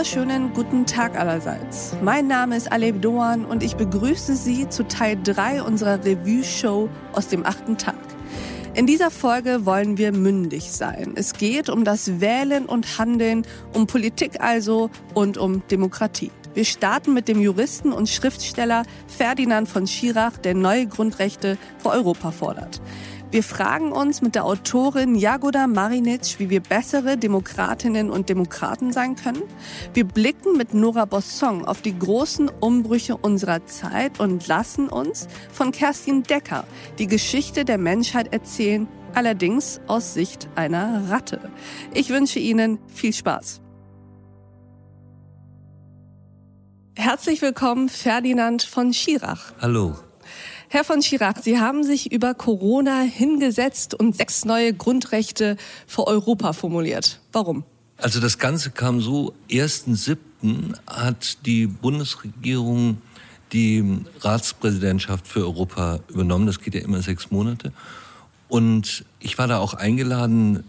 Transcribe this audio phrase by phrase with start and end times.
[0.00, 1.94] wunderschönen guten Tag allerseits.
[2.02, 7.28] Mein Name ist Aleb Doan und ich begrüße Sie zu Teil 3 unserer Revue-Show aus
[7.28, 7.98] dem achten Tag.
[8.72, 11.12] In dieser Folge wollen wir mündig sein.
[11.16, 16.30] Es geht um das Wählen und Handeln, um Politik also und um Demokratie.
[16.54, 22.30] Wir starten mit dem Juristen und Schriftsteller Ferdinand von Schirach, der neue Grundrechte für Europa
[22.30, 22.80] fordert.
[23.30, 29.14] Wir fragen uns mit der Autorin Jagoda Marinic, wie wir bessere Demokratinnen und Demokraten sein
[29.14, 29.44] können.
[29.94, 35.70] Wir blicken mit Nora Bossong auf die großen Umbrüche unserer Zeit und lassen uns von
[35.70, 36.64] Kerstin Decker
[36.98, 41.38] die Geschichte der Menschheit erzählen, allerdings aus Sicht einer Ratte.
[41.94, 43.60] Ich wünsche Ihnen viel Spaß.
[46.96, 49.52] Herzlich willkommen, Ferdinand von Schirach.
[49.60, 49.94] Hallo.
[50.72, 55.56] Herr von Schirach, Sie haben sich über Corona hingesetzt und sechs neue Grundrechte
[55.88, 57.18] für Europa formuliert.
[57.32, 57.64] Warum?
[57.96, 60.76] Also das Ganze kam so, 1.7.
[60.86, 62.98] hat die Bundesregierung
[63.52, 63.84] die
[64.20, 66.46] Ratspräsidentschaft für Europa übernommen.
[66.46, 67.72] Das geht ja immer sechs Monate.
[68.48, 70.62] Und ich war da auch eingeladen.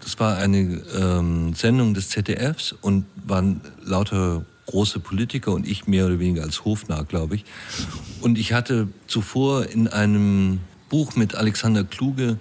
[0.00, 6.06] Das war eine ähm, Sendung des ZDFs und waren lauter große Politiker und ich mehr
[6.06, 7.44] oder weniger als Hofnarr, glaube ich.
[8.20, 12.38] Und ich hatte zuvor in einem Buch mit Alexander Kluge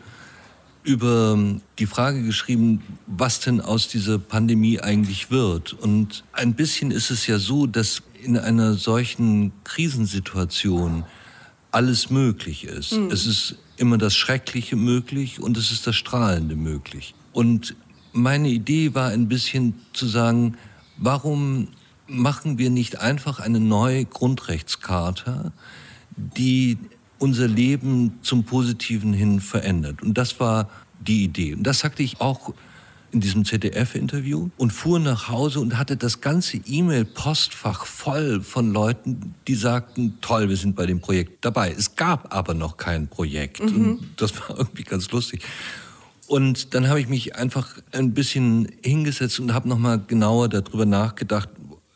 [0.83, 1.38] über
[1.80, 5.73] die Frage geschrieben, was denn aus dieser Pandemie eigentlich wird.
[5.73, 11.03] Und ein bisschen ist es ja so, dass in einer solchen Krisensituation
[11.72, 12.94] alles möglich ist.
[12.94, 13.11] Mhm.
[13.11, 17.14] Es ist immer das Schreckliche möglich und es ist das Strahlende möglich.
[17.31, 17.75] Und
[18.11, 20.58] meine Idee war ein bisschen zu sagen,
[20.98, 21.67] warum
[22.08, 25.52] machen wir nicht einfach eine neue Grundrechtscharta,
[26.16, 26.78] die
[27.20, 30.02] unser Leben zum Positiven hin verändert.
[30.02, 30.70] Und das war
[31.00, 31.54] die Idee.
[31.54, 32.54] Und das sagte ich auch
[33.12, 39.34] in diesem ZDF-Interview und fuhr nach Hause und hatte das ganze E-Mail-Postfach voll von Leuten,
[39.48, 41.72] die sagten, toll, wir sind bei dem Projekt dabei.
[41.72, 43.62] Es gab aber noch kein Projekt.
[43.62, 43.92] Mhm.
[44.00, 45.42] Und das war irgendwie ganz lustig.
[46.28, 51.50] Und dann habe ich mich einfach ein bisschen hingesetzt und habe nochmal genauer darüber nachgedacht,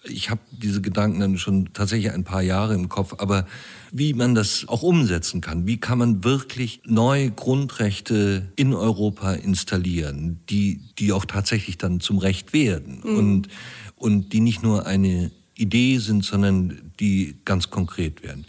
[0.03, 3.45] ich habe diese Gedanken dann schon tatsächlich ein paar Jahre im Kopf, aber
[3.91, 10.39] wie man das auch umsetzen kann, wie kann man wirklich neue Grundrechte in Europa installieren,
[10.49, 13.15] die, die auch tatsächlich dann zum Recht werden mhm.
[13.17, 13.47] und,
[13.95, 18.45] und die nicht nur eine Idee sind, sondern die ganz konkret werden.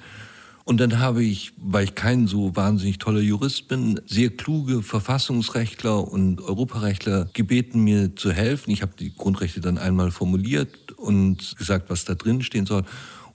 [0.64, 6.06] Und dann habe ich, weil ich kein so wahnsinnig toller Jurist bin, sehr kluge Verfassungsrechtler
[6.06, 8.70] und Europarechtler gebeten, mir zu helfen.
[8.70, 12.84] Ich habe die Grundrechte dann einmal formuliert und gesagt, was da drin stehen soll.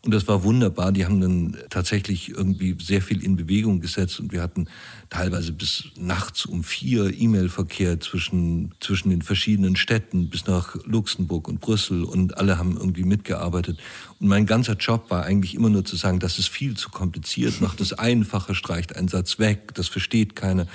[0.07, 0.91] Und das war wunderbar.
[0.91, 4.67] Die haben dann tatsächlich irgendwie sehr viel in Bewegung gesetzt und wir hatten
[5.09, 11.59] teilweise bis nachts um vier E-Mail-Verkehr zwischen, zwischen den verschiedenen Städten bis nach Luxemburg und
[11.59, 13.79] Brüssel und alle haben irgendwie mitgearbeitet.
[14.19, 17.59] Und mein ganzer Job war eigentlich immer nur zu sagen, das ist viel zu kompliziert,
[17.59, 20.67] macht es einfacher, streicht einen Satz weg, das versteht keiner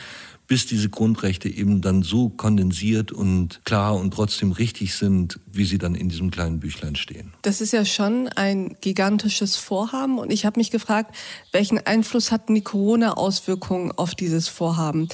[0.53, 5.79] bis diese Grundrechte eben dann so kondensiert und klar und trotzdem richtig sind, wie sie
[5.79, 7.33] dann in diesem kleinen Büchlein stehen.
[7.41, 11.17] Das ist ja schon ein gigantisches Vorhaben und ich habe mich gefragt,
[11.53, 15.09] welchen Einfluss hatten die Corona-Auswirkungen auf dieses Vorhaben?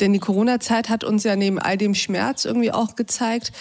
[0.00, 3.52] Denn die Corona-Zeit hat uns ja neben all dem Schmerz irgendwie auch gezeigt,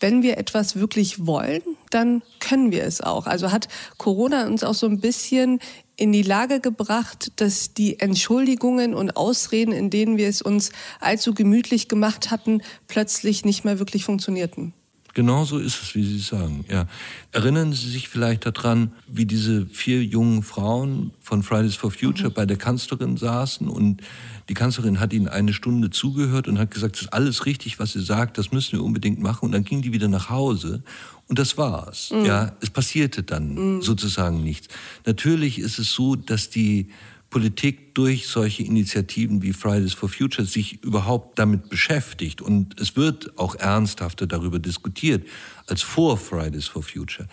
[0.00, 3.26] wenn wir etwas wirklich wollen, dann können wir es auch.
[3.26, 5.60] Also hat Corona uns auch so ein bisschen
[5.96, 10.70] in die Lage gebracht, dass die Entschuldigungen und Ausreden, in denen wir es uns
[11.00, 14.74] allzu gemütlich gemacht hatten, plötzlich nicht mehr wirklich funktionierten.
[15.16, 16.66] Genau so ist es, wie Sie sagen.
[16.68, 16.86] Ja.
[17.32, 22.34] Erinnern Sie sich vielleicht daran, wie diese vier jungen Frauen von Fridays for Future mhm.
[22.34, 24.02] bei der Kanzlerin saßen und
[24.50, 27.94] die Kanzlerin hat ihnen eine Stunde zugehört und hat gesagt, das ist alles richtig, was
[27.94, 29.46] sie sagt, das müssen wir unbedingt machen.
[29.46, 30.82] Und dann ging die wieder nach Hause
[31.28, 32.10] und das war's.
[32.10, 32.26] Mhm.
[32.26, 33.80] Ja, es passierte dann mhm.
[33.80, 34.68] sozusagen nichts.
[35.06, 36.90] Natürlich ist es so, dass die
[37.36, 42.40] Politik durch solche Initiativen wie Fridays for Future sich überhaupt damit beschäftigt.
[42.40, 45.28] Und es wird auch ernsthafter darüber diskutiert
[45.66, 47.28] als vor Fridays for Future.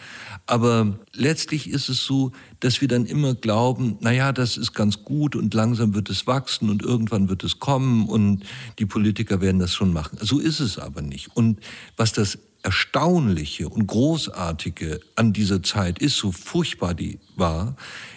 [0.45, 5.05] Aber letztlich ist es so, dass wir dann immer glauben, na ja, das ist ganz
[5.05, 8.43] gut und langsam wird es wachsen und irgendwann wird es kommen und
[8.79, 10.17] die Politiker werden das schon machen.
[10.19, 11.33] So ist es aber nicht.
[11.33, 11.61] Und
[11.95, 17.75] was das Erstaunliche und Großartige an dieser Zeit ist, so furchtbar die war,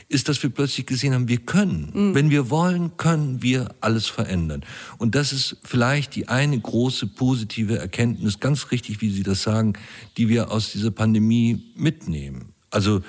[0.09, 1.91] ist, dass wir plötzlich gesehen haben, wir können.
[1.93, 2.15] Mhm.
[2.15, 4.65] Wenn wir wollen, können wir alles verändern.
[4.99, 9.75] Und das ist vielleicht die eine große positive Erkenntnis, ganz richtig, wie Sie das sagen,
[10.17, 12.53] die wir aus dieser Pandemie mitnehmen.
[12.71, 13.03] Also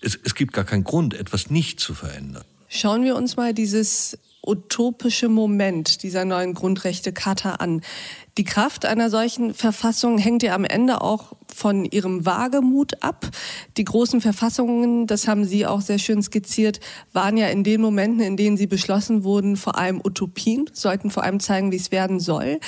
[0.00, 2.44] es, es gibt gar keinen Grund, etwas nicht zu verändern.
[2.68, 4.18] Schauen wir uns mal dieses
[4.48, 7.82] utopische Moment dieser neuen Grundrechte-Charta an?
[8.38, 13.28] Die Kraft einer solchen Verfassung hängt ja am Ende auch von ihrem Wagemut ab.
[13.76, 16.80] Die großen Verfassungen, das haben Sie auch sehr schön skizziert,
[17.12, 21.24] waren ja in den Momenten, in denen sie beschlossen wurden, vor allem Utopien, sollten vor
[21.24, 22.60] allem zeigen, wie es werden soll.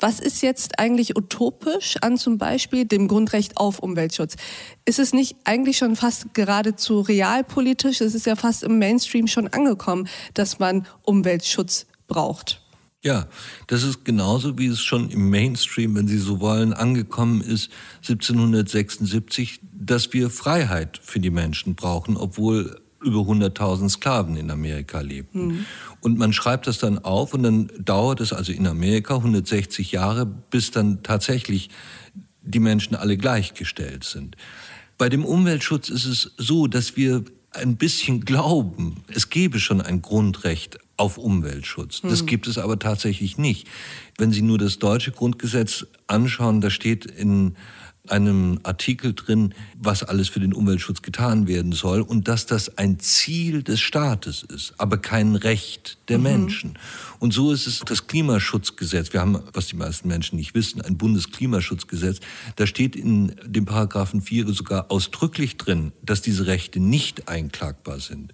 [0.00, 4.36] Was ist jetzt eigentlich utopisch an zum Beispiel dem Grundrecht auf Umweltschutz?
[4.84, 8.00] Ist es nicht eigentlich schon fast geradezu realpolitisch?
[8.00, 12.62] Es ist ja fast im Mainstream schon angekommen, dass man Umweltschutz braucht.
[13.02, 13.28] Ja,
[13.66, 17.70] das ist genauso, wie es schon im Mainstream, wenn Sie so wollen, angekommen ist,
[18.02, 25.46] 1776, dass wir Freiheit für die Menschen brauchen, obwohl über 100.000 Sklaven in Amerika lebten.
[25.46, 25.66] Mhm.
[26.00, 30.26] Und man schreibt das dann auf und dann dauert es also in Amerika 160 Jahre,
[30.26, 31.70] bis dann tatsächlich
[32.42, 34.36] die Menschen alle gleichgestellt sind.
[34.96, 40.02] Bei dem Umweltschutz ist es so, dass wir ein bisschen glauben, es gebe schon ein
[40.02, 42.02] Grundrecht auf Umweltschutz.
[42.02, 42.26] Das mhm.
[42.26, 43.68] gibt es aber tatsächlich nicht.
[44.18, 47.56] Wenn Sie nur das deutsche Grundgesetz anschauen, da steht in
[48.10, 52.98] einem Artikel drin, was alles für den Umweltschutz getan werden soll und dass das ein
[52.98, 56.24] Ziel des Staates ist, aber kein Recht der mhm.
[56.24, 56.78] Menschen.
[57.18, 59.12] Und so ist es das Klimaschutzgesetz.
[59.12, 62.20] Wir haben, was die meisten Menschen nicht wissen, ein Bundesklimaschutzgesetz.
[62.56, 68.32] Da steht in dem Paragraphen 4 sogar ausdrücklich drin, dass diese Rechte nicht einklagbar sind.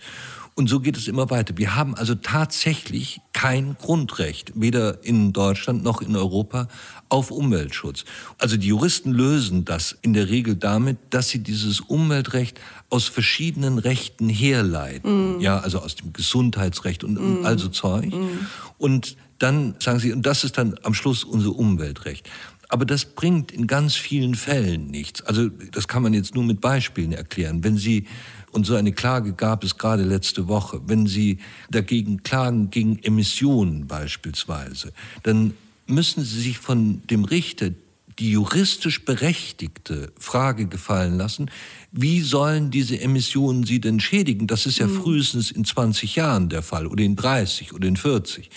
[0.56, 1.56] Und so geht es immer weiter.
[1.56, 6.68] Wir haben also tatsächlich kein Grundrecht, weder in Deutschland noch in Europa,
[7.08, 8.04] auf Umweltschutz.
[8.38, 13.78] Also die Juristen lösen das in der Regel damit, dass sie dieses Umweltrecht aus verschiedenen
[13.78, 15.38] Rechten herleiten.
[15.38, 15.40] Mm.
[15.40, 17.38] Ja, also aus dem Gesundheitsrecht und, mm.
[17.38, 18.14] und also Zeug.
[18.14, 18.46] Mm.
[18.78, 22.28] Und dann sagen sie, und das ist dann am Schluss unser Umweltrecht.
[22.68, 25.22] Aber das bringt in ganz vielen Fällen nichts.
[25.22, 27.62] Also das kann man jetzt nur mit Beispielen erklären.
[27.64, 28.06] Wenn Sie
[28.52, 30.80] und so eine Klage gab es gerade letzte Woche.
[30.86, 31.38] Wenn Sie
[31.70, 34.92] dagegen klagen, gegen Emissionen beispielsweise,
[35.24, 35.54] dann
[35.86, 37.70] müssen Sie sich von dem Richter
[38.18, 41.50] die juristisch berechtigte Frage gefallen lassen,
[41.90, 44.46] wie sollen diese Emissionen Sie denn schädigen?
[44.46, 45.02] Das ist ja mhm.
[45.02, 48.50] frühestens in 20 Jahren der Fall oder in 30 oder in 40.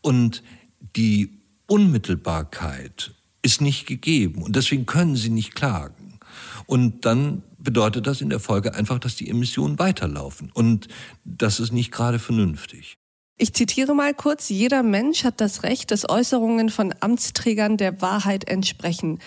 [0.00, 0.44] Und
[0.94, 3.12] die Unmittelbarkeit
[3.42, 6.18] ist nicht gegeben und deswegen können Sie nicht klagen.
[6.66, 10.50] Und dann bedeutet das in der Folge einfach, dass die Emissionen weiterlaufen.
[10.52, 10.88] Und
[11.24, 12.96] das ist nicht gerade vernünftig.
[13.42, 18.46] Ich zitiere mal kurz, jeder Mensch hat das Recht, dass Äußerungen von Amtsträgern der Wahrheit
[18.46, 19.18] entsprechen.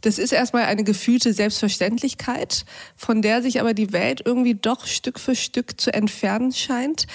[0.00, 2.64] Das ist erstmal eine gefühlte Selbstverständlichkeit,
[2.96, 7.06] von der sich aber die Welt irgendwie doch Stück für Stück zu entfernen scheint.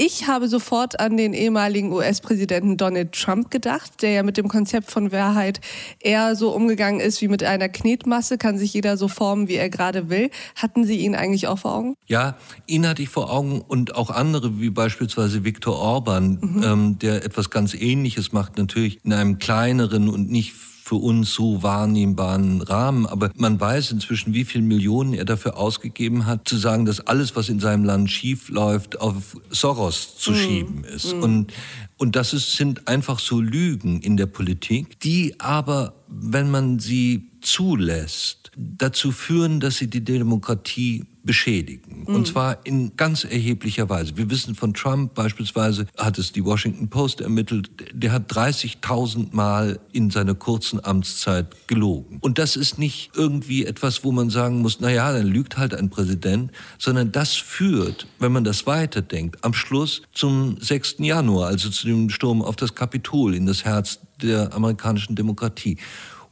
[0.00, 4.92] Ich habe sofort an den ehemaligen US-Präsidenten Donald Trump gedacht, der ja mit dem Konzept
[4.92, 5.60] von Wahrheit
[5.98, 9.68] eher so umgegangen ist wie mit einer Knetmasse, kann sich jeder so formen, wie er
[9.68, 10.30] gerade will.
[10.54, 11.96] Hatten Sie ihn eigentlich auch vor Augen?
[12.06, 12.36] Ja,
[12.68, 16.62] ihn hatte ich vor Augen und auch andere, wie beispielsweise Viktor Orban, mhm.
[16.62, 20.54] ähm, der etwas ganz Ähnliches macht, natürlich in einem kleineren und nicht
[20.88, 23.04] für uns so wahrnehmbaren Rahmen.
[23.04, 27.36] Aber man weiß inzwischen, wie viel Millionen er dafür ausgegeben hat, zu sagen, dass alles,
[27.36, 30.34] was in seinem Land schief läuft, auf Soros zu mm.
[30.34, 31.14] schieben ist.
[31.14, 31.22] Mm.
[31.22, 31.52] Und,
[31.98, 37.32] und das ist, sind einfach so Lügen in der Politik, die aber, wenn man sie
[37.42, 42.06] zulässt, dazu führen, dass sie die Demokratie beschädigen.
[42.06, 42.14] Mhm.
[42.14, 44.16] Und zwar in ganz erheblicher Weise.
[44.16, 49.78] Wir wissen von Trump beispielsweise, hat es die Washington Post ermittelt, der hat 30.000 Mal
[49.92, 52.16] in seiner kurzen Amtszeit gelogen.
[52.22, 55.74] Und das ist nicht irgendwie etwas, wo man sagen muss, na ja, dann lügt halt
[55.74, 60.96] ein Präsident, sondern das führt, wenn man das weiterdenkt, am Schluss zum 6.
[61.00, 65.76] Januar, also zu dem Sturm auf das Kapitol in das Herz der amerikanischen Demokratie.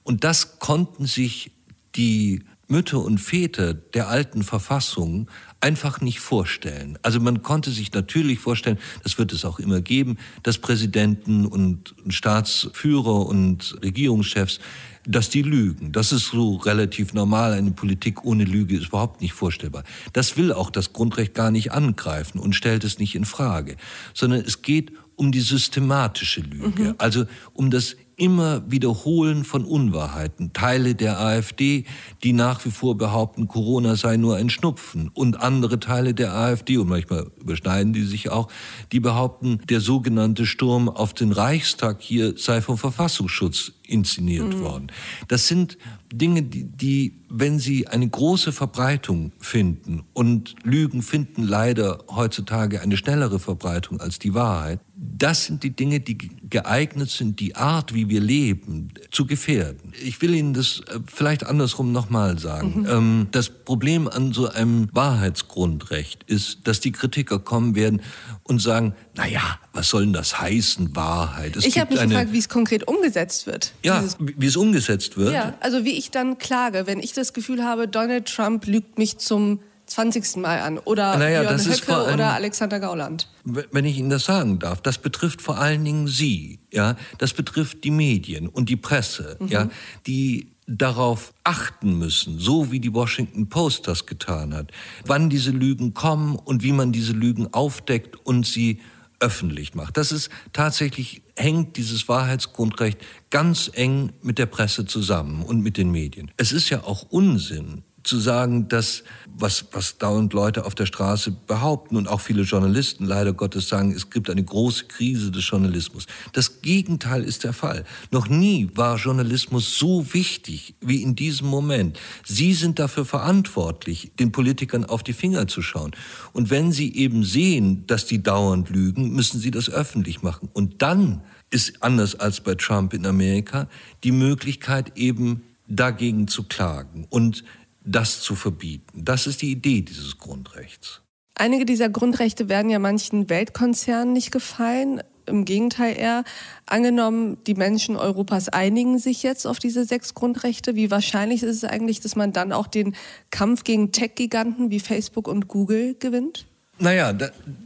[0.04, 1.50] Und das konnten sich
[1.96, 5.30] die Mütter und Väter der alten Verfassung
[5.60, 6.98] einfach nicht vorstellen.
[7.02, 11.94] Also man konnte sich natürlich vorstellen, das wird es auch immer geben, dass Präsidenten und
[12.08, 14.58] Staatsführer und Regierungschefs,
[15.06, 15.92] dass die lügen.
[15.92, 17.52] Das ist so relativ normal.
[17.52, 19.84] Eine Politik ohne Lüge ist überhaupt nicht vorstellbar.
[20.12, 23.76] Das will auch das Grundrecht gar nicht angreifen und stellt es nicht in Frage,
[24.14, 26.94] sondern es geht um die systematische Lüge, mhm.
[26.98, 30.52] also um das immer Wiederholen von Unwahrheiten.
[30.54, 31.84] Teile der AfD,
[32.22, 35.10] die nach wie vor behaupten, Corona sei nur ein Schnupfen.
[35.12, 38.48] Und andere Teile der AfD, und manchmal überschneiden die sich auch,
[38.90, 44.60] die behaupten, der sogenannte Sturm auf den Reichstag hier sei vom Verfassungsschutz inszeniert mhm.
[44.60, 44.86] worden.
[45.28, 45.78] Das sind
[46.12, 52.96] Dinge, die, die, wenn sie eine große Verbreitung finden, und Lügen finden leider heutzutage eine
[52.96, 58.08] schnellere Verbreitung als die Wahrheit, das sind die Dinge, die geeignet sind, die Art, wie
[58.08, 59.92] wir leben, zu gefährden.
[60.02, 62.80] Ich will Ihnen das äh, vielleicht andersrum nochmal sagen.
[62.80, 62.86] Mhm.
[62.88, 68.00] Ähm, das Problem an so einem Wahrheitsgrundrecht ist, dass die Kritiker kommen werden
[68.42, 71.56] und sagen, na ja, was soll denn das heißen, Wahrheit?
[71.56, 72.14] Es ich habe mich eine...
[72.14, 73.72] gefragt, wie es konkret umgesetzt wird.
[73.82, 75.32] Ja, wie es umgesetzt wird.
[75.32, 79.18] Ja, also wie ich dann klage, wenn ich das Gefühl habe, Donald Trump lügt mich
[79.18, 80.36] zum 20.
[80.36, 80.78] Mal an.
[80.78, 83.28] Oder naja, Björn Höcke allem, oder Alexander Gauland.
[83.44, 86.58] Wenn ich Ihnen das sagen darf, das betrifft vor allen Dingen Sie.
[86.72, 86.96] Ja?
[87.18, 89.48] Das betrifft die Medien und die Presse, mhm.
[89.48, 89.68] ja?
[90.06, 94.72] die darauf achten müssen, so wie die Washington Post das getan hat,
[95.04, 98.80] wann diese Lügen kommen und wie man diese Lügen aufdeckt und sie
[99.20, 99.96] öffentlich macht.
[99.96, 102.98] Das ist tatsächlich, hängt dieses Wahrheitsgrundrecht
[103.30, 106.30] ganz eng mit der Presse zusammen und mit den Medien.
[106.36, 109.02] Es ist ja auch Unsinn, zu sagen, dass
[109.38, 113.92] was, was dauernd Leute auf der Straße behaupten und auch viele Journalisten leider Gottes sagen,
[113.92, 116.06] es gibt eine große Krise des Journalismus.
[116.32, 117.84] Das Gegenteil ist der Fall.
[118.10, 121.98] Noch nie war Journalismus so wichtig wie in diesem Moment.
[122.24, 125.92] Sie sind dafür verantwortlich, den Politikern auf die Finger zu schauen.
[126.32, 130.48] Und wenn sie eben sehen, dass die dauernd lügen, müssen sie das öffentlich machen.
[130.52, 131.20] Und dann
[131.50, 133.68] ist anders als bei Trump in Amerika
[134.02, 137.06] die Möglichkeit eben dagegen zu klagen.
[137.10, 137.44] Und
[137.86, 139.04] das zu verbieten.
[139.04, 141.00] Das ist die Idee dieses Grundrechts.
[141.34, 145.02] Einige dieser Grundrechte werden ja manchen Weltkonzernen nicht gefallen.
[145.26, 146.24] Im Gegenteil eher.
[146.66, 150.76] Angenommen, die Menschen Europas einigen sich jetzt auf diese sechs Grundrechte.
[150.76, 152.94] Wie wahrscheinlich ist es eigentlich, dass man dann auch den
[153.30, 156.46] Kampf gegen Tech-Giganten wie Facebook und Google gewinnt?
[156.78, 157.12] Naja,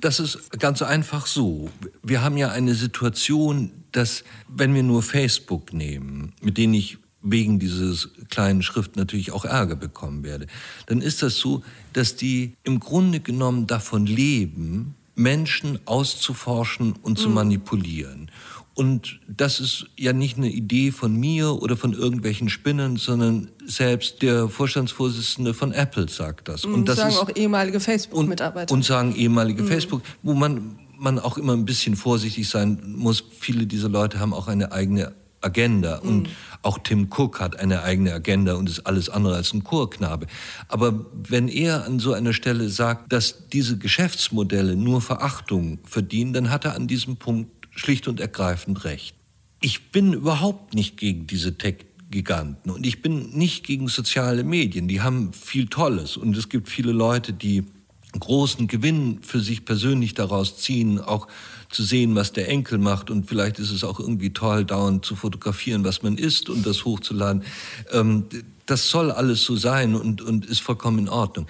[0.01, 1.69] das ist ganz einfach so.
[2.03, 7.59] Wir haben ja eine Situation, dass, wenn wir nur Facebook nehmen, mit denen ich wegen
[7.59, 10.47] dieses kleinen Schrift natürlich auch Ärger bekommen werde,
[10.87, 11.63] dann ist das so,
[11.93, 17.35] dass die im Grunde genommen davon leben, Menschen auszuforschen und zu mhm.
[17.35, 18.31] manipulieren.
[18.75, 24.23] Und das ist ja nicht eine Idee von mir oder von irgendwelchen Spinnern, sondern selbst
[24.23, 26.65] der Vorstandsvorsitzende von Apple sagt das.
[26.65, 28.73] Und, und das sagen ist, auch ehemalige Facebook-Mitarbeiter.
[28.73, 29.69] Und, und, sagen ehemalige mhm.
[29.69, 33.23] Facebook, wo man, man auch immer ein bisschen vorsichtig sein muss.
[33.39, 35.99] Viele dieser Leute haben auch eine eigene Agenda.
[35.99, 36.33] Und mhm.
[36.63, 40.27] auch Tim Cook hat eine eigene Agenda und ist alles andere als ein Chorknabe.
[40.69, 46.51] Aber wenn er an so einer Stelle sagt, dass diese Geschäftsmodelle nur Verachtung verdienen, dann
[46.51, 49.15] hat er an diesem Punkt schlicht und ergreifend recht.
[49.61, 54.89] Ich bin überhaupt nicht gegen diese Tech-Giganten und ich bin nicht gegen soziale Medien.
[54.89, 57.65] Die haben viel Tolles und es gibt viele Leute, die
[58.19, 61.29] großen Gewinn für sich persönlich daraus ziehen, auch
[61.71, 63.11] zu sehen, was der Enkel macht.
[63.11, 66.85] Und vielleicht ist es auch irgendwie toll, dauernd zu fotografieren, was man isst und das
[66.85, 67.45] hochzuladen.
[67.93, 68.27] Ähm,
[68.67, 71.47] das soll alles so sein und, und ist vollkommen in Ordnung.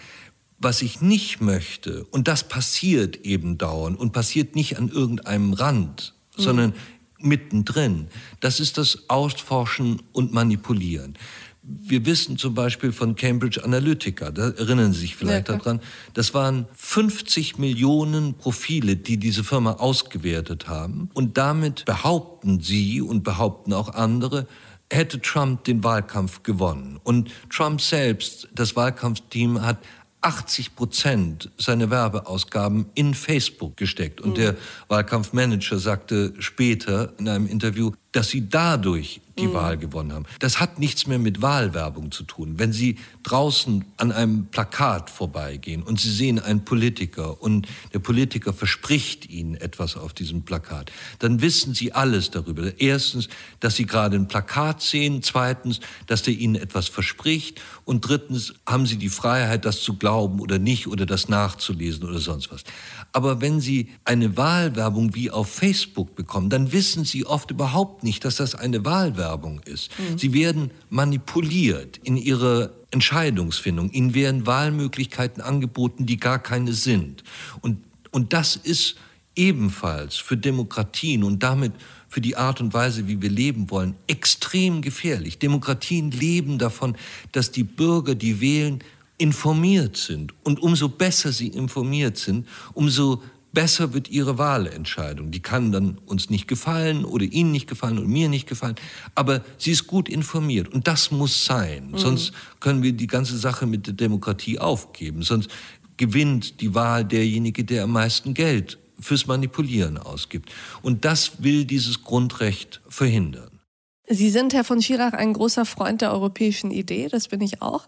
[0.58, 6.14] Was ich nicht möchte, und das passiert eben dauernd und passiert nicht an irgendeinem Rand,
[6.36, 6.42] mhm.
[6.42, 6.74] sondern
[7.18, 8.08] mittendrin,
[8.40, 11.16] das ist das Ausforschen und Manipulieren.
[11.62, 15.80] Wir wissen zum Beispiel von Cambridge Analytica, da erinnern Sie sich vielleicht ja, daran,
[16.14, 21.10] das waren 50 Millionen Profile, die diese Firma ausgewertet haben.
[21.12, 24.46] Und damit behaupten Sie und behaupten auch andere,
[24.90, 26.98] hätte Trump den Wahlkampf gewonnen.
[27.04, 29.78] Und Trump selbst, das Wahlkampfteam, hat
[30.22, 34.20] 80 Prozent seiner Werbeausgaben in Facebook gesteckt.
[34.20, 34.34] Und mhm.
[34.34, 34.56] der
[34.88, 39.54] Wahlkampfmanager sagte später in einem Interview, dass sie dadurch die mhm.
[39.54, 40.26] Wahl gewonnen haben.
[40.38, 42.58] Das hat nichts mehr mit Wahlwerbung zu tun.
[42.58, 48.52] Wenn Sie draußen an einem Plakat vorbeigehen und Sie sehen einen Politiker und der Politiker
[48.52, 52.80] verspricht Ihnen etwas auf diesem Plakat, dann wissen Sie alles darüber.
[52.80, 53.28] Erstens,
[53.60, 55.22] dass Sie gerade ein Plakat sehen.
[55.22, 57.60] Zweitens, dass der Ihnen etwas verspricht.
[57.84, 62.18] Und drittens haben Sie die Freiheit, das zu glauben oder nicht oder das nachzulesen oder
[62.18, 62.64] sonst was.
[63.12, 68.24] Aber wenn Sie eine Wahlwerbung wie auf Facebook bekommen, dann wissen Sie oft überhaupt nicht,
[68.24, 69.90] dass das eine Wahlwerbung ist.
[69.98, 70.18] Mhm.
[70.18, 73.90] Sie werden manipuliert in ihrer Entscheidungsfindung.
[73.90, 77.24] Ihnen werden Wahlmöglichkeiten angeboten, die gar keine sind.
[77.60, 77.78] Und,
[78.10, 78.96] und das ist
[79.36, 81.72] ebenfalls für Demokratien und damit
[82.08, 85.38] für die Art und Weise, wie wir leben wollen, extrem gefährlich.
[85.38, 86.96] Demokratien leben davon,
[87.30, 88.80] dass die Bürger, die wählen,
[89.20, 90.34] informiert sind.
[90.44, 93.22] Und umso besser sie informiert sind, umso
[93.52, 95.30] besser wird ihre Wahlentscheidung.
[95.30, 98.76] Die kann dann uns nicht gefallen oder Ihnen nicht gefallen oder mir nicht gefallen,
[99.14, 101.90] aber sie ist gut informiert und das muss sein.
[101.90, 101.98] Mhm.
[101.98, 105.22] Sonst können wir die ganze Sache mit der Demokratie aufgeben.
[105.22, 105.50] Sonst
[105.96, 110.50] gewinnt die Wahl derjenige, der am meisten Geld fürs Manipulieren ausgibt.
[110.82, 113.60] Und das will dieses Grundrecht verhindern.
[114.08, 117.86] Sie sind, Herr von Schirach, ein großer Freund der europäischen Idee, das bin ich auch.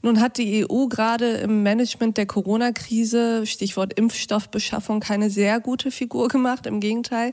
[0.00, 6.28] Nun hat die EU gerade im Management der Corona-Krise, Stichwort Impfstoffbeschaffung, keine sehr gute Figur
[6.28, 7.32] gemacht, im Gegenteil.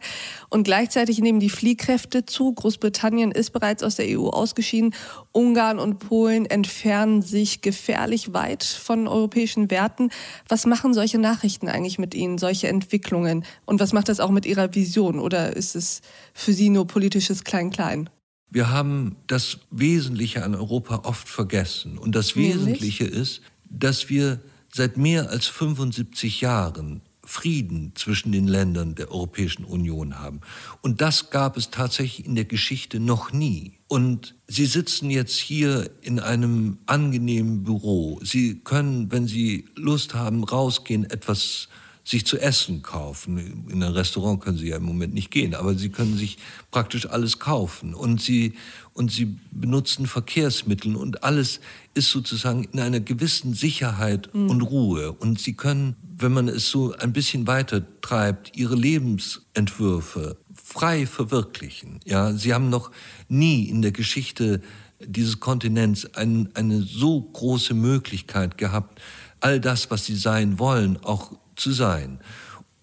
[0.49, 2.51] Und gleichzeitig nehmen die Fliehkräfte zu.
[2.53, 4.95] Großbritannien ist bereits aus der EU ausgeschieden.
[5.31, 10.09] Ungarn und Polen entfernen sich gefährlich weit von europäischen Werten.
[10.49, 13.45] Was machen solche Nachrichten eigentlich mit Ihnen, solche Entwicklungen?
[13.65, 15.19] Und was macht das auch mit Ihrer Vision?
[15.19, 16.01] Oder ist es
[16.33, 18.09] für Sie nur politisches Klein-Klein?
[18.55, 21.97] Wir haben das Wesentliche an Europa oft vergessen.
[21.97, 24.39] Und das Wesentliche ist, dass wir
[24.73, 30.39] seit mehr als 75 Jahren Frieden zwischen den Ländern der Europäischen Union haben.
[30.81, 33.73] Und das gab es tatsächlich in der Geschichte noch nie.
[33.89, 38.21] Und Sie sitzen jetzt hier in einem angenehmen Büro.
[38.23, 41.67] Sie können, wenn Sie Lust haben, rausgehen, etwas
[42.05, 43.65] sich zu essen kaufen.
[43.67, 46.37] In ein Restaurant können Sie ja im Moment nicht gehen, aber Sie können sich
[46.69, 48.53] praktisch alles kaufen und Sie,
[48.93, 51.59] und Sie benutzen Verkehrsmittel und alles
[51.95, 54.49] ist sozusagen in einer gewissen Sicherheit mhm.
[54.51, 55.13] und Ruhe.
[55.13, 61.99] Und Sie können, wenn man es so ein bisschen weiter treibt, Ihre Lebensentwürfe frei verwirklichen.
[62.05, 62.91] Ja, Sie haben noch
[63.29, 64.61] nie in der Geschichte
[65.03, 69.01] dieses Kontinents ein, eine so große Möglichkeit gehabt,
[69.39, 72.19] all das, was Sie sein wollen, auch zu sein.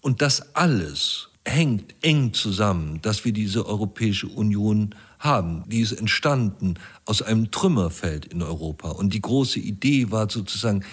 [0.01, 5.63] Und das alles hängt eng zusammen, dass wir diese Europäische Union haben.
[5.67, 6.75] Die ist entstanden
[7.05, 8.89] aus einem Trümmerfeld in Europa.
[8.89, 10.83] Und die große Idee war sozusagen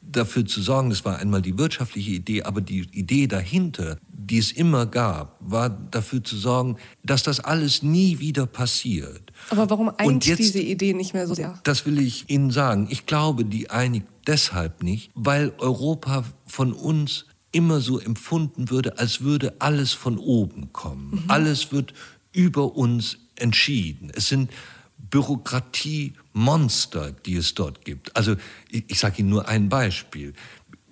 [0.00, 4.52] dafür zu sorgen, das war einmal die wirtschaftliche Idee, aber die Idee dahinter, die es
[4.52, 9.25] immer gab, war dafür zu sorgen, dass das alles nie wieder passiert.
[9.50, 9.90] Aber warum
[10.20, 11.58] jetzt, diese Idee nicht mehr so sehr?
[11.64, 12.88] Das will ich Ihnen sagen.
[12.90, 19.22] Ich glaube, die einigt deshalb nicht, weil Europa von uns immer so empfunden würde, als
[19.22, 21.22] würde alles von oben kommen.
[21.24, 21.30] Mhm.
[21.30, 21.94] Alles wird
[22.32, 24.10] über uns entschieden.
[24.14, 24.50] Es sind
[24.98, 28.16] Bürokratiemonster, die es dort gibt.
[28.16, 28.34] Also
[28.70, 30.32] ich, ich sage Ihnen nur ein Beispiel.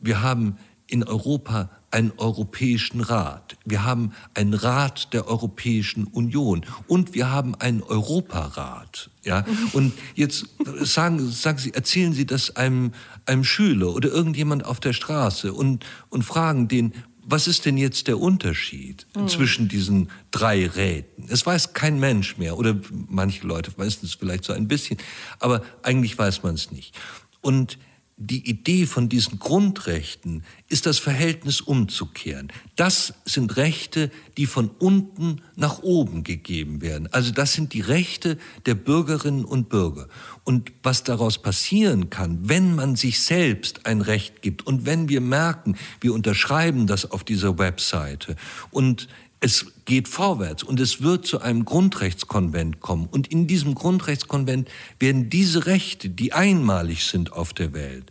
[0.01, 3.57] Wir haben in Europa einen Europäischen Rat.
[3.65, 9.11] Wir haben einen Rat der Europäischen Union und wir haben einen Europarat.
[9.23, 9.45] Ja?
[9.73, 10.49] Und jetzt
[10.81, 12.93] sagen, sagen Sie, erzählen Sie das einem,
[13.27, 18.09] einem Schüler oder irgendjemand auf der Straße und, und fragen den, was ist denn jetzt
[18.09, 19.29] der Unterschied mhm.
[19.29, 21.27] zwischen diesen drei Räten?
[21.29, 22.77] Es weiß kein Mensch mehr oder
[23.09, 24.99] manche Leute wissen es vielleicht so ein bisschen,
[25.39, 26.93] aber eigentlich weiß man es nicht.
[27.41, 27.79] Und
[28.17, 32.53] die Idee von diesen Grundrechten ist das Verhältnis umzukehren.
[32.77, 37.09] Das sind Rechte, die von unten nach oben gegeben werden.
[37.13, 40.09] Also das sind die Rechte der Bürgerinnen und Bürger.
[40.45, 45.21] Und was daraus passieren kann, wenn man sich selbst ein Recht gibt und wenn wir
[45.21, 48.37] merken, wir unterschreiben das auf dieser Webseite
[48.71, 49.09] und
[49.45, 53.07] es geht vorwärts und es wird zu einem Grundrechtskonvent kommen.
[53.11, 58.11] Und in diesem Grundrechtskonvent werden diese Rechte, die einmalig sind auf der Welt,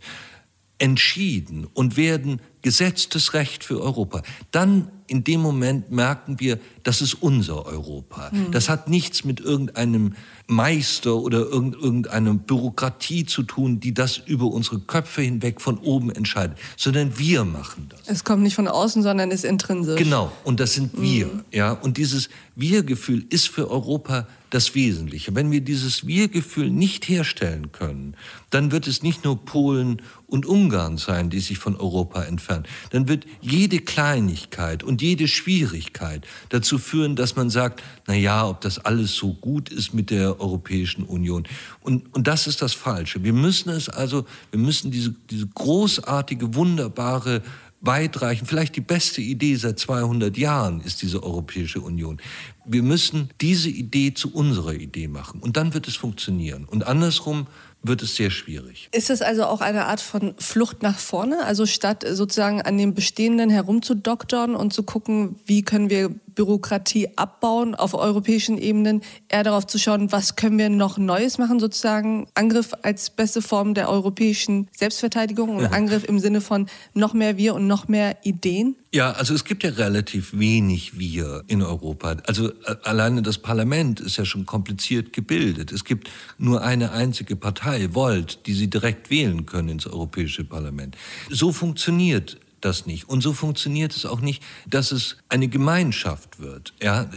[0.78, 4.22] entschieden und werden gesetztes Recht für Europa.
[4.52, 8.30] Dann in dem Moment merken wir, das ist unser Europa.
[8.32, 8.50] Mhm.
[8.52, 10.14] Das hat nichts mit irgendeinem
[10.46, 16.58] Meister oder irgendeiner Bürokratie zu tun, die das über unsere Köpfe hinweg von oben entscheidet,
[16.76, 18.00] sondern wir machen das.
[18.06, 19.98] Es kommt nicht von außen, sondern ist intrinsisch.
[19.98, 21.26] Genau, und das sind wir.
[21.26, 21.44] Mhm.
[21.50, 25.34] Ja, und dieses Wir-Gefühl ist für Europa das Wesentliche.
[25.34, 28.16] Wenn wir dieses Wir-Gefühl nicht herstellen können,
[28.50, 32.64] dann wird es nicht nur Polen und Ungarn sein, die sich von Europa entfernen.
[32.90, 38.60] Dann wird jede Kleinigkeit und jede Schwierigkeit dazu führen, dass man sagt, na ja, ob
[38.60, 41.44] das alles so gut ist mit der Europäischen Union.
[41.80, 43.22] Und, und das ist das Falsche.
[43.24, 47.42] Wir müssen es also, wir müssen diese, diese großartige, wunderbare
[47.84, 52.18] weitreichend, vielleicht die beste Idee seit 200 Jahren ist diese Europäische Union.
[52.64, 56.64] Wir müssen diese Idee zu unserer Idee machen und dann wird es funktionieren.
[56.64, 57.46] Und andersrum
[57.86, 58.88] wird es sehr schwierig.
[58.92, 61.44] Ist das also auch eine Art von Flucht nach vorne?
[61.44, 67.74] Also statt sozusagen an dem Bestehenden herumzudoktern und zu gucken, wie können wir Bürokratie abbauen
[67.74, 72.72] auf europäischen Ebenen, eher darauf zu schauen, was können wir noch Neues machen, sozusagen Angriff
[72.82, 75.70] als beste Form der europäischen Selbstverteidigung und ja.
[75.70, 78.76] Angriff im Sinne von noch mehr wir und noch mehr Ideen?
[78.94, 82.16] Ja, also es gibt ja relativ wenig wir in Europa.
[82.28, 85.72] Also äh, alleine das Parlament ist ja schon kompliziert gebildet.
[85.72, 90.96] Es gibt nur eine einzige Partei, Volt, die Sie direkt wählen können ins Europäische Parlament.
[91.28, 93.08] So funktioniert das nicht.
[93.08, 96.72] Und so funktioniert es auch nicht, dass es eine Gemeinschaft wird.
[96.82, 97.10] Ja,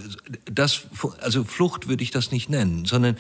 [0.46, 0.82] das,
[1.22, 3.18] also Flucht würde ich das nicht nennen, sondern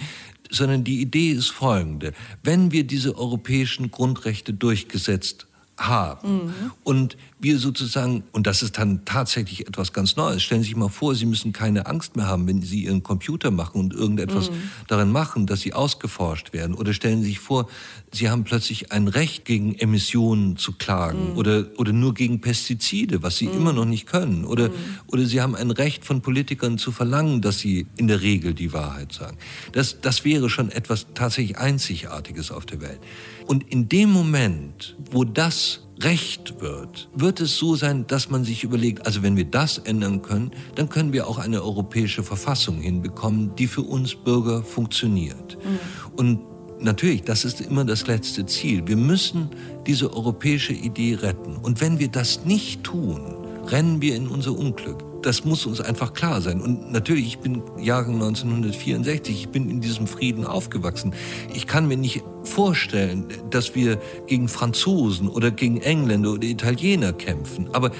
[0.49, 2.13] sondern die Idee ist folgende.
[2.41, 6.45] Wenn wir diese europäischen Grundrechte durchgesetzt haben.
[6.45, 6.71] Mhm.
[6.83, 10.89] Und wir sozusagen, und das ist dann tatsächlich etwas ganz Neues, stellen Sie sich mal
[10.89, 14.71] vor, Sie müssen keine Angst mehr haben, wenn Sie Ihren Computer machen und irgendetwas mhm.
[14.87, 16.75] darin machen, dass Sie ausgeforscht werden.
[16.75, 17.69] Oder stellen Sie sich vor,
[18.11, 21.37] Sie haben plötzlich ein Recht, gegen Emissionen zu klagen mhm.
[21.37, 23.57] oder, oder nur gegen Pestizide, was Sie mhm.
[23.57, 24.45] immer noch nicht können.
[24.45, 24.73] Oder, mhm.
[25.07, 28.73] oder Sie haben ein Recht von Politikern zu verlangen, dass sie in der Regel die
[28.73, 29.37] Wahrheit sagen.
[29.73, 32.99] Das, das wäre schon etwas tatsächlich Einzigartiges auf der Welt.
[33.45, 38.63] Und in dem Moment, wo das Recht wird, wird es so sein, dass man sich
[38.63, 43.55] überlegt, also wenn wir das ändern können, dann können wir auch eine europäische Verfassung hinbekommen,
[43.55, 45.57] die für uns Bürger funktioniert.
[45.57, 45.79] Mhm.
[46.15, 46.39] Und
[46.79, 48.87] natürlich, das ist immer das letzte Ziel.
[48.87, 49.49] Wir müssen
[49.85, 51.57] diese europäische Idee retten.
[51.57, 53.21] Und wenn wir das nicht tun,
[53.67, 56.61] rennen wir in unser Unglück das muss uns einfach klar sein.
[56.61, 61.13] Und natürlich, ich bin Jahrgang 1964, ich bin in diesem Frieden aufgewachsen.
[61.53, 67.69] Ich kann mir nicht vorstellen, dass wir gegen Franzosen oder gegen Engländer oder Italiener kämpfen.
[67.73, 67.91] Aber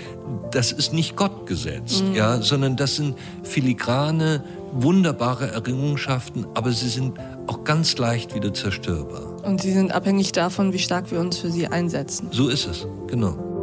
[0.51, 2.15] das ist nicht Gott gesetzt, mhm.
[2.15, 4.43] ja, sondern das sind filigrane,
[4.81, 9.43] wunderbare Errungenschaften, aber sie sind auch ganz leicht wieder zerstörbar.
[9.43, 12.27] Und sie sind abhängig davon, wie stark wir uns für sie einsetzen.
[12.31, 13.56] So ist es, genau.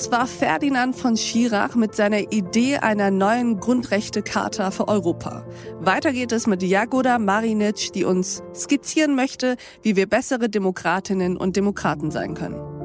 [0.00, 5.44] Das war Ferdinand von Schirach mit seiner Idee einer neuen Grundrechtecharta für Europa.
[5.78, 11.54] Weiter geht es mit Jagoda Marinic, die uns skizzieren möchte, wie wir bessere Demokratinnen und
[11.54, 12.80] Demokraten sein können.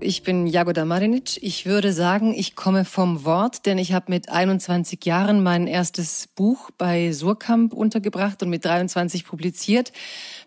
[0.00, 1.42] Ich bin Jagoda Marinic.
[1.42, 6.26] Ich würde sagen, ich komme vom Wort, denn ich habe mit 21 Jahren mein erstes
[6.34, 9.92] Buch bei Surkamp untergebracht und mit 23 publiziert.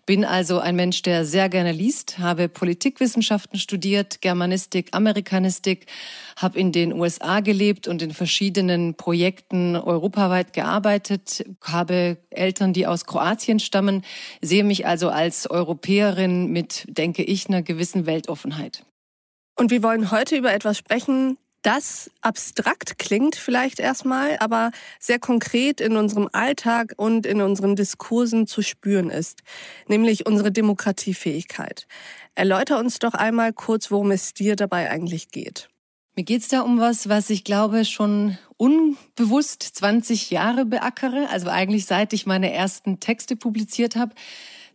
[0.08, 5.84] Bin also ein Mensch, der sehr gerne liest, habe Politikwissenschaften studiert, Germanistik, Amerikanistik,
[6.34, 13.04] habe in den USA gelebt und in verschiedenen Projekten europaweit gearbeitet, habe Eltern, die aus
[13.04, 14.02] Kroatien stammen,
[14.40, 18.86] sehe mich also als Europäerin mit, denke ich, einer gewissen Weltoffenheit.
[19.58, 25.80] Und wir wollen heute über etwas sprechen, das abstrakt klingt vielleicht erstmal, aber sehr konkret
[25.80, 29.42] in unserem Alltag und in unseren Diskursen zu spüren ist,
[29.86, 31.86] nämlich unsere Demokratiefähigkeit.
[32.34, 35.68] Erläuter uns doch einmal kurz, worum es dir dabei eigentlich geht.
[36.14, 41.86] Mir geht's da um was, was ich glaube schon unbewusst 20 Jahre beackere, also eigentlich
[41.86, 44.14] seit ich meine ersten Texte publiziert habe.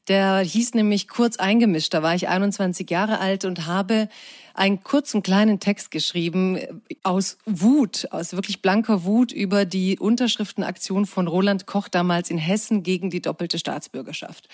[0.08, 1.94] Der hieß nämlich kurz eingemischt.
[1.94, 4.10] Da war ich 21 Jahre alt und habe
[4.54, 6.68] einen kurzen kleinen Text geschrieben äh,
[7.04, 12.84] aus Wut, aus wirklich blanker Wut über die Unterschriftenaktion von Roland Koch damals in Hessen
[12.84, 14.48] gegen die doppelte Staatsbürgerschaft.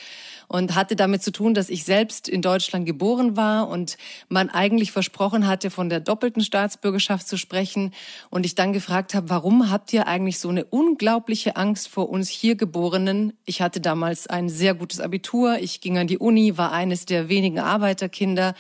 [0.50, 3.98] Und hatte damit zu tun, dass ich selbst in Deutschland geboren war und
[4.30, 7.94] man eigentlich versprochen hatte, von der doppelten Staatsbürgerschaft zu sprechen.
[8.32, 12.30] Und ich dann gefragt habe, warum habt ihr eigentlich so eine unglaubliche Angst vor uns
[12.30, 13.34] hier Geborenen?
[13.46, 15.60] Ich hatte damals ein sehr gutes Abitur.
[15.60, 18.56] Ich ging an die Uni, war eines der wenigen Arbeiterkinder,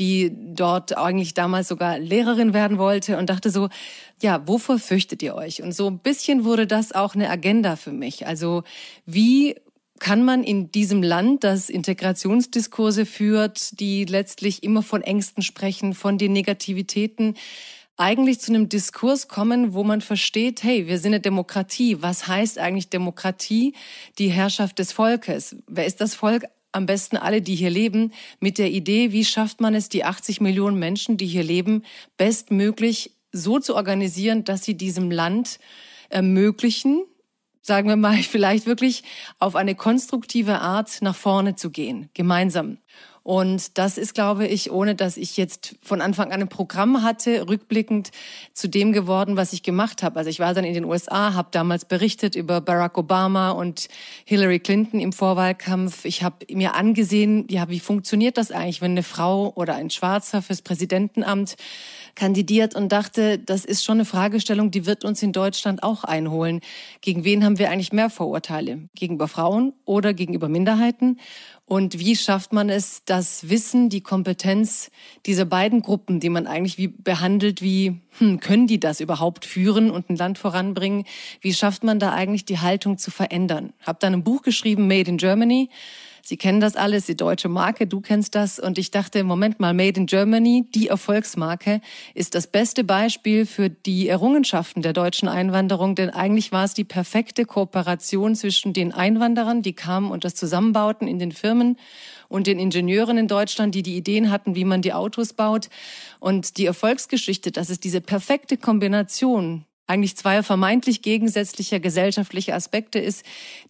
[0.00, 3.68] die dort eigentlich damals sogar Lehrerin werden wollte und dachte so,
[4.20, 5.62] ja, wovor fürchtet ihr euch?
[5.62, 8.26] Und so ein bisschen wurde das auch eine Agenda für mich.
[8.26, 8.64] Also
[9.06, 9.54] wie
[10.00, 16.18] kann man in diesem Land, das Integrationsdiskurse führt, die letztlich immer von Ängsten sprechen, von
[16.18, 17.34] den Negativitäten,
[17.96, 22.00] eigentlich zu einem Diskurs kommen, wo man versteht, hey, wir sind eine Demokratie.
[22.00, 23.74] Was heißt eigentlich Demokratie?
[24.18, 25.56] Die Herrschaft des Volkes.
[25.66, 26.44] Wer ist das Volk?
[26.70, 30.40] am besten alle, die hier leben, mit der Idee, wie schafft man es, die 80
[30.40, 31.82] Millionen Menschen, die hier leben,
[32.18, 35.58] bestmöglich so zu organisieren, dass sie diesem Land
[36.08, 37.02] ermöglichen,
[37.68, 39.04] sagen wir mal, vielleicht wirklich
[39.38, 42.78] auf eine konstruktive Art nach vorne zu gehen, gemeinsam.
[43.28, 47.46] Und das ist, glaube ich, ohne dass ich jetzt von Anfang an ein Programm hatte,
[47.46, 48.10] rückblickend
[48.54, 50.18] zu dem geworden, was ich gemacht habe.
[50.18, 53.88] Also ich war dann in den USA, habe damals berichtet über Barack Obama und
[54.24, 56.06] Hillary Clinton im Vorwahlkampf.
[56.06, 60.40] Ich habe mir angesehen, ja, wie funktioniert das eigentlich, wenn eine Frau oder ein Schwarzer
[60.40, 61.56] fürs Präsidentenamt
[62.18, 66.60] kandidiert und dachte, das ist schon eine Fragestellung, die wird uns in Deutschland auch einholen.
[67.00, 68.88] Gegen wen haben wir eigentlich mehr Vorurteile?
[68.94, 71.18] Gegenüber Frauen oder gegenüber Minderheiten?
[71.64, 74.90] Und wie schafft man es, das Wissen, die Kompetenz
[75.26, 79.90] dieser beiden Gruppen, die man eigentlich wie behandelt, wie hm, können die das überhaupt führen
[79.90, 81.04] und ein Land voranbringen?
[81.40, 83.72] Wie schafft man da eigentlich die Haltung zu verändern?
[83.86, 85.70] Hab dann ein Buch geschrieben, Made in Germany,
[86.22, 88.58] Sie kennen das alles, die deutsche Marke, du kennst das.
[88.58, 91.80] Und ich dachte, Moment mal, Made in Germany, die Erfolgsmarke,
[92.14, 95.94] ist das beste Beispiel für die Errungenschaften der deutschen Einwanderung.
[95.94, 101.08] Denn eigentlich war es die perfekte Kooperation zwischen den Einwanderern, die kamen und das zusammenbauten
[101.08, 101.76] in den Firmen
[102.28, 105.68] und den Ingenieuren in Deutschland, die die Ideen hatten, wie man die Autos baut.
[106.20, 113.24] Und die Erfolgsgeschichte, das ist diese perfekte Kombination eigentlich zwei vermeintlich gegensätzlicher gesellschaftlicher Aspekte ist,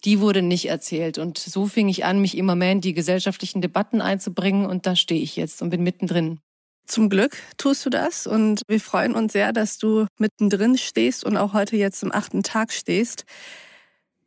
[0.05, 1.17] die wurde nicht erzählt.
[1.17, 4.95] Und so fing ich an, mich immer mehr in die gesellschaftlichen Debatten einzubringen und da
[4.95, 6.39] stehe ich jetzt und bin mittendrin.
[6.85, 11.37] Zum Glück tust du das und wir freuen uns sehr, dass du mittendrin stehst und
[11.37, 13.25] auch heute jetzt im achten Tag stehst.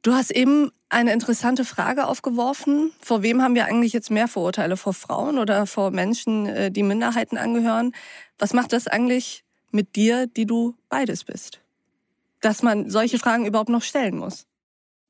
[0.03, 2.93] Du hast eben eine interessante Frage aufgeworfen.
[3.01, 4.77] Vor wem haben wir eigentlich jetzt mehr Vorurteile?
[4.77, 7.93] Vor Frauen oder vor Menschen, äh, die Minderheiten angehören?
[8.39, 11.62] Was macht das eigentlich mit dir, die du beides bist?
[12.43, 14.47] Dass man solche Fragen überhaupt noch stellen muss?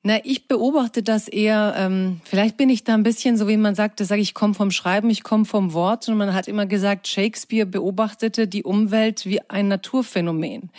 [0.05, 3.77] Na, ich beobachte das eher, ähm, vielleicht bin ich da ein bisschen, so wie man
[3.77, 6.09] sagt, das sage ich, komme vom Schreiben, ich komme vom Wort.
[6.09, 10.71] Und man hat immer gesagt, Shakespeare beobachtete die Umwelt wie ein Naturphänomen.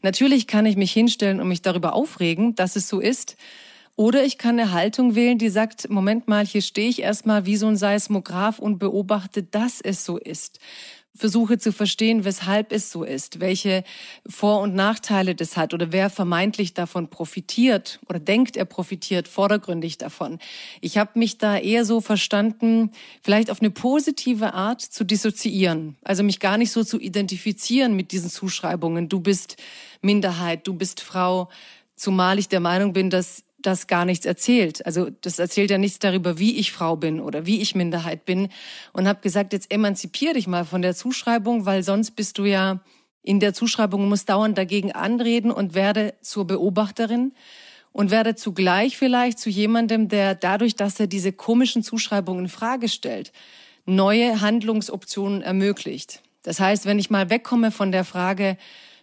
[0.00, 3.36] Natürlich kann ich mich hinstellen und mich darüber aufregen, dass es so ist.
[3.96, 7.56] Oder ich kann eine Haltung wählen, die sagt, Moment mal, hier stehe ich erstmal wie
[7.56, 10.58] so ein Seismograph und beobachte, dass es so ist
[11.14, 13.84] versuche zu verstehen, weshalb es so ist, welche
[14.28, 19.98] Vor- und Nachteile das hat oder wer vermeintlich davon profitiert oder denkt, er profitiert vordergründig
[19.98, 20.38] davon.
[20.80, 22.92] Ich habe mich da eher so verstanden,
[23.22, 28.12] vielleicht auf eine positive Art zu dissoziieren, also mich gar nicht so zu identifizieren mit
[28.12, 29.08] diesen Zuschreibungen.
[29.08, 29.56] Du bist
[30.02, 31.48] Minderheit, du bist Frau,
[31.96, 34.84] zumal ich der Meinung bin, dass das gar nichts erzählt.
[34.86, 38.48] Also das erzählt ja nichts darüber, wie ich Frau bin oder wie ich Minderheit bin.
[38.92, 42.80] Und habe gesagt, jetzt emanzipier dich mal von der Zuschreibung, weil sonst bist du ja
[43.22, 47.32] in der Zuschreibung, musst dauernd dagegen anreden und werde zur Beobachterin
[47.92, 52.88] und werde zugleich vielleicht zu jemandem, der dadurch, dass er diese komischen Zuschreibungen in Frage
[52.88, 53.32] stellt,
[53.84, 56.22] neue Handlungsoptionen ermöglicht.
[56.42, 58.56] Das heißt, wenn ich mal wegkomme von der Frage,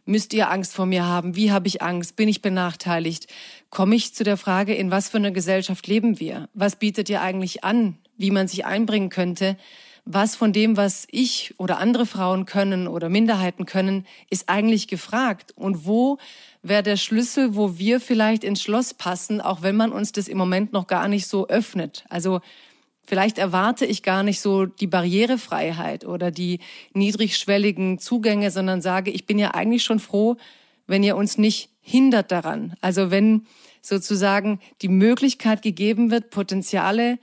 [0.07, 1.35] Müsst ihr Angst vor mir haben?
[1.35, 2.15] Wie habe ich Angst?
[2.15, 3.27] Bin ich benachteiligt?
[3.69, 6.49] Komme ich zu der Frage, in was für einer Gesellschaft leben wir?
[6.53, 9.57] Was bietet ihr eigentlich an, wie man sich einbringen könnte?
[10.05, 15.51] Was von dem, was ich oder andere Frauen können oder Minderheiten können, ist eigentlich gefragt?
[15.57, 16.17] Und wo
[16.63, 20.37] wäre der Schlüssel, wo wir vielleicht ins Schloss passen, auch wenn man uns das im
[20.37, 22.05] Moment noch gar nicht so öffnet?
[22.09, 22.39] Also
[23.09, 26.59] Vielleicht erwarte ich gar nicht so die Barrierefreiheit oder die
[26.91, 30.35] niedrigschwelligen Zugänge, sondern sage, ich bin ja eigentlich schon froh,
[30.87, 32.75] wenn ihr uns nicht hindert daran.
[32.81, 33.47] Also wenn
[33.81, 37.17] sozusagen die Möglichkeit gegeben wird, Potenziale,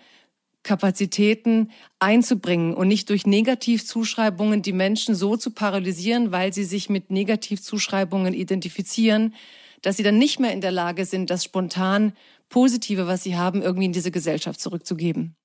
[0.63, 7.11] Kapazitäten einzubringen und nicht durch Negativzuschreibungen die Menschen so zu paralysieren, weil sie sich mit
[7.11, 9.35] Negativzuschreibungen identifizieren,
[9.83, 12.15] dass sie dann nicht mehr in der Lage sind, das spontan
[12.49, 15.37] Positive, was sie haben, irgendwie in diese Gesellschaft zurückzugeben.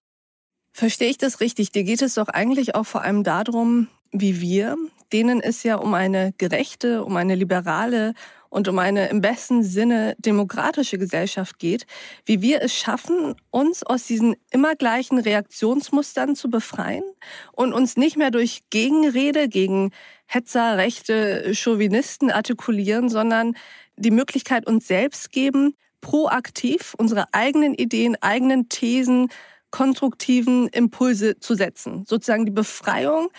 [0.72, 1.74] Verstehe ich das richtig?
[1.74, 4.78] Dir geht es doch eigentlich auch vor allem darum, wie wir,
[5.12, 8.14] denen es ja um eine gerechte, um eine liberale
[8.50, 11.86] und um eine im besten Sinne demokratische Gesellschaft geht,
[12.26, 17.04] wie wir es schaffen, uns aus diesen immer gleichen Reaktionsmustern zu befreien
[17.52, 19.92] und uns nicht mehr durch Gegenrede gegen
[20.26, 23.56] Hetzer, Rechte, Chauvinisten artikulieren, sondern
[23.96, 29.30] die Möglichkeit uns selbst geben, proaktiv unsere eigenen Ideen, eigenen Thesen,
[29.72, 32.06] konstruktiven Impulse zu setzen.
[32.08, 33.30] Sozusagen die Befreiung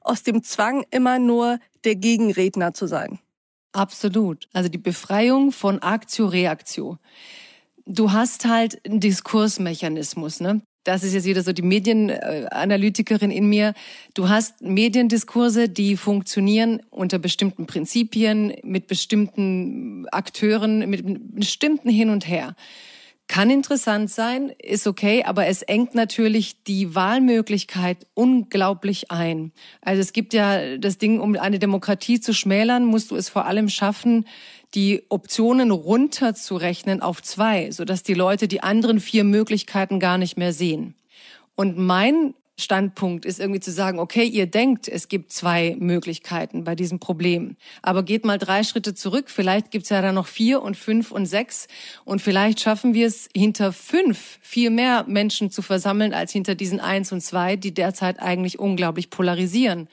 [0.00, 3.18] aus dem Zwang, immer nur der Gegenredner zu sein.
[3.72, 4.48] Absolut.
[4.52, 6.98] Also die Befreiung von Aktio-Reaktio.
[7.84, 10.62] Du hast halt einen Diskursmechanismus, ne?
[10.86, 13.74] Das ist jetzt wieder so die Medienanalytikerin in mir.
[14.14, 21.02] Du hast Mediendiskurse, die funktionieren unter bestimmten Prinzipien, mit bestimmten Akteuren, mit
[21.34, 22.54] bestimmten Hin und Her.
[23.28, 29.52] Kann interessant sein, ist okay, aber es engt natürlich die Wahlmöglichkeit unglaublich ein.
[29.80, 33.46] Also es gibt ja das Ding, um eine Demokratie zu schmälern, musst du es vor
[33.46, 34.26] allem schaffen,
[34.74, 40.52] die Optionen runterzurechnen auf zwei, sodass die Leute die anderen vier Möglichkeiten gar nicht mehr
[40.52, 40.94] sehen.
[41.56, 46.74] Und mein Standpunkt ist irgendwie zu sagen, okay, ihr denkt, es gibt zwei Möglichkeiten bei
[46.74, 50.76] diesem Problem, aber geht mal drei Schritte zurück, vielleicht gibt's ja da noch vier und
[50.76, 51.68] fünf und sechs
[52.04, 56.80] und vielleicht schaffen wir es hinter fünf viel mehr Menschen zu versammeln als hinter diesen
[56.80, 59.88] eins und zwei, die derzeit eigentlich unglaublich polarisieren.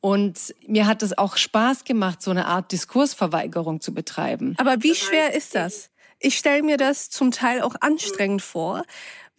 [0.00, 4.54] Und mir hat es auch Spaß gemacht, so eine Art Diskursverweigerung zu betreiben.
[4.58, 5.90] Aber wie schwer ist das?
[6.20, 8.84] Ich stelle mir das zum Teil auch anstrengend vor,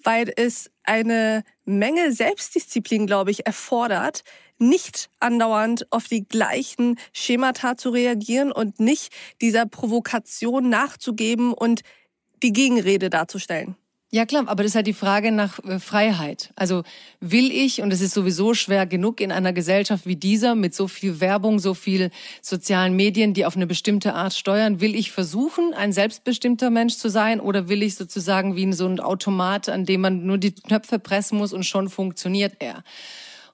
[0.06, 4.24] weil es eine Menge Selbstdisziplin, glaube ich, erfordert,
[4.58, 11.82] nicht andauernd auf die gleichen Schemata zu reagieren und nicht dieser Provokation nachzugeben und
[12.42, 13.76] die Gegenrede darzustellen.
[14.16, 16.54] Ja klar, aber das ist halt die Frage nach äh, Freiheit.
[16.56, 16.84] Also
[17.20, 20.88] will ich, und es ist sowieso schwer genug in einer Gesellschaft wie dieser, mit so
[20.88, 25.74] viel Werbung, so viel sozialen Medien, die auf eine bestimmte Art steuern, will ich versuchen,
[25.74, 30.00] ein selbstbestimmter Mensch zu sein oder will ich sozusagen wie so ein Automat, an dem
[30.00, 32.86] man nur die Knöpfe pressen muss und schon funktioniert er?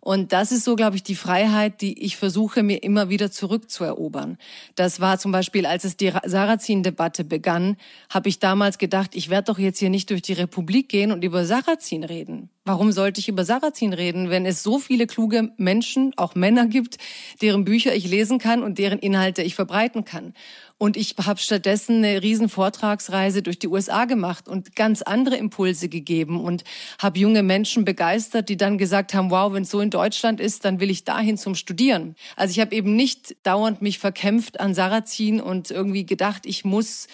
[0.04, 4.40] Und das ist so, glaube ich, die Freiheit, die ich versuche, mir immer wieder zurückzuerobern.
[4.74, 7.78] Das war zum Beispiel, als es die Sarrazin-Debatte begann,
[8.10, 11.24] habe ich damals gedacht, ich werde doch jetzt hier nicht durch die Republik gehen und
[11.24, 12.50] über Sarrazin reden.
[12.64, 17.00] Warum sollte ich über Sarrazin reden, wenn es so viele kluge Menschen, auch Männer gibt,
[17.42, 20.36] deren Bücher ich lesen kann und deren Inhalte ich verbreiten kann?
[20.78, 25.90] Und ich habe stattdessen eine riesen Vortragsreise durch die USA gemacht und ganz andere Impulse
[25.90, 26.64] gegeben und
[27.00, 30.64] habe junge Menschen begeistert, die dann gesagt haben, wow, wenn es so in Deutschland ist,
[30.64, 32.16] dann will ich dahin zum Studieren.
[32.36, 37.08] Also ich habe eben nicht dauernd mich verkämpft an Sarrazin und irgendwie gedacht, ich muss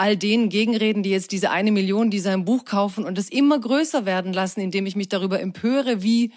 [0.00, 3.60] all denen gegenreden, die jetzt diese eine Million, die sein Buch kaufen und es immer
[3.60, 6.32] größer werden lassen, indem ich mich darüber empöre, wie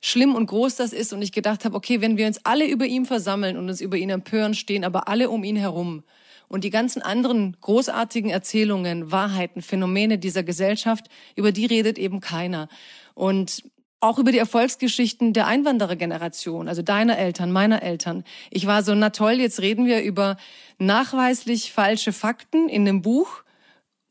[0.00, 1.12] schlimm und groß das ist.
[1.12, 3.96] Und ich gedacht habe, okay, wenn wir uns alle über ihn versammeln und uns über
[3.96, 6.04] ihn empören, stehen aber alle um ihn herum.
[6.46, 12.68] Und die ganzen anderen großartigen Erzählungen, Wahrheiten, Phänomene dieser Gesellschaft, über die redet eben keiner.
[13.14, 13.64] Und
[14.00, 18.24] auch über die Erfolgsgeschichten der Einwanderergeneration, also deiner Eltern, meiner Eltern.
[18.50, 20.36] Ich war so, na toll, jetzt reden wir über
[20.78, 23.42] nachweislich falsche Fakten in einem Buch.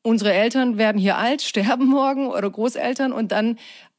[0.01, 3.57] Unsere Eltern werden hier alt, sterben morgen oder Großeltern und dann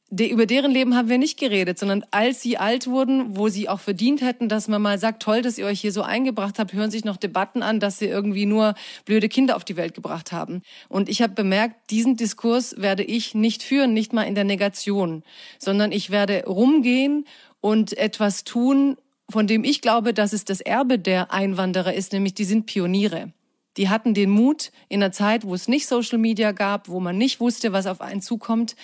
[0.09, 3.69] de, über deren Leben haben wir nicht geredet, sondern als sie alt wurden, wo sie
[3.69, 6.73] auch verdient hätten, dass man mal sagt, toll, dass ihr euch hier so eingebracht habt,
[6.73, 8.73] hören sich noch Debatten an, dass sie irgendwie nur
[9.05, 10.61] blöde Kinder auf die Welt gebracht haben.
[10.87, 15.23] Und ich habe bemerkt, diesen Diskurs werde ich nicht führen, nicht mal in der Negation,
[15.57, 17.25] sondern ich werde rumgehen
[17.61, 18.97] und etwas tun,
[19.29, 23.31] von dem ich glaube, dass es das Erbe der Einwanderer ist, nämlich die sind Pioniere.
[23.77, 27.17] Die hatten den Mut in einer Zeit, wo es nicht Social Media gab, wo man
[27.17, 28.75] nicht wusste, was auf einen zukommt,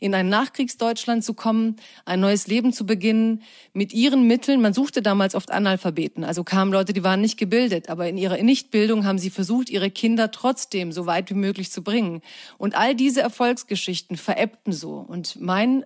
[0.00, 4.60] in ein Nachkriegsdeutschland zu kommen, ein neues Leben zu beginnen, mit ihren Mitteln.
[4.60, 8.42] Man suchte damals oft Analphabeten, also kamen Leute, die waren nicht gebildet, aber in ihrer
[8.42, 12.20] Nichtbildung haben sie versucht, ihre Kinder trotzdem so weit wie möglich zu bringen.
[12.58, 14.94] Und all diese Erfolgsgeschichten verebbten so.
[14.96, 15.84] Und mein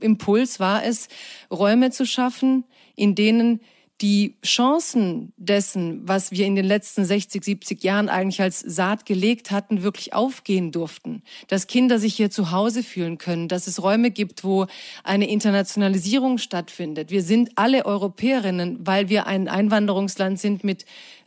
[0.00, 1.08] Impuls war es,
[1.50, 3.60] Räume zu schaffen, in denen
[4.00, 9.50] die Chancen dessen, was wir in den letzten 60, 70 Jahren eigentlich als Saat gelegt
[9.50, 11.22] hatten, wirklich aufgehen durften.
[11.48, 14.66] Dass Kinder sich hier zu Hause fühlen können, dass es Räume gibt, wo
[15.02, 17.10] eine Internationalisierung stattfindet.
[17.10, 20.84] Wir sind alle Europäerinnen, weil wir ein Einwanderungsland sind mit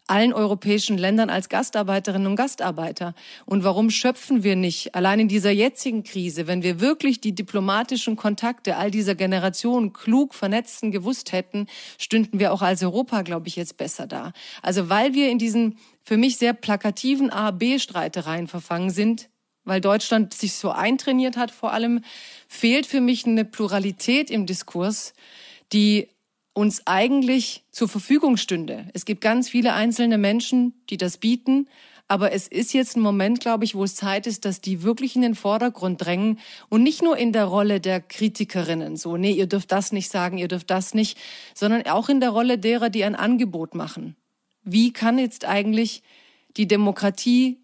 [0.08, 3.14] allen europäischen Ländern als Gastarbeiterinnen und Gastarbeiter.
[3.46, 8.16] Und warum schöpfen wir nicht allein in dieser jetzigen Krise, wenn wir wirklich die diplomatischen
[8.16, 13.56] Kontakte all dieser Generationen klug vernetzten gewusst hätten, stünden wir auch als Europa, glaube ich,
[13.56, 14.34] jetzt besser da.
[14.62, 19.30] Also weil wir in diesen für mich sehr plakativen A-B-Streitereien verfangen sind,
[19.64, 22.04] weil Deutschland sich so eintrainiert hat vor allem,
[22.48, 25.14] fehlt für mich eine Pluralität im Diskurs,
[25.72, 26.10] die
[26.54, 28.88] uns eigentlich zur Verfügung stünde.
[28.94, 31.68] Es gibt ganz viele einzelne Menschen, die das bieten,
[32.08, 35.16] aber es ist jetzt ein Moment, glaube ich, wo es Zeit ist, dass die wirklich
[35.16, 39.48] in den Vordergrund drängen und nicht nur in der Rolle der Kritikerinnen, so, nee, ihr
[39.48, 41.18] dürft das nicht sagen, ihr dürft das nicht,
[41.54, 44.18] sondern auch in der Rolle derer, die ein Angebot machen.
[44.64, 46.04] Wie kann jetzt eigentlich
[46.58, 47.60] die Demokratie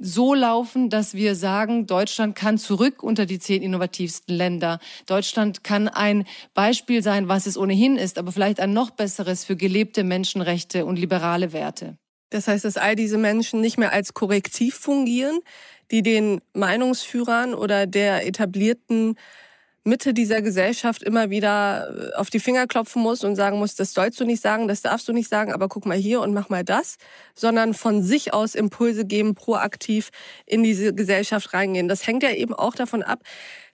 [0.00, 4.78] so laufen, dass wir sagen, Deutschland kann zurück unter die zehn innovativsten Länder.
[5.06, 9.56] Deutschland kann ein Beispiel sein, was es ohnehin ist, aber vielleicht ein noch besseres für
[9.56, 11.98] gelebte Menschenrechte und liberale Werte.
[12.30, 15.40] Das heißt, dass all diese Menschen nicht mehr als Korrektiv fungieren,
[15.90, 19.16] die den Meinungsführern oder der etablierten
[19.82, 23.94] Mitte dieser Gesellschaft immer wieder äh, auf die Finger klopfen muss und sagen muss, das
[23.94, 26.50] sollst du nicht sagen, das darfst du nicht sagen, aber guck mal hier und mach
[26.50, 26.96] mal das,
[27.34, 30.10] sondern von sich aus Impulse geben, proaktiv
[30.44, 31.88] in diese Gesellschaft reingehen.
[31.88, 33.20] Das hängt ja eben auch davon ab,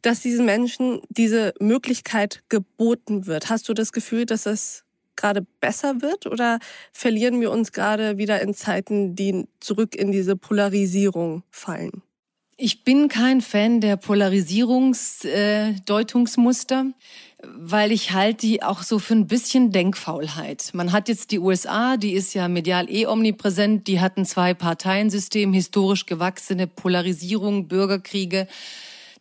[0.03, 3.51] dass diesen Menschen diese Möglichkeit geboten wird.
[3.51, 4.85] Hast du das Gefühl, dass das
[5.17, 6.61] gerade besser wird oder
[6.93, 12.03] verlieren wir uns gerade wieder in Zeiten, die zurück in diese Polarisierung fallen?
[12.59, 16.87] Ich bin kein Fan der Polarisierungsdeutungsmuster,
[17.43, 20.71] weil ich halte die auch so für ein bisschen Denkfaulheit.
[20.73, 25.53] Man hat jetzt die USA, die ist ja medial eh omnipräsent, die hatten zwei Parteiensystem,
[25.53, 28.49] historisch gewachsene Polarisierung, Bürgerkriege.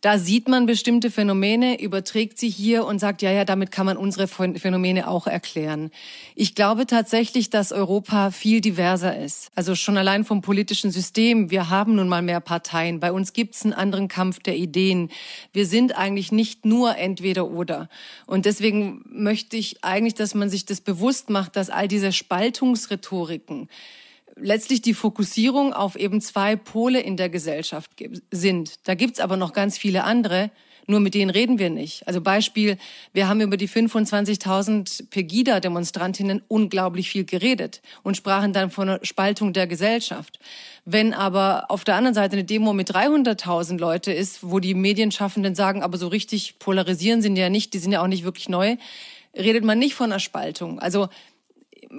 [0.00, 3.96] Da sieht man bestimmte Phänomene, überträgt sie hier und sagt, ja, ja, damit kann man
[3.96, 5.90] unsere Phänomene auch erklären.
[6.34, 9.50] Ich glaube tatsächlich, dass Europa viel diverser ist.
[9.54, 11.50] Also schon allein vom politischen System.
[11.50, 13.00] Wir haben nun mal mehr Parteien.
[13.00, 15.10] Bei uns gibt es einen anderen Kampf der Ideen.
[15.52, 17.88] Wir sind eigentlich nicht nur entweder oder.
[18.26, 23.68] Und deswegen möchte ich eigentlich, dass man sich das bewusst macht, dass all diese Spaltungsrhetoriken,
[24.36, 27.90] letztlich die Fokussierung auf eben zwei Pole in der Gesellschaft
[28.30, 28.74] sind.
[28.84, 30.50] Da gibt's aber noch ganz viele andere,
[30.88, 32.06] nur mit denen reden wir nicht.
[32.06, 32.78] Also Beispiel,
[33.12, 39.52] wir haben über die 25.000 Pegida-Demonstrantinnen unglaublich viel geredet und sprachen dann von einer Spaltung
[39.52, 40.38] der Gesellschaft.
[40.84, 45.56] Wenn aber auf der anderen Seite eine Demo mit 300.000 Leute ist, wo die Medienschaffenden
[45.56, 48.76] sagen, aber so richtig polarisieren sind ja nicht, die sind ja auch nicht wirklich neu,
[49.36, 50.78] redet man nicht von einer Spaltung.
[50.78, 51.08] Also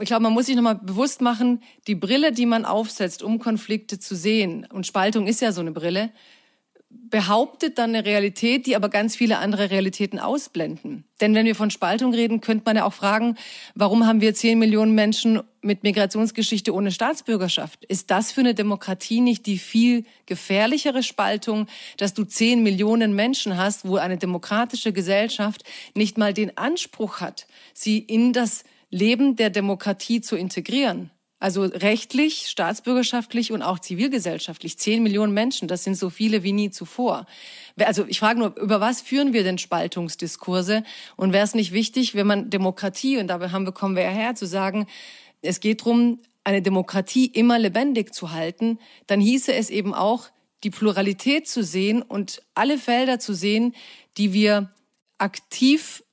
[0.02, 4.00] ich glaube, man muss sich nochmal bewusst machen, die Brille, die man aufsetzt, um Konflikte
[4.00, 6.12] zu sehen, und Spaltung ist ja so eine Brille,
[6.90, 11.04] behauptet dann eine Realität, die aber ganz viele andere Realitäten ausblenden.
[11.20, 13.36] Denn wenn wir von Spaltung reden, könnte man ja auch fragen,
[13.76, 17.84] warum haben wir zehn Millionen Menschen mit Migrationsgeschichte ohne Staatsbürgerschaft?
[17.86, 21.68] Ist das für eine Demokratie nicht die viel gefährlichere Spaltung,
[21.98, 27.48] dass du zehn Millionen Menschen hast, wo eine demokratische Gesellschaft nicht mal den Anspruch hat,
[27.74, 31.12] sie in das Leben der Demokratie zu integrieren?
[31.40, 34.80] Also rechtlich, staatsbürgerschaftlich und auch zivilgesellschaftlich.
[34.80, 37.28] Zehn Millionen Menschen, das sind so viele wie nie zuvor.
[37.78, 40.84] Also ich frage nur, über was führen wir denn Spaltungsdiskurse?
[41.16, 44.10] Und wäre es nicht wichtig, wenn man Demokratie, und dabei haben wir, kommen wir ja
[44.10, 44.88] her, zu sagen,
[45.44, 50.30] es geht darum, eine Demokratie immer lebendig zu halten, dann hieße es eben auch,
[50.64, 53.76] die Pluralität zu sehen und alle Felder zu sehen,
[54.18, 54.74] die wir
[55.20, 56.04] aktiv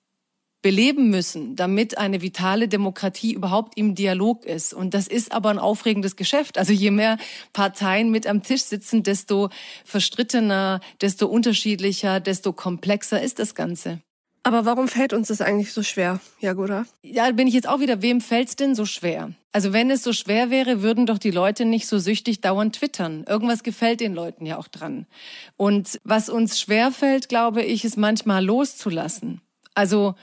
[0.64, 4.72] beleben müssen, damit eine vitale Demokratie überhaupt im Dialog ist.
[4.72, 6.56] Und das ist aber ein aufregendes Geschäft.
[6.56, 7.18] Also je mehr
[7.52, 9.50] Parteien mit am Tisch sitzen, desto
[9.84, 14.00] verstrittener, desto unterschiedlicher, desto komplexer ist das Ganze.
[14.42, 16.86] Aber warum fällt uns das eigentlich so schwer, Jagoda?
[17.02, 19.32] Ja, bin ich jetzt auch wieder, wem fällt's denn so schwer?
[19.52, 23.24] Also wenn es so schwer wäre, würden doch die Leute nicht so süchtig dauernd twittern.
[23.28, 25.04] Irgendwas gefällt den Leuten ja auch dran.
[25.58, 29.42] Und was uns schwer fällt, glaube ich, ist manchmal loszulassen.
[29.74, 30.14] Also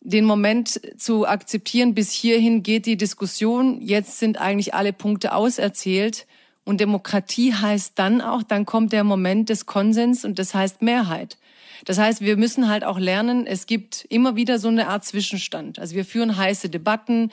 [0.00, 6.26] den Moment zu akzeptieren, bis hierhin geht die Diskussion, jetzt sind eigentlich alle Punkte auserzählt.
[6.64, 11.38] Und Demokratie heißt dann auch, dann kommt der Moment des Konsens und das heißt Mehrheit.
[11.84, 15.78] Das heißt, wir müssen halt auch lernen, es gibt immer wieder so eine Art Zwischenstand.
[15.78, 17.30] Also wir führen heiße Debatten,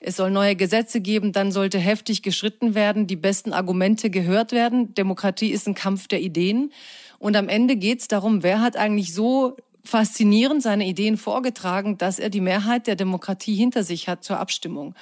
[0.00, 4.94] es soll neue Gesetze geben, dann sollte heftig geschritten werden, die besten Argumente gehört werden.
[4.94, 6.72] Demokratie ist ein Kampf der Ideen.
[7.20, 12.18] Und am Ende geht es darum, wer hat eigentlich so faszinierend seine Ideen vorgetragen, dass
[12.18, 14.94] er die Mehrheit der Demokratie hinter sich hat zur Abstimmung.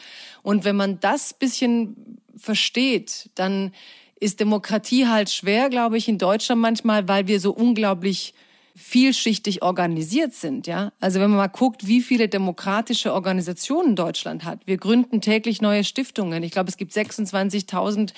[0.43, 3.73] Und wenn man das bisschen versteht, dann
[4.19, 8.35] ist Demokratie halt schwer, glaube ich, in Deutschland manchmal, weil wir so unglaublich
[8.81, 10.93] vielschichtig organisiert sind, ja.
[11.01, 14.67] Also wenn man mal guckt, wie viele demokratische Organisationen Deutschland hat.
[14.67, 16.43] Wir gründen täglich neue Stiftungen.
[16.43, 18.13] Ich glaube, es gibt 26.000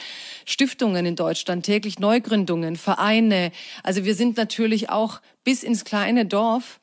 [0.45, 3.51] Stiftungen in Deutschland, täglich Neugründungen, Vereine.
[3.83, 6.79] Also wir sind natürlich auch bis ins kleine Dorf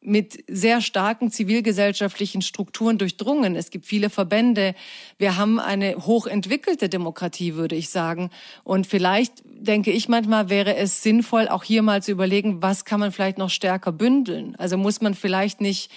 [0.00, 3.56] mit sehr starken zivilgesellschaftlichen Strukturen durchdrungen.
[3.56, 4.74] Es gibt viele Verbände.
[5.18, 8.30] Wir haben eine hochentwickelte Demokratie, würde ich sagen.
[8.62, 13.00] Und vielleicht denke ich manchmal, wäre es sinnvoll, auch hier mal zu überlegen, was kann
[13.00, 14.54] man vielleicht noch stärker bündeln?
[14.56, 15.90] Also muss man vielleicht nicht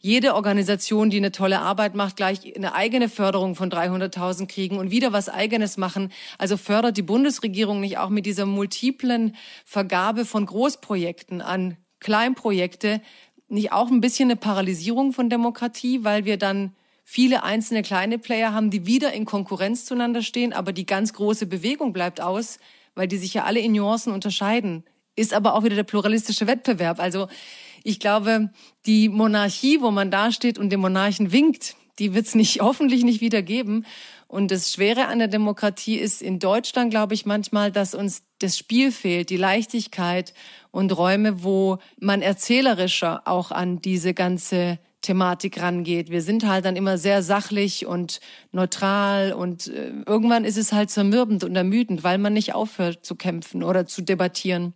[0.00, 4.90] jede Organisation, die eine tolle Arbeit macht, gleich eine eigene Förderung von 300.000 kriegen und
[4.90, 6.10] wieder was eigenes machen.
[6.38, 13.00] Also fördert die Bundesregierung nicht auch mit dieser multiplen Vergabe von Großprojekten an Kleinprojekte
[13.52, 16.72] nicht auch ein bisschen eine Paralysierung von Demokratie, weil wir dann
[17.04, 21.46] viele einzelne kleine Player haben, die wieder in Konkurrenz zueinander stehen, aber die ganz große
[21.46, 22.58] Bewegung bleibt aus,
[22.94, 24.84] weil die sich ja alle in Nuancen unterscheiden.
[25.14, 26.98] Ist aber auch wieder der pluralistische Wettbewerb.
[27.00, 27.28] Also
[27.84, 28.50] ich glaube,
[28.86, 33.04] die Monarchie, wo man da steht und dem Monarchen winkt, die wird es nicht, hoffentlich
[33.04, 33.84] nicht wieder geben.
[34.32, 38.56] Und das Schwere an der Demokratie ist in Deutschland, glaube ich, manchmal, dass uns das
[38.56, 40.32] Spiel fehlt, die Leichtigkeit
[40.70, 46.08] und Räume, wo man erzählerischer auch an diese ganze Thematik rangeht.
[46.08, 48.20] Wir sind halt dann immer sehr sachlich und
[48.52, 53.16] neutral und äh, irgendwann ist es halt zermürbend und ermüdend, weil man nicht aufhört zu
[53.16, 54.72] kämpfen oder zu debattieren.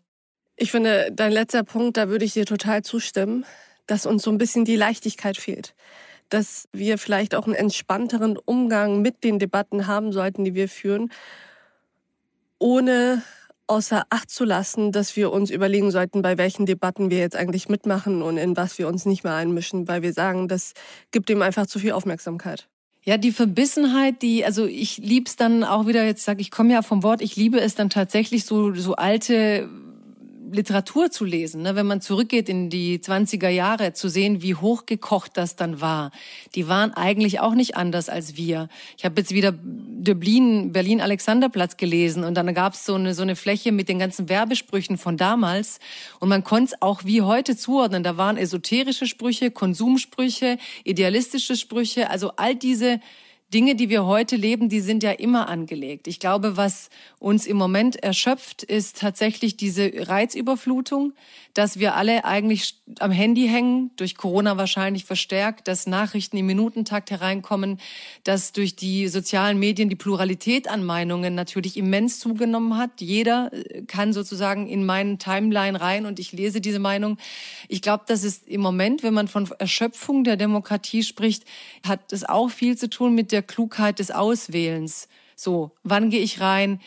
[0.56, 3.46] Ich finde, dein letzter Punkt, da würde ich dir total zustimmen,
[3.86, 5.74] dass uns so ein bisschen die Leichtigkeit fehlt
[6.28, 11.10] dass wir vielleicht auch einen entspannteren Umgang mit den Debatten haben sollten, die wir führen,
[12.58, 13.22] ohne
[13.66, 17.68] außer Acht zu lassen, dass wir uns überlegen sollten, bei welchen Debatten wir jetzt eigentlich
[17.68, 20.72] mitmachen und in was wir uns nicht mehr einmischen, weil wir sagen, das
[21.10, 22.68] gibt dem einfach zu viel Aufmerksamkeit.
[23.02, 26.82] Ja, die Verbissenheit, die, also ich lieb's dann auch wieder, jetzt sage ich, komme ja
[26.82, 29.68] vom Wort, ich liebe es dann tatsächlich so, so alte
[30.50, 31.76] Literatur zu lesen, ne?
[31.76, 36.10] wenn man zurückgeht in die 20er Jahre, zu sehen, wie hochgekocht das dann war.
[36.54, 38.68] Die waren eigentlich auch nicht anders als wir.
[38.96, 43.36] Ich habe jetzt wieder Dublin, Berlin-Alexanderplatz gelesen und dann gab es so eine, so eine
[43.36, 45.78] Fläche mit den ganzen Werbesprüchen von damals
[46.20, 48.02] und man konnte es auch wie heute zuordnen.
[48.02, 53.00] Da waren esoterische Sprüche, Konsumsprüche, idealistische Sprüche, also all diese
[53.54, 56.08] Dinge, die wir heute leben, die sind ja immer angelegt.
[56.08, 56.90] Ich glaube, was
[57.20, 61.12] uns im Moment erschöpft, ist tatsächlich diese Reizüberflutung,
[61.54, 67.12] dass wir alle eigentlich am Handy hängen, durch Corona wahrscheinlich verstärkt, dass Nachrichten im Minutentakt
[67.12, 67.78] hereinkommen,
[68.24, 73.00] dass durch die sozialen Medien die Pluralität an Meinungen natürlich immens zugenommen hat.
[73.00, 77.16] Jeder äh, kann sozusagen in meinen Timeline rein und ich lese diese Meinung.
[77.68, 81.44] Ich glaube, das ist im Moment, wenn man von Erschöpfung der Demokratie spricht,
[81.86, 85.08] hat es auch viel zu tun mit der Klugheit des Auswählens.
[85.34, 86.80] So, wann gehe ich rein?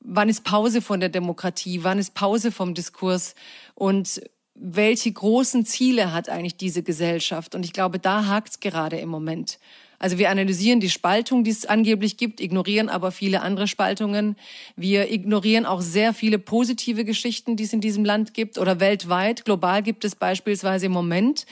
[0.00, 1.84] Wann ist Pause von der Demokratie?
[1.84, 3.34] Wann ist Pause vom Diskurs?
[3.74, 4.22] Und
[4.54, 7.54] welche großen Ziele hat eigentlich diese Gesellschaft?
[7.54, 9.58] Und ich glaube, da hakt es gerade im Moment.
[10.02, 14.34] Also wir analysieren die Spaltung, die es angeblich gibt, ignorieren aber viele andere Spaltungen.
[14.74, 19.44] Wir ignorieren auch sehr viele positive Geschichten, die es in diesem Land gibt oder weltweit.
[19.44, 21.46] Global gibt es beispielsweise im Moment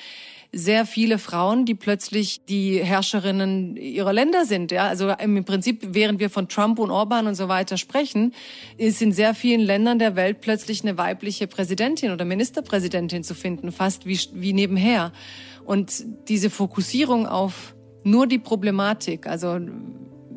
[0.52, 4.72] sehr viele Frauen, die plötzlich die Herrscherinnen ihrer Länder sind.
[4.72, 8.34] Ja, also im Prinzip, während wir von Trump und Orban und so weiter sprechen,
[8.76, 13.70] ist in sehr vielen Ländern der Welt plötzlich eine weibliche Präsidentin oder Ministerpräsidentin zu finden,
[13.70, 15.12] fast wie, wie nebenher.
[15.64, 19.58] Und diese Fokussierung auf nur die Problematik, also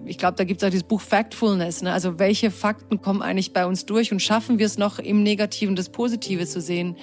[0.06, 1.82] ich glaube, da gibt es auch dieses Buch Factfulness.
[1.82, 1.92] Ne?
[1.92, 5.76] Also welche Fakten kommen eigentlich bei uns durch und schaffen wir es noch im Negativen
[5.76, 6.98] das Positive zu sehen?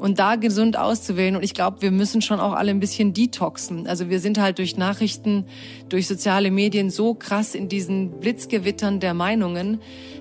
[0.00, 1.36] Und da gesund auszuwählen.
[1.36, 3.86] Und ich glaube, wir müssen schon auch alle ein bisschen detoxen.
[3.86, 5.44] Also wir sind halt durch Nachrichten,
[5.88, 9.80] durch soziale Medien so krass in diesen Blitzgewittern der Meinungen,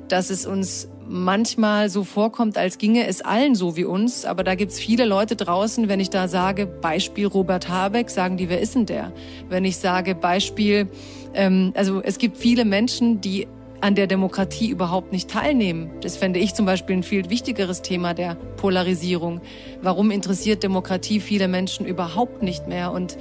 [0.10, 4.26] dass es uns manchmal so vorkommt, als ginge es allen so wie uns.
[4.26, 8.50] Aber da gibt's viele Leute draußen, wenn ich da sage, Beispiel Robert Habeck, sagen die,
[8.50, 9.14] wer ist denn der?
[9.48, 10.90] Wenn ich sage, Beispiel,
[11.34, 13.48] ähm, also es gibt viele Menschen, die
[13.82, 15.92] an der Demokratie überhaupt nicht teilnehmen.
[16.02, 19.42] Das fände ich zum Beispiel ein viel wichtigeres Thema der Polarisierung.
[19.82, 22.92] Warum interessiert Demokratie viele Menschen überhaupt nicht mehr?
[22.92, 23.18] Und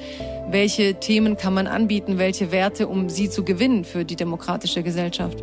[0.51, 5.43] welche Themen kann man anbieten, welche Werte, um sie zu gewinnen für die demokratische Gesellschaft?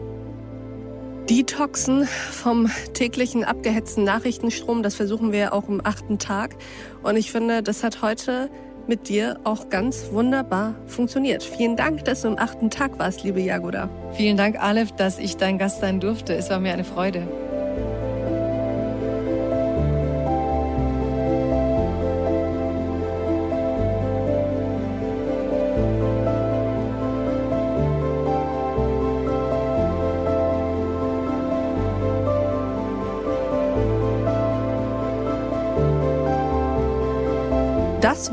[1.30, 6.55] Detoxen vom täglichen abgehetzten Nachrichtenstrom, das versuchen wir auch im achten Tag.
[7.01, 8.49] Und ich finde, das hat heute
[8.88, 11.43] mit dir auch ganz wunderbar funktioniert.
[11.43, 13.89] Vielen Dank, dass du am achten Tag warst, liebe Jagoda.
[14.13, 16.33] Vielen Dank, Aleph, dass ich dein Gast sein durfte.
[16.33, 17.27] Es war mir eine Freude.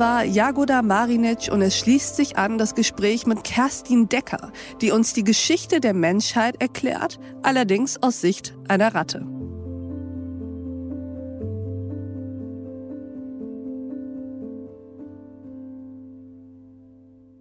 [0.03, 4.51] War Jagoda Marinic und es schließt sich an das Gespräch mit Kerstin Decker,
[4.81, 9.25] die uns die Geschichte der Menschheit erklärt, allerdings aus Sicht einer Ratte.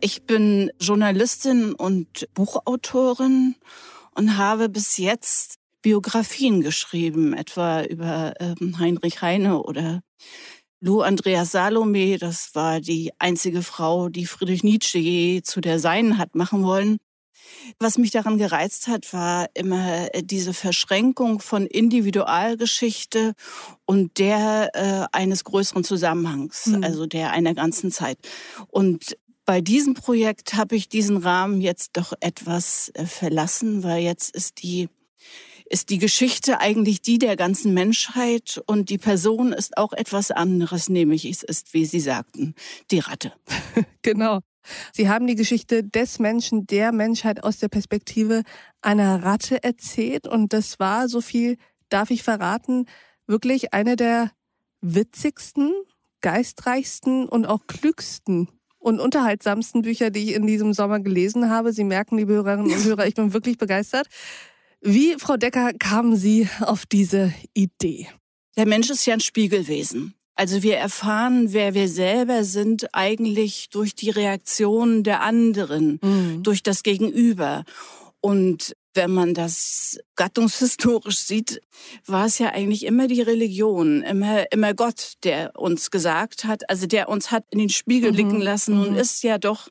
[0.02, 3.56] Ich bin Journalistin und Buchautorin
[4.14, 10.04] und habe bis jetzt Biografien geschrieben, etwa über ähm, Heinrich Heine oder
[10.84, 16.18] Lou Andrea Salome, das war die einzige Frau, die Friedrich Nietzsche je zu der Seinen
[16.18, 16.98] hat machen wollen.
[17.80, 23.34] Was mich daran gereizt hat, war immer äh, diese Verschränkung von Individualgeschichte
[23.86, 26.84] und der äh, eines größeren Zusammenhangs, mhm.
[26.84, 28.18] also der einer ganzen Zeit.
[28.68, 29.16] Und
[29.46, 34.64] bei diesem Projekt habe ich diesen Rahmen jetzt doch etwas äh, verlassen, weil jetzt ist
[34.64, 34.90] die
[35.72, 40.90] ist die Geschichte eigentlich die der ganzen Menschheit und die Person ist auch etwas anderes,
[40.90, 42.56] nämlich es ist, wie Sie sagten,
[42.92, 43.34] die Ratte.
[44.02, 44.40] genau.
[44.92, 48.44] Sie haben die Geschichte des Menschen, der Menschheit aus der Perspektive
[48.82, 51.58] einer Ratte erzählt und das war, so viel
[51.90, 52.86] darf ich verraten,
[53.26, 54.32] wirklich eine der
[54.82, 55.72] witzigsten,
[56.20, 61.72] geistreichsten und auch klügsten und unterhaltsamsten Bücher, die ich in diesem Sommer gelesen habe.
[61.72, 64.08] Sie merken, liebe Hörerinnen und Hörer, ich bin wirklich begeistert.
[64.82, 68.08] Wie, Frau Decker, kamen Sie auf diese Idee?
[68.58, 70.16] Der Mensch ist ja ein Spiegelwesen.
[70.34, 76.42] Also wir erfahren, wer wir selber sind, eigentlich durch die Reaktionen der anderen, mhm.
[76.42, 77.64] durch das Gegenüber.
[78.22, 81.62] Und wenn man das gattungshistorisch sieht,
[82.08, 86.88] war es ja eigentlich immer die Religion, immer, immer Gott, der uns gesagt hat, also
[86.88, 88.16] der uns hat in den Spiegel mhm.
[88.16, 88.82] blicken lassen mhm.
[88.82, 89.70] und ist ja doch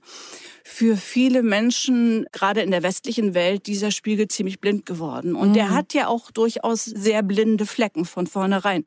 [0.72, 5.34] für viele Menschen, gerade in der westlichen Welt, dieser Spiegel ziemlich blind geworden.
[5.34, 5.54] Und mhm.
[5.54, 8.84] der hat ja auch durchaus sehr blinde Flecken von vornherein.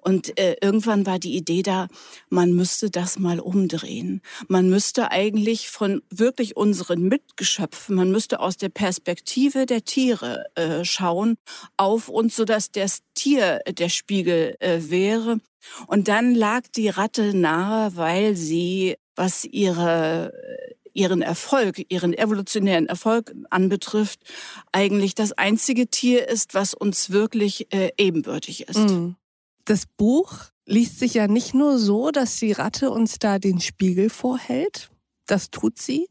[0.00, 1.88] Und äh, irgendwann war die Idee da,
[2.30, 4.22] man müsste das mal umdrehen.
[4.48, 10.84] Man müsste eigentlich von wirklich unseren Mitgeschöpfen, man müsste aus der Perspektive der Tiere äh,
[10.84, 11.36] schauen
[11.76, 15.38] auf uns, sodass das Tier der Spiegel äh, wäre.
[15.86, 20.32] Und dann lag die Ratte nahe, weil sie, was ihre
[20.96, 24.20] ihren Erfolg, ihren evolutionären Erfolg anbetrifft,
[24.72, 28.78] eigentlich das einzige Tier ist, was uns wirklich äh, ebenbürtig ist.
[28.78, 29.16] Mhm.
[29.64, 34.10] Das Buch liest sich ja nicht nur so, dass die Ratte uns da den Spiegel
[34.10, 34.90] vorhält.
[35.26, 36.08] Das tut sie.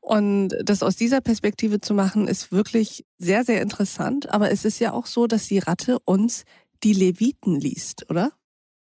[0.00, 4.30] Und das aus dieser Perspektive zu machen, ist wirklich sehr, sehr interessant.
[4.30, 6.44] Aber es ist ja auch so, dass die Ratte uns
[6.82, 8.32] die Leviten liest, oder?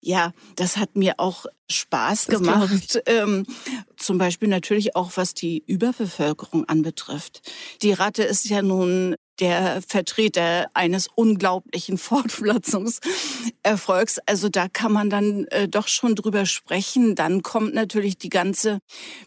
[0.02, 3.02] Ja, das hat mir auch Spaß das gemacht.
[3.06, 3.46] Ähm,
[3.98, 7.42] zum Beispiel natürlich auch, was die Überbevölkerung anbetrifft.
[7.82, 14.20] Die Ratte ist ja nun der Vertreter eines unglaublichen Fortpflanzungserfolgs.
[14.26, 17.16] Also da kann man dann äh, doch schon drüber sprechen.
[17.16, 18.80] Dann kommt natürlich die ganze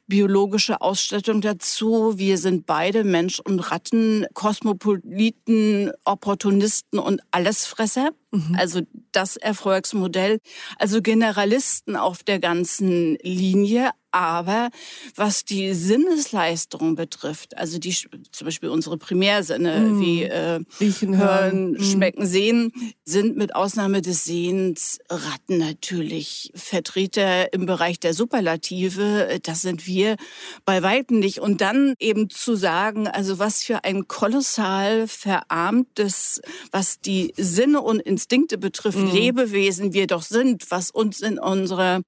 [0.07, 2.15] biologische Ausstattung dazu.
[2.17, 8.11] Wir sind beide Mensch und Ratten, Kosmopoliten, Opportunisten und Allesfresser.
[8.33, 8.57] Mhm.
[8.59, 8.81] Also
[9.13, 10.39] das Erfolgsmodell.
[10.79, 14.71] Also Generalisten auf der ganzen Linie, aber
[15.15, 20.01] was die Sinnesleistung betrifft, also die zum Beispiel unsere Primärsinne mm.
[20.01, 21.83] wie äh, Riechen, Hören, mm.
[21.83, 22.73] Schmecken, Sehen,
[23.05, 29.39] sind mit Ausnahme des Sehens Ratten natürlich Vertreter im Bereich der Superlative.
[29.43, 30.17] Das sind wir
[30.65, 31.41] bei weitem nicht.
[31.41, 36.41] Und dann eben zu sagen, also was für ein kolossal verarmtes,
[36.71, 39.11] was die Sinne und Instinkte betrifft, mm.
[39.13, 42.01] Lebewesen wir doch sind, was uns in unserer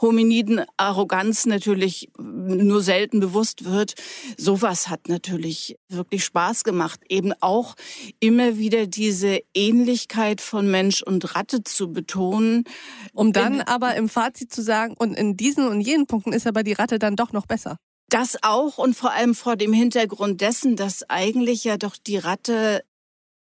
[0.00, 3.94] hominiden Arroganz natürlich nur selten bewusst wird.
[4.38, 7.74] Sowas hat natürlich wirklich Spaß gemacht, eben auch
[8.18, 12.64] immer wieder diese Ähnlichkeit von Mensch und Ratte zu betonen.
[13.12, 16.62] Um dann aber im Fazit zu sagen, und in diesen und jenen Punkten ist aber
[16.62, 17.76] die Ratte dann doch noch besser.
[18.08, 22.82] Das auch und vor allem vor dem Hintergrund dessen, dass eigentlich ja doch die Ratte,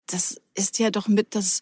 [0.08, 1.62] das ist ja doch mit das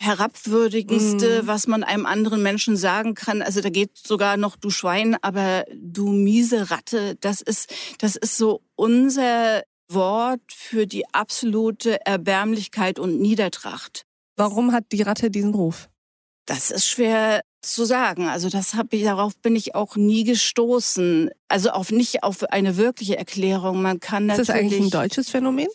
[0.00, 1.46] herabwürdigendste, mm.
[1.46, 3.42] was man einem anderen Menschen sagen kann.
[3.42, 7.16] Also da geht sogar noch du Schwein, aber du miese Ratte.
[7.20, 14.04] Das ist, das ist so unser Wort für die absolute Erbärmlichkeit und Niedertracht.
[14.36, 15.88] Warum hat die Ratte diesen Ruf?
[16.46, 18.28] Das ist schwer zu sagen.
[18.28, 21.30] Also das habe ich darauf bin ich auch nie gestoßen.
[21.48, 23.82] Also auf nicht auf eine wirkliche Erklärung.
[23.82, 24.48] Man kann natürlich.
[24.48, 25.68] Ist das eigentlich ein deutsches Phänomen?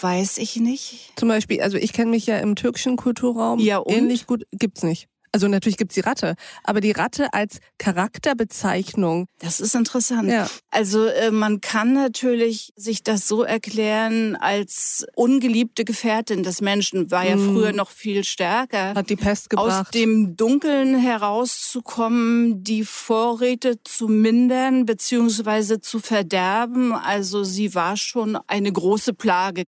[0.00, 1.12] Weiß ich nicht.
[1.16, 3.94] Zum Beispiel, also ich kenne mich ja im türkischen Kulturraum ja, und?
[3.94, 5.08] ähnlich gut, gibt's nicht.
[5.34, 9.26] Also natürlich gibt's die Ratte, aber die Ratte als Charakterbezeichnung.
[9.40, 10.30] Das ist interessant.
[10.30, 10.48] Ja.
[10.70, 17.26] Also äh, man kann natürlich sich das so erklären als ungeliebte Gefährtin des Menschen, war
[17.26, 17.52] ja mm.
[17.52, 18.94] früher noch viel stärker.
[18.94, 19.86] Hat die Pest gebracht.
[19.88, 26.92] Aus dem Dunkeln herauszukommen, die Vorräte zu mindern beziehungsweise zu verderben.
[26.92, 29.64] Also sie war schon eine große Plage.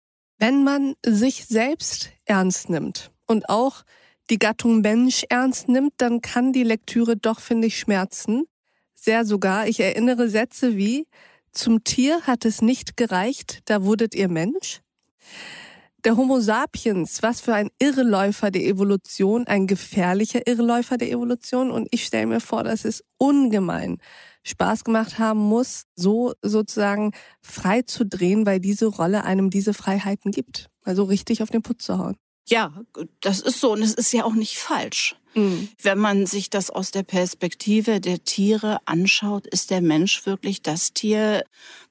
[0.46, 3.82] Wenn man sich selbst ernst nimmt und auch
[4.28, 8.44] die Gattung Mensch ernst nimmt, dann kann die Lektüre doch, finde ich, schmerzen.
[8.94, 9.68] Sehr sogar.
[9.68, 11.06] Ich erinnere Sätze wie,
[11.50, 14.82] zum Tier hat es nicht gereicht, da wurdet ihr Mensch.
[16.04, 21.70] Der Homo sapiens, was für ein Irreläufer der Evolution, ein gefährlicher Irreläufer der Evolution.
[21.70, 23.96] Und ich stelle mir vor, dass es ungemein
[24.44, 30.30] Spaß gemacht haben muss, so sozusagen frei zu drehen, weil diese Rolle einem diese Freiheiten
[30.30, 30.70] gibt.
[30.82, 32.16] Also richtig auf den Putz zu hauen.
[32.46, 32.74] Ja,
[33.20, 35.16] das ist so und es ist ja auch nicht falsch.
[35.34, 35.68] Mhm.
[35.82, 40.92] Wenn man sich das aus der Perspektive der Tiere anschaut, ist der Mensch wirklich das
[40.92, 41.44] Tier,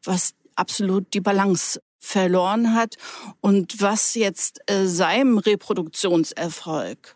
[0.04, 2.98] was absolut die Balance verloren hat
[3.42, 7.16] und was jetzt äh, seinem Reproduktionserfolg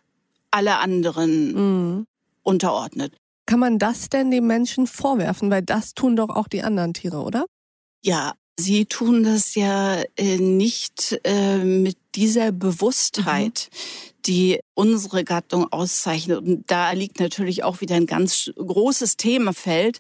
[0.50, 1.52] alle anderen
[1.98, 2.08] mhm.
[2.42, 3.14] unterordnet.
[3.48, 5.50] Kann man das denn den Menschen vorwerfen?
[5.50, 7.46] Weil das tun doch auch die anderen Tiere, oder?
[8.04, 15.72] Ja, sie tun das ja äh, nicht äh, mit dieser Bewusstheit, mhm die unsere Gattung
[15.72, 16.40] auszeichnet.
[16.40, 20.00] Und da liegt natürlich auch wieder ein ganz großes Themenfeld,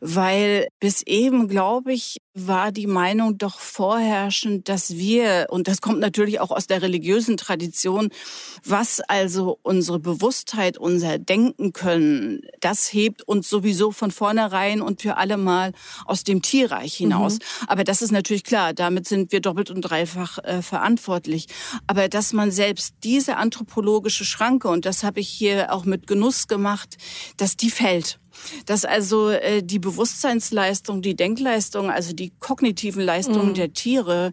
[0.00, 5.98] weil bis eben, glaube ich, war die Meinung doch vorherrschend, dass wir, und das kommt
[5.98, 8.10] natürlich auch aus der religiösen Tradition,
[8.64, 15.16] was also unsere Bewusstheit, unser Denken können, das hebt uns sowieso von vornherein und für
[15.16, 15.72] alle Mal
[16.06, 17.34] aus dem Tierreich hinaus.
[17.34, 17.66] Mhm.
[17.66, 21.48] Aber das ist natürlich klar, damit sind wir doppelt und dreifach äh, verantwortlich.
[21.86, 26.48] Aber dass man selbst diese anthropologische Schranke, und das habe ich hier auch mit Genuss
[26.48, 26.96] gemacht,
[27.36, 28.18] dass die fällt
[28.66, 33.54] dass also äh, die Bewusstseinsleistung, die Denkleistung, also die kognitiven Leistungen mhm.
[33.54, 34.32] der Tiere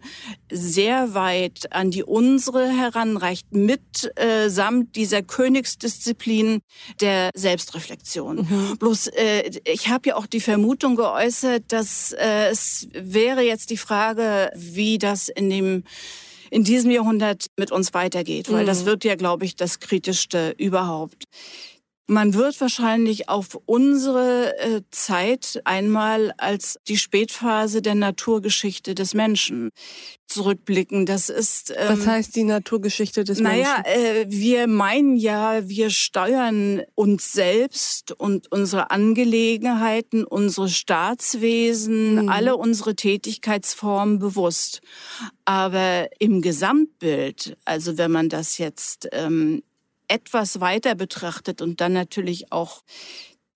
[0.50, 6.60] sehr weit an die unsere heranreicht, mit äh, samt dieser Königsdisziplin
[7.00, 8.36] der Selbstreflexion.
[8.36, 8.78] Mhm.
[8.78, 13.76] Bloß äh, ich habe ja auch die Vermutung geäußert, dass äh, es wäre jetzt die
[13.76, 15.84] Frage, wie das in dem
[16.50, 18.66] in diesem Jahrhundert mit uns weitergeht, weil mhm.
[18.66, 21.24] das wird ja, glaube ich, das Kritischste überhaupt.
[22.10, 29.70] Man wird wahrscheinlich auf unsere äh, Zeit einmal als die Spätphase der Naturgeschichte des Menschen
[30.26, 31.06] zurückblicken.
[31.06, 31.70] Das ist.
[31.70, 33.82] Ähm, Was heißt die Naturgeschichte des naja, Menschen?
[33.84, 42.28] Naja, äh, wir meinen ja, wir steuern uns selbst und unsere Angelegenheiten, unsere Staatswesen, mhm.
[42.28, 44.80] alle unsere Tätigkeitsformen bewusst.
[45.44, 49.62] Aber im Gesamtbild, also wenn man das jetzt ähm,
[50.10, 52.82] etwas weiter betrachtet und dann natürlich auch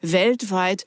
[0.00, 0.84] weltweit,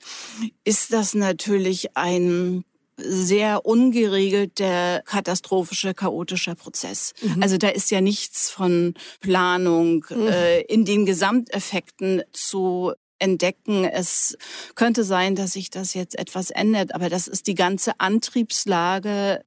[0.64, 2.64] ist das natürlich ein
[2.96, 7.14] sehr ungeregelter, katastrophischer, chaotischer Prozess.
[7.22, 7.42] Mhm.
[7.42, 10.26] Also da ist ja nichts von Planung mhm.
[10.26, 13.84] äh, in den Gesamteffekten zu entdecken.
[13.84, 14.36] Es
[14.74, 19.44] könnte sein, dass sich das jetzt etwas ändert, aber das ist die ganze Antriebslage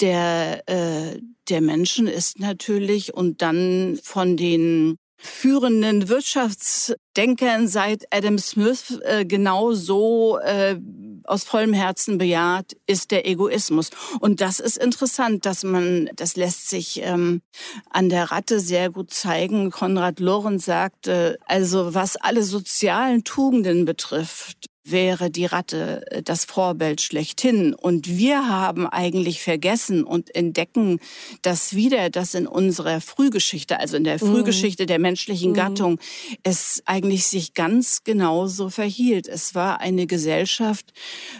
[0.00, 9.00] der, äh, der Menschen ist natürlich und dann von den führenden Wirtschaftsdenkern seit Adam Smith
[9.02, 10.76] äh, genau so äh,
[11.24, 13.90] aus vollem Herzen bejaht, ist der Egoismus.
[14.20, 17.42] Und das ist interessant, dass man, das lässt sich ähm,
[17.90, 19.70] an der Ratte sehr gut zeigen.
[19.70, 27.00] Konrad Lorenz sagte, also was alle sozialen Tugenden betrifft, wäre die Ratte äh, das Vorbild
[27.00, 27.74] schlechthin.
[27.74, 31.00] Und wir haben eigentlich vergessen und entdecken
[31.42, 34.30] das wieder, dass in unserer Frühgeschichte, also in der mhm.
[34.30, 35.54] Frühgeschichte der menschlichen mhm.
[35.54, 35.98] Gattung,
[36.42, 39.28] es eigentlich sich ganz genauso verhielt.
[39.28, 40.92] Es war eine Gesellschaft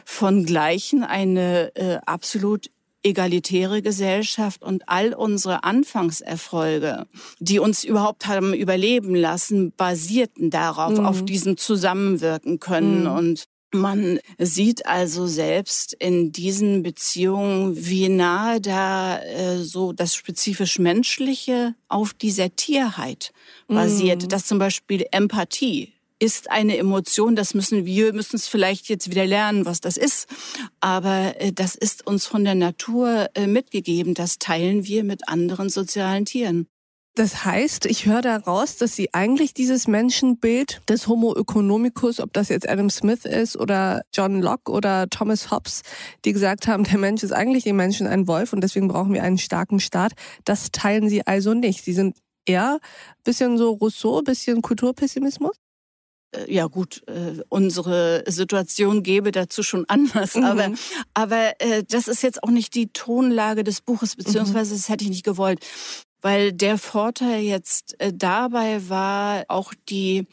[0.05, 2.71] von Gleichen, eine äh, absolut
[3.07, 7.07] egalitäre Gesellschaft und all unsere Anfangserfolge,
[7.39, 11.07] die uns überhaupt haben überleben lassen, basierten darauf, mhm.
[11.07, 13.11] auf diesem Zusammenwirken können mhm.
[13.11, 20.79] und man sieht also selbst in diesen Beziehungen, wie nahe da äh, so das spezifisch
[20.79, 23.33] Menschliche auf dieser Tierheit
[23.69, 24.29] basiert, mm.
[24.29, 29.27] dass zum Beispiel Empathie ist eine Emotion, das müssen wir, müssen es vielleicht jetzt wieder
[29.27, 30.29] lernen, was das ist.
[30.81, 34.15] Aber äh, das ist uns von der Natur äh, mitgegeben.
[34.15, 36.69] Das teilen wir mit anderen sozialen Tieren.
[37.17, 42.51] Das heißt, ich höre daraus, dass Sie eigentlich dieses Menschenbild des Homo economicus, ob das
[42.51, 45.81] jetzt Adam Smith ist oder John Locke oder Thomas Hobbes,
[46.27, 49.23] die gesagt haben, der Mensch ist eigentlich im Menschen ein Wolf und deswegen brauchen wir
[49.23, 50.13] einen starken Staat,
[50.45, 51.83] das teilen Sie also nicht.
[51.83, 52.81] Sie sind eher
[53.25, 55.57] bisschen so Rousseau, bisschen Kulturpessimismus?
[56.33, 60.45] Äh, ja gut, äh, unsere Situation gäbe dazu schon anders, mhm.
[60.45, 60.73] aber,
[61.15, 64.79] aber äh, das ist jetzt auch nicht die Tonlage des Buches, beziehungsweise mhm.
[64.79, 65.65] das hätte ich nicht gewollt,
[66.21, 70.27] weil der Vorteil jetzt äh, dabei war auch die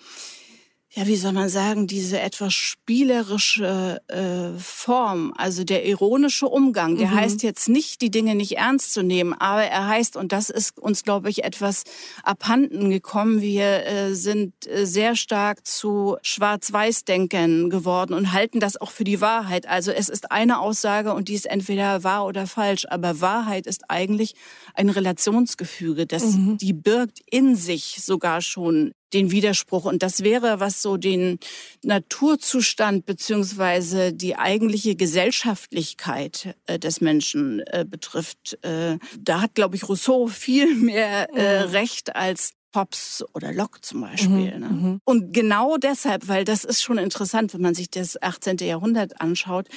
[0.95, 7.07] ja, wie soll man sagen, diese etwas spielerische äh, Form, also der ironische Umgang, der
[7.07, 7.15] mhm.
[7.15, 10.77] heißt jetzt nicht, die Dinge nicht ernst zu nehmen, aber er heißt, und das ist
[10.77, 11.83] uns, glaube ich, etwas
[12.21, 18.91] abhanden gekommen, wir äh, sind äh, sehr stark zu Schwarz-Weiß-Denkern geworden und halten das auch
[18.91, 19.67] für die Wahrheit.
[19.67, 23.89] Also es ist eine Aussage und die ist entweder wahr oder falsch, aber Wahrheit ist
[23.89, 24.35] eigentlich
[24.75, 26.59] ein Relationsgefüge, das mhm.
[26.59, 29.85] die birgt in sich sogar schon den Widerspruch.
[29.85, 31.39] Und das wäre, was so den
[31.83, 38.57] Naturzustand beziehungsweise die eigentliche Gesellschaftlichkeit äh, des Menschen äh, betrifft.
[38.63, 41.71] Äh, da hat, glaube ich, Rousseau viel mehr äh, mhm.
[41.71, 44.53] Recht als Hobbes oder Locke zum Beispiel.
[44.55, 44.69] Mhm, ne?
[44.69, 45.01] Mhm.
[45.03, 48.57] Und genau deshalb, weil das ist schon interessant, wenn man sich das 18.
[48.57, 49.67] Jahrhundert anschaut,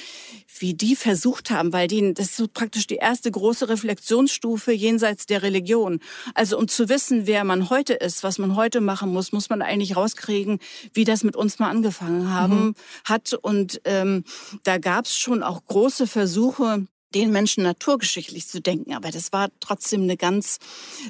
[0.59, 5.25] wie die versucht haben, weil die, das ist so praktisch die erste große Reflexionsstufe jenseits
[5.25, 5.99] der Religion.
[6.33, 9.61] Also um zu wissen, wer man heute ist, was man heute machen muss, muss man
[9.61, 10.59] eigentlich rauskriegen,
[10.93, 12.73] wie das mit uns mal angefangen haben mhm.
[13.05, 13.33] hat.
[13.33, 14.23] Und ähm,
[14.63, 18.93] da gab es schon auch große Versuche, den Menschen naturgeschichtlich zu denken.
[18.93, 20.57] Aber das war trotzdem eine ganz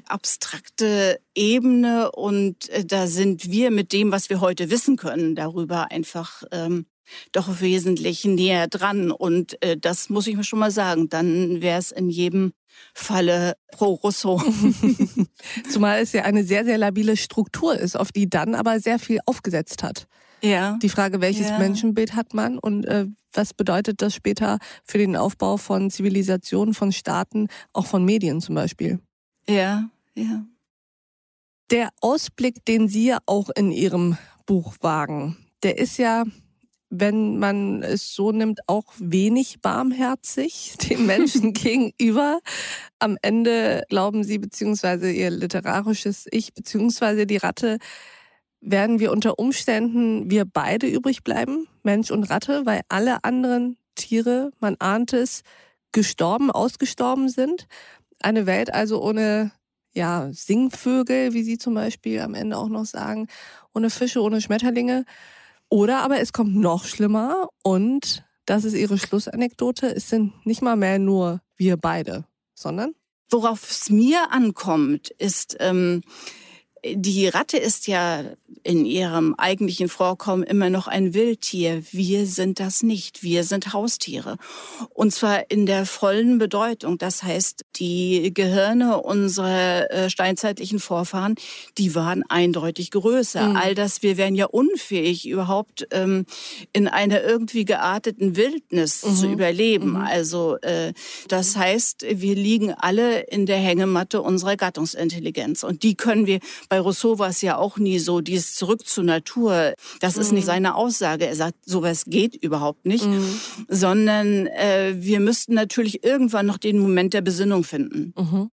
[0.07, 5.91] abstrakte Ebene und äh, da sind wir mit dem, was wir heute wissen können, darüber
[5.91, 6.85] einfach ähm,
[7.31, 9.11] doch wesentlich näher dran.
[9.11, 11.09] Und äh, das muss ich mir schon mal sagen.
[11.09, 12.53] Dann wäre es in jedem
[12.93, 14.41] Falle pro Rousseau.
[15.69, 19.19] Zumal es ja eine sehr, sehr labile Struktur ist, auf die dann aber sehr viel
[19.25, 20.07] aufgesetzt hat.
[20.41, 20.77] Ja.
[20.81, 21.57] Die Frage, welches ja.
[21.57, 26.91] Menschenbild hat man und äh, was bedeutet das später für den Aufbau von Zivilisationen, von
[26.91, 28.99] Staaten, auch von Medien zum Beispiel?
[29.47, 30.45] Ja, ja.
[31.69, 36.23] Der Ausblick, den Sie ja auch in Ihrem Buch wagen, der ist ja,
[36.89, 42.39] wenn man es so nimmt, auch wenig barmherzig den Menschen gegenüber.
[42.99, 47.79] Am Ende glauben Sie, beziehungsweise Ihr literarisches Ich, beziehungsweise die Ratte,
[48.61, 54.51] werden wir unter Umständen wir beide übrig bleiben, Mensch und Ratte, weil alle anderen Tiere,
[54.59, 55.43] man ahnt es,
[55.91, 57.67] gestorben, ausgestorben sind.
[58.19, 59.51] Eine Welt also ohne
[59.93, 63.27] ja, Singvögel, wie sie zum Beispiel am Ende auch noch sagen,
[63.73, 65.05] ohne Fische, ohne Schmetterlinge.
[65.69, 69.87] Oder aber es kommt noch schlimmer und das ist ihre Schlussanekdote.
[69.87, 72.93] Es sind nicht mal mehr nur wir beide, sondern
[73.29, 76.01] Worauf es mir ankommt, ist, ähm,
[76.85, 78.23] die Ratte ist ja
[78.63, 81.83] in ihrem eigentlichen Vorkommen immer noch ein Wildtier.
[81.91, 83.23] Wir sind das nicht.
[83.23, 84.37] Wir sind Haustiere.
[84.93, 86.97] Und zwar in der vollen Bedeutung.
[86.97, 91.35] Das heißt, die Gehirne unserer äh, steinzeitlichen Vorfahren,
[91.77, 93.49] die waren eindeutig größer.
[93.49, 93.55] Mhm.
[93.55, 96.25] All das, wir wären ja unfähig, überhaupt ähm,
[96.73, 99.15] in einer irgendwie gearteten Wildnis mhm.
[99.15, 99.91] zu überleben.
[99.91, 99.95] Mhm.
[99.97, 100.93] Also äh,
[101.27, 105.63] das heißt, wir liegen alle in der Hängematte unserer Gattungsintelligenz.
[105.63, 106.39] Und die können wir
[106.69, 110.21] bei Rousseau war es ja auch nie so, dieses Zurück zur Natur, das mhm.
[110.21, 110.47] ist nicht mhm.
[110.47, 111.27] seine Aussage.
[111.27, 113.39] Er sagt, sowas geht überhaupt nicht, mhm.
[113.67, 118.13] sondern äh, wir müssten natürlich irgendwann noch den Moment der Besinnung finden.
[118.17, 118.49] Mhm.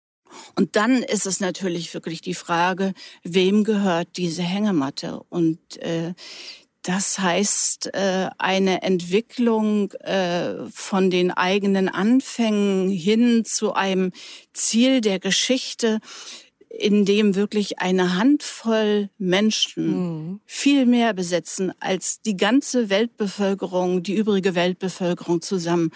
[0.55, 2.93] Und dann ist es natürlich wirklich die Frage,
[3.23, 5.21] wem gehört diese Hängematte?
[5.29, 6.13] Und äh,
[6.83, 14.11] das heißt, äh, eine Entwicklung äh, von den eigenen Anfängen hin zu einem
[14.53, 15.99] Ziel der Geschichte,
[16.79, 20.39] in dem wirklich eine Handvoll Menschen mhm.
[20.45, 25.91] viel mehr besetzen als die ganze Weltbevölkerung, die übrige Weltbevölkerung zusammen.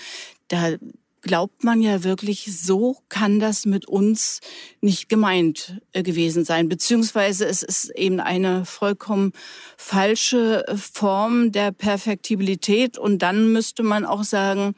[0.49, 0.75] Da
[1.21, 4.41] glaubt man ja wirklich, so kann das mit uns
[4.81, 6.69] nicht gemeint äh, gewesen sein.
[6.69, 9.33] Beziehungsweise es ist eben eine vollkommen
[9.75, 12.97] falsche Form der Perfektibilität.
[12.97, 14.75] Und dann müsste man auch sagen,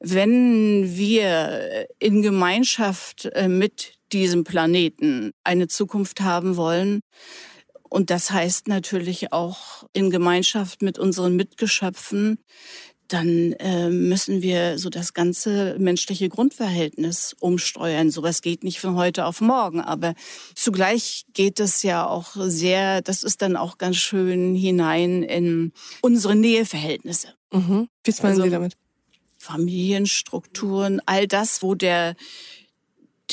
[0.00, 7.00] wenn wir in Gemeinschaft äh, mit diesem Planeten eine Zukunft haben wollen.
[7.90, 12.38] Und das heißt natürlich auch in Gemeinschaft mit unseren Mitgeschöpfen,
[13.08, 18.10] dann äh, müssen wir so das ganze menschliche Grundverhältnis umsteuern.
[18.10, 20.14] Sowas geht nicht von heute auf morgen, aber
[20.54, 26.34] zugleich geht es ja auch sehr, das ist dann auch ganz schön hinein in unsere
[26.34, 27.28] Näheverhältnisse.
[27.52, 27.88] Mhm.
[28.06, 28.76] Was meinen also, Sie damit?
[29.38, 32.16] Familienstrukturen, all das, wo der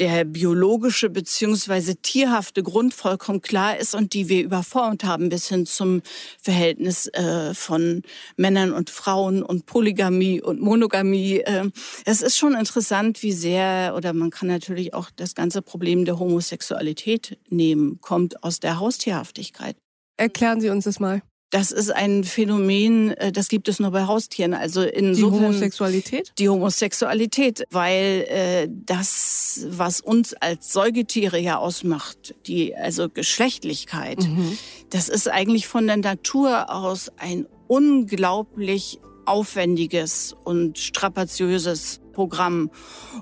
[0.02, 5.68] der biologische beziehungsweise tierhafte Grund vollkommen klar ist und die wir überformt haben bis hin
[5.68, 6.02] zum
[6.42, 8.02] Verhältnis äh, von
[8.36, 11.42] Männern und Frauen und Polygamie und Monogamie.
[11.42, 11.70] Äh,
[12.04, 16.18] es ist schon interessant, wie sehr, oder man kann natürlich auch das ganze Problem der
[16.18, 19.76] Homosexualität nehmen, kommt aus der Haustierhaftigkeit.
[20.18, 21.22] Erklären Sie uns das mal.
[21.52, 24.54] Das ist ein Phänomen, äh, das gibt es nur bei Haustieren.
[24.54, 26.34] Also insofern die Homosexualität.
[26.40, 34.58] Die Homosexualität, weil äh, das, was uns als Säugetiere ja ausmacht, die also Geschlechtlichkeit, mhm.
[34.90, 42.70] das ist eigentlich von der Natur aus ein unglaublich aufwendiges und strapaziöses Programm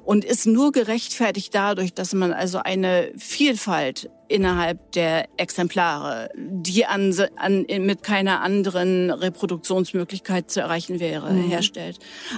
[0.03, 7.13] und ist nur gerechtfertigt dadurch, dass man also eine Vielfalt innerhalb der Exemplare, die an,
[7.35, 11.49] an, mit keiner anderen Reproduktionsmöglichkeit zu erreichen wäre, mhm.
[11.49, 11.97] herstellt.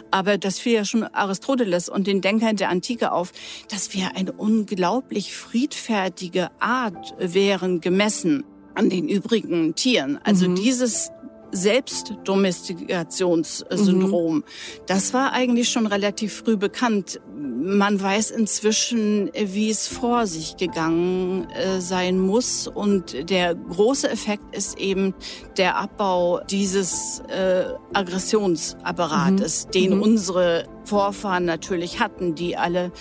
[0.09, 3.33] Aber das fiel ja schon Aristoteles und den Denkern der Antike auf,
[3.69, 10.17] dass wir eine unglaublich friedfertige Art wären gemessen an den übrigen Tieren.
[10.23, 10.55] Also mhm.
[10.55, 11.11] dieses
[11.51, 14.37] Selbstdomestikationssyndrom.
[14.37, 14.43] Mhm.
[14.87, 17.21] Das war eigentlich schon relativ früh bekannt.
[17.35, 22.67] Man weiß inzwischen, wie es vor sich gegangen äh, sein muss.
[22.67, 25.13] Und der große Effekt ist eben
[25.57, 29.71] der Abbau dieses äh, Aggressionsapparates, mhm.
[29.71, 30.01] den mhm.
[30.01, 32.91] unsere Vorfahren natürlich hatten, die alle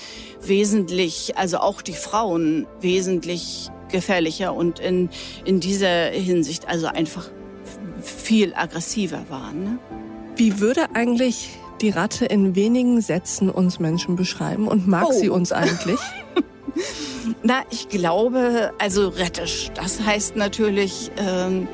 [0.42, 5.11] wesentlich, also auch die Frauen wesentlich gefährlicher und in,
[5.44, 7.30] in dieser Hinsicht also einfach
[8.11, 9.64] viel aggressiver waren.
[9.64, 9.78] Ne?
[10.36, 15.12] Wie würde eigentlich die Ratte in wenigen Sätzen uns Menschen beschreiben und mag oh.
[15.12, 16.00] sie uns eigentlich?
[17.42, 19.70] Na, ich glaube, also rettisch.
[19.74, 21.68] Das heißt natürlich, ähm,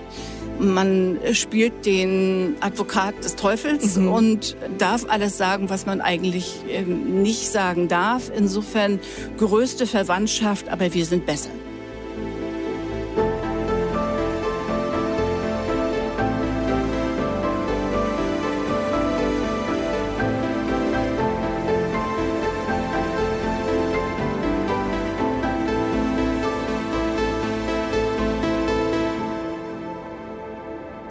[0.59, 4.13] man spielt den Advokat des Teufels mhm.
[4.13, 8.31] und darf alles sagen, was man eigentlich ähm, nicht sagen darf.
[8.35, 9.01] Insofern
[9.39, 11.51] größte Verwandtschaft, aber wir sind besser.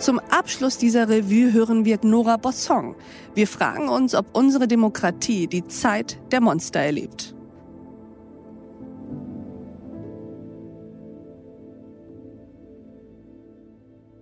[0.06, 2.96] Zum Abschluss dieser Revue hören wir Nora Bossong.
[3.34, 7.34] Wir fragen uns, ob unsere Demokratie die Zeit der Monster erlebt.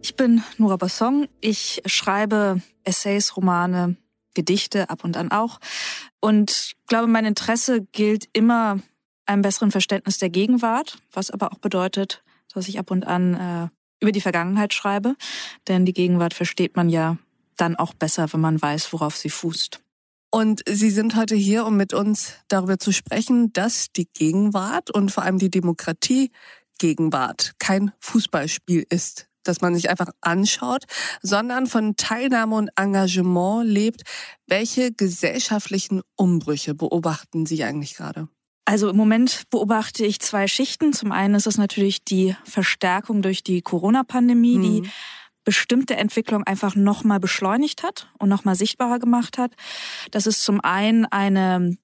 [0.02, 1.28] Ich bin Nora Bossong.
[1.42, 3.98] Ich schreibe Essays, Romane,
[4.36, 5.60] Gedichte ab und an auch.
[6.22, 8.80] Und glaube, mein Interesse gilt immer
[9.26, 12.24] einem besseren Verständnis der Gegenwart, was aber auch bedeutet,
[12.54, 15.16] dass ich ab und an äh, über die Vergangenheit schreibe.
[15.68, 17.18] Denn die Gegenwart versteht man ja
[17.58, 19.80] dann auch besser, wenn man weiß, worauf sie fußt.
[20.32, 25.12] Und Sie sind heute hier, um mit uns darüber zu sprechen, dass die Gegenwart und
[25.12, 26.32] vor allem die Demokratie
[26.80, 30.86] Gegenwart kein Fußballspiel ist, das man sich einfach anschaut,
[31.22, 34.02] sondern von Teilnahme und Engagement lebt.
[34.48, 38.28] Welche gesellschaftlichen Umbrüche beobachten Sie eigentlich gerade?
[38.66, 40.94] Also im Moment beobachte ich zwei Schichten.
[40.94, 44.62] Zum einen ist es natürlich die Verstärkung durch die Corona-Pandemie, mhm.
[44.62, 44.90] die
[45.44, 49.54] bestimmte Entwicklung einfach nochmal beschleunigt hat und nochmal sichtbarer gemacht hat.
[50.12, 51.78] Das ist zum einen eine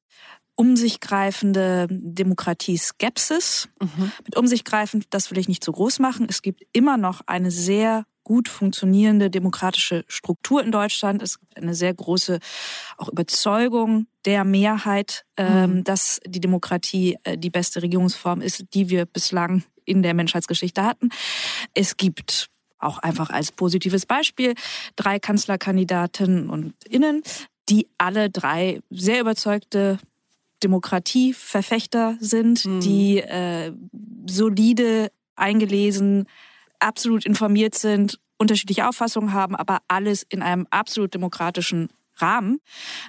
[0.56, 3.70] um sich greifende Demokratie-Skepsis.
[3.82, 4.12] Mhm.
[4.26, 6.28] Mit um sich greifend, das will ich nicht zu groß machen.
[6.30, 11.24] Es gibt immer noch eine sehr gut funktionierende demokratische Struktur in Deutschland.
[11.24, 12.38] Es gibt eine sehr große
[12.96, 15.84] auch Überzeugung der Mehrheit, ähm, mhm.
[15.84, 21.10] dass die Demokratie äh, die beste Regierungsform ist, die wir bislang in der Menschheitsgeschichte hatten.
[21.74, 24.54] Es gibt auch einfach als positives Beispiel
[24.96, 27.24] drei Kanzlerkandidaten und Innen,
[27.68, 29.98] die alle drei sehr überzeugte
[30.62, 32.80] Demokratieverfechter sind, mhm.
[32.82, 33.72] die äh,
[34.28, 36.28] solide, eingelesen,
[36.80, 41.90] absolut informiert sind, unterschiedliche Auffassungen haben, aber alles in einem absolut demokratischen
[42.22, 42.60] Rahmen.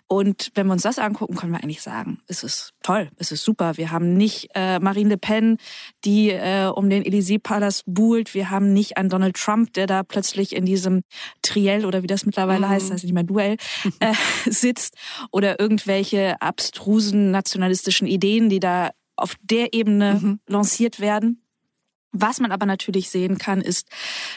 [0.07, 3.45] Und wenn wir uns das angucken, können wir eigentlich sagen, es ist toll, es ist
[3.45, 3.77] super.
[3.77, 5.57] Wir haben nicht äh, Marine Le Pen,
[6.05, 8.35] die äh, um den Élysée-Palast buhlt.
[8.35, 11.03] Wir haben nicht einen Donald Trump, der da plötzlich in diesem
[11.43, 12.71] Triell oder wie das mittlerweile mhm.
[12.71, 13.57] heißt, das heißt nicht mehr Duell,
[14.01, 14.15] äh,
[14.47, 14.97] sitzt
[15.31, 20.41] oder irgendwelche abstrusen nationalistischen Ideen, die da auf der Ebene mhm.
[20.47, 21.43] lanciert werden.
[22.13, 23.89] Was man aber natürlich sehen kann, ist,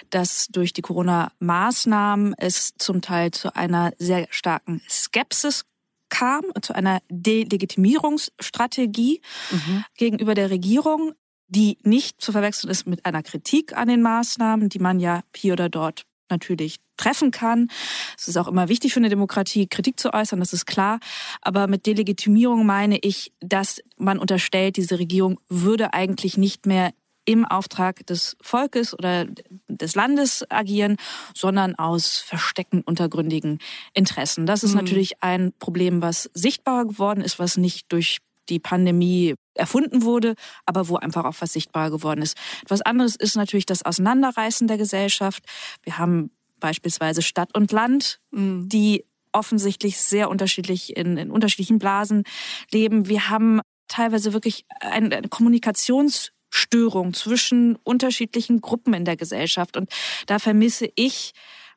[0.09, 5.65] dass durch die Corona-Maßnahmen es zum Teil zu einer sehr starken Skepsis
[6.09, 9.83] kam, zu einer Delegitimierungsstrategie mhm.
[9.97, 11.13] gegenüber der Regierung,
[11.47, 15.53] die nicht zu verwechseln ist mit einer Kritik an den Maßnahmen, die man ja hier
[15.53, 17.69] oder dort natürlich treffen kann.
[18.17, 20.99] Es ist auch immer wichtig für eine Demokratie, Kritik zu äußern, das ist klar.
[21.41, 26.93] Aber mit Delegitimierung meine ich, dass man unterstellt, diese Regierung würde eigentlich nicht mehr
[27.25, 29.25] im Auftrag des Volkes oder
[29.67, 30.97] des Landes agieren,
[31.33, 33.59] sondern aus versteckten untergründigen
[33.93, 34.45] Interessen.
[34.45, 34.81] Das ist mhm.
[34.81, 38.19] natürlich ein Problem, was sichtbarer geworden ist, was nicht durch
[38.49, 42.37] die Pandemie erfunden wurde, aber wo einfach auch was sichtbarer geworden ist.
[42.63, 45.45] Etwas anderes ist natürlich das Auseinanderreißen der Gesellschaft.
[45.83, 48.67] Wir haben beispielsweise Stadt und Land, mhm.
[48.67, 52.23] die offensichtlich sehr unterschiedlich in, in unterschiedlichen Blasen
[52.71, 53.07] leben.
[53.07, 59.75] Wir haben teilweise wirklich eine, eine Kommunikations Störung zwischen unterschiedlichen Gruppen in der Gesellschaft.
[59.75, 59.89] Und
[60.27, 61.33] da vermisse ich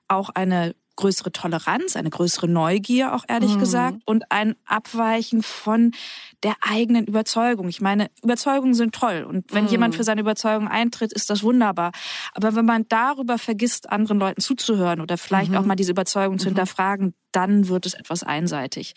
[0.07, 3.61] auch eine größere Toleranz, eine größere Neugier auch ehrlich mhm.
[3.61, 5.93] gesagt und ein Abweichen von
[6.47, 7.69] der eigenen Überzeugung.
[7.69, 9.71] Ich meine, Überzeugungen sind toll und wenn mhm.
[9.71, 11.91] jemand für seine Überzeugung eintritt, ist das wunderbar.
[12.35, 15.57] Aber wenn man darüber vergisst, anderen Leuten zuzuhören oder vielleicht mhm.
[15.57, 16.51] auch mal diese Überzeugung zu mhm.
[16.51, 18.95] hinterfragen, dann wird es etwas einseitig.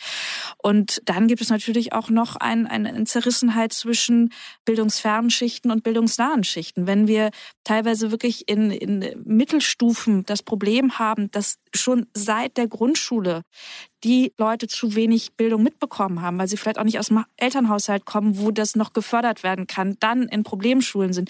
[0.59, 4.31] Und dann gibt es natürlich auch noch ein, eine Zerrissenheit zwischen
[4.63, 6.85] bildungsfernen Schichten und bildungsnahen Schichten.
[6.85, 7.31] Wenn wir
[7.63, 13.41] teilweise wirklich in, in Mittelstufen das Problem haben, dass schon seit der Grundschule
[14.03, 18.05] die Leute zu wenig Bildung mitbekommen haben, weil sie vielleicht auch nicht aus dem Elternhaushalt
[18.05, 21.29] kommen, wo das noch gefördert werden kann, dann in Problemschulen sind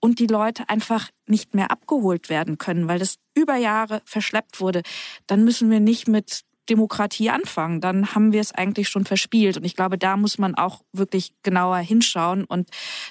[0.00, 4.82] und die Leute einfach nicht mehr abgeholt werden können, weil das über Jahre verschleppt wurde,
[5.26, 7.80] dann müssen wir nicht mit Demokratie anfangen.
[7.80, 9.56] Dann haben wir es eigentlich schon verspielt.
[9.56, 12.44] Und ich glaube, da muss man auch wirklich genauer hinschauen.
[12.44, 12.68] Und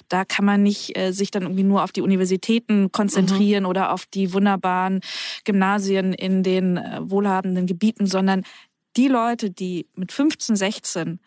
[0.08, 3.70] da kann man nicht äh, sich dann irgendwie nur auf die Universitäten konzentrieren mhm.
[3.70, 5.00] oder auf die wunderbaren
[5.44, 8.42] Gymnasien in den äh, wohlhabenden Gebieten, sondern
[8.96, 11.20] die Leute, die mit 15, 16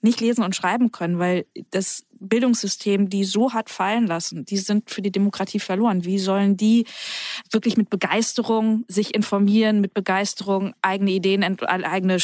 [0.00, 4.90] nicht lesen und schreiben können, weil das Bildungssystem die so hat fallen lassen, die sind
[4.90, 6.04] für die Demokratie verloren.
[6.04, 6.84] Wie sollen die
[7.50, 12.18] wirklich mit Begeisterung sich informieren, mit Begeisterung eigene Ideen, eigene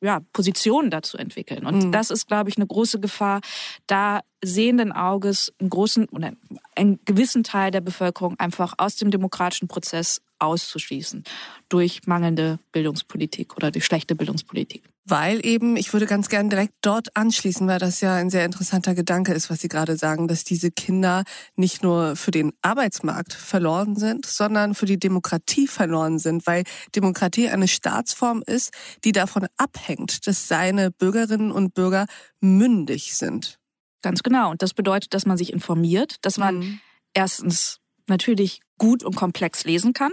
[0.00, 1.66] ja, Positionen dazu entwickeln?
[1.66, 1.92] Und mhm.
[1.92, 3.40] das ist, glaube ich, eine große Gefahr,
[3.86, 6.32] da sehenden Auges einen großen oder
[6.74, 11.24] einen gewissen Teil der Bevölkerung einfach aus dem demokratischen Prozess auszuschließen
[11.68, 14.84] durch mangelnde Bildungspolitik oder die schlechte Bildungspolitik.
[15.08, 18.94] Weil eben, ich würde ganz gern direkt dort anschließen, weil das ja ein sehr interessanter
[18.94, 21.22] Gedanke ist, was Sie gerade sagen, dass diese Kinder
[21.54, 26.64] nicht nur für den Arbeitsmarkt verloren sind, sondern für die Demokratie verloren sind, weil
[26.96, 28.72] Demokratie eine Staatsform ist,
[29.04, 32.06] die davon abhängt, dass seine Bürgerinnen und Bürger
[32.40, 33.60] mündig sind.
[34.02, 34.50] Ganz genau.
[34.50, 36.80] Und das bedeutet, dass man sich informiert, dass man mhm.
[37.14, 37.78] erstens
[38.08, 40.12] natürlich gut und komplex lesen kann.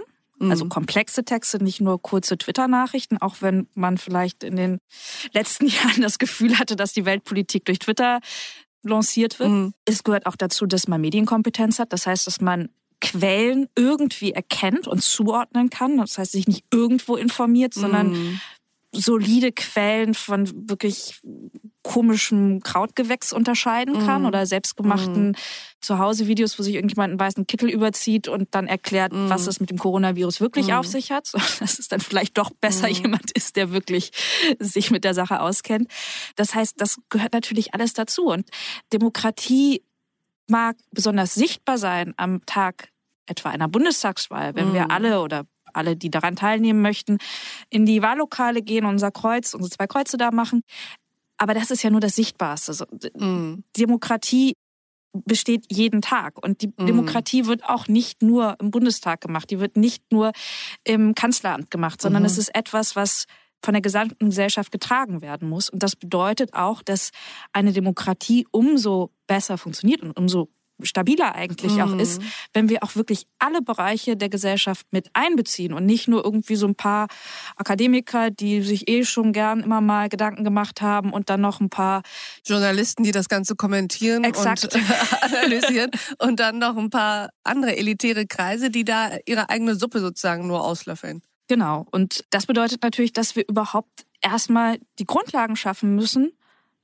[0.50, 0.70] Also mhm.
[0.70, 4.78] komplexe Texte, nicht nur kurze Twitter-Nachrichten, auch wenn man vielleicht in den
[5.32, 8.20] letzten Jahren das Gefühl hatte, dass die Weltpolitik durch Twitter
[8.82, 9.50] lanciert wird.
[9.50, 9.74] Mhm.
[9.84, 11.92] Es gehört auch dazu, dass man Medienkompetenz hat.
[11.92, 12.68] Das heißt, dass man
[13.00, 15.98] Quellen irgendwie erkennt und zuordnen kann.
[15.98, 18.40] Das heißt, sich nicht irgendwo informiert, sondern mm.
[18.92, 21.20] solide Quellen von wirklich
[21.84, 24.26] komischem Krautgewächs unterscheiden kann mm.
[24.26, 25.36] oder selbstgemachten mm.
[25.80, 29.28] Zuhause-Videos, wo sich irgendjemand einen weißen Kittel überzieht und dann erklärt, mm.
[29.28, 30.72] was es mit dem Coronavirus wirklich mm.
[30.72, 31.30] auf sich hat.
[31.60, 32.92] Dass es dann vielleicht doch besser mm.
[32.92, 34.10] jemand ist, der wirklich
[34.58, 35.88] sich mit der Sache auskennt.
[36.34, 38.24] Das heißt, das gehört natürlich alles dazu.
[38.24, 38.48] Und
[38.92, 39.82] Demokratie
[40.48, 42.88] mag besonders sichtbar sein am Tag
[43.26, 44.74] etwa einer Bundestagswahl, wenn mhm.
[44.74, 47.18] wir alle oder alle, die daran teilnehmen möchten,
[47.68, 50.62] in die Wahllokale gehen, unser Kreuz, unsere zwei Kreuze da machen.
[51.44, 52.86] Aber das ist ja nur das Sichtbarste.
[53.18, 53.64] Mhm.
[53.76, 54.54] Demokratie
[55.12, 56.42] besteht jeden Tag.
[56.42, 56.86] Und die mhm.
[56.86, 60.32] Demokratie wird auch nicht nur im Bundestag gemacht, die wird nicht nur
[60.84, 62.28] im Kanzleramt gemacht, sondern mhm.
[62.28, 63.26] es ist etwas, was
[63.62, 65.68] von der gesamten Gesellschaft getragen werden muss.
[65.68, 67.10] Und das bedeutet auch, dass
[67.52, 70.48] eine Demokratie umso besser funktioniert und umso
[70.84, 71.80] stabiler eigentlich mhm.
[71.80, 72.22] auch ist,
[72.52, 76.66] wenn wir auch wirklich alle Bereiche der Gesellschaft mit einbeziehen und nicht nur irgendwie so
[76.66, 77.08] ein paar
[77.56, 81.70] Akademiker, die sich eh schon gern immer mal Gedanken gemacht haben und dann noch ein
[81.70, 82.02] paar
[82.44, 84.64] Journalisten, die das Ganze kommentieren Exakt.
[84.64, 84.82] und
[85.22, 90.46] analysieren und dann noch ein paar andere elitäre Kreise, die da ihre eigene Suppe sozusagen
[90.46, 91.22] nur auslöffeln.
[91.48, 91.86] Genau.
[91.90, 96.32] Und das bedeutet natürlich, dass wir überhaupt erstmal die Grundlagen schaffen müssen,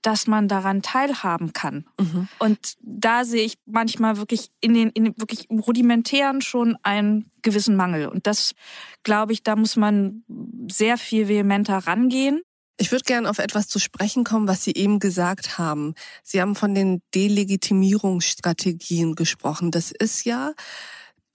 [0.03, 1.87] dass man daran teilhaben kann.
[1.99, 2.29] Mhm.
[2.39, 7.77] Und da sehe ich manchmal wirklich in den, in den wirklich rudimentären schon einen gewissen
[7.77, 8.07] Mangel.
[8.07, 8.55] Und das,
[9.03, 10.25] glaube ich, da muss man
[10.71, 12.43] sehr viel vehementer rangehen.
[12.79, 15.95] Ich würde gerne auf etwas zu sprechen kommen, was Sie eben gesagt haben.
[16.23, 19.71] Sie haben von den Delegitimierungsstrategien gesprochen.
[19.71, 20.53] Das ist ja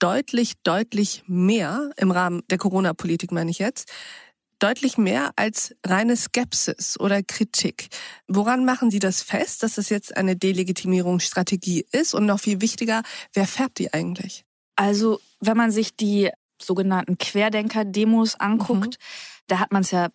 [0.00, 3.90] deutlich, deutlich mehr im Rahmen der Corona-Politik, meine ich jetzt,
[4.58, 7.88] deutlich mehr als reine Skepsis oder Kritik.
[8.28, 12.14] Woran machen Sie das fest, dass es jetzt eine Delegitimierungsstrategie ist?
[12.14, 13.02] Und noch viel wichtiger,
[13.32, 14.44] wer färbt die eigentlich?
[14.76, 16.30] Also, wenn man sich die
[16.60, 19.44] sogenannten Querdenker-Demos anguckt, mhm.
[19.46, 20.08] da hat man es ja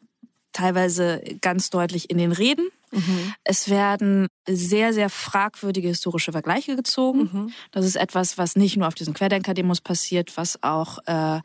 [0.52, 2.68] teilweise ganz deutlich in den Reden.
[2.92, 3.34] Mhm.
[3.44, 7.30] Es werden sehr, sehr fragwürdige historische Vergleiche gezogen.
[7.32, 7.54] Mhm.
[7.72, 11.42] Das ist etwas, was nicht nur auf diesen Querdenker-Demos passiert, was auch äh,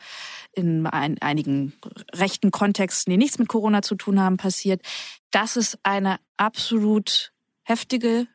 [0.53, 1.73] in ein, einigen
[2.13, 4.83] rechten Kontexten, die nichts mit Corona zu tun haben, passiert.
[5.31, 7.33] Das ist eine absolut
[7.63, 8.27] heftige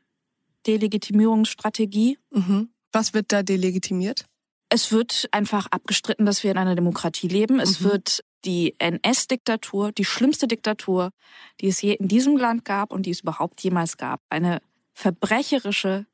[0.67, 2.17] Delegitimierungsstrategie.
[2.31, 2.69] Mhm.
[2.91, 4.25] Was wird da delegitimiert?
[4.69, 7.59] Es wird einfach abgestritten, dass wir in einer Demokratie leben.
[7.59, 7.85] Es mhm.
[7.85, 11.11] wird die NS-Diktatur, die schlimmste Diktatur,
[11.59, 14.61] die es je in diesem Land gab und die es überhaupt jemals gab, eine
[14.93, 16.05] verbrecherische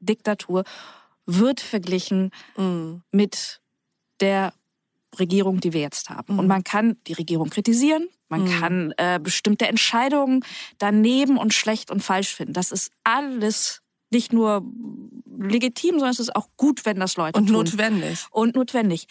[0.00, 0.64] Diktatur,
[1.26, 3.02] wird verglichen mhm.
[3.10, 3.60] mit
[4.20, 4.52] der
[5.18, 6.34] Regierung, die wir jetzt haben.
[6.34, 6.38] Mhm.
[6.40, 8.60] Und man kann die Regierung kritisieren, man mhm.
[8.60, 10.44] kann äh, bestimmte Entscheidungen
[10.78, 12.52] daneben und schlecht und falsch finden.
[12.52, 14.64] Das ist alles nicht nur
[15.38, 17.56] legitim, sondern es ist auch gut, wenn das Leute und tun.
[17.56, 19.06] notwendig und notwendig.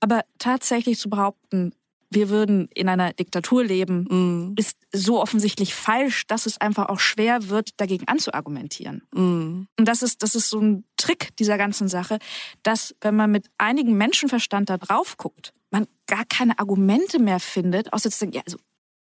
[0.00, 1.72] Aber tatsächlich zu behaupten,
[2.10, 4.54] wir würden in einer Diktatur leben, mm.
[4.56, 9.02] ist so offensichtlich falsch, dass es einfach auch schwer wird, dagegen anzuargumentieren.
[9.12, 9.66] Mm.
[9.78, 12.18] Und das ist, das ist so ein Trick dieser ganzen Sache,
[12.62, 17.92] dass wenn man mit einigem Menschenverstand da drauf guckt, man gar keine Argumente mehr findet,
[17.92, 18.58] außer zu sagen, ja, also,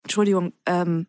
[0.03, 1.07] Entschuldigung, ähm,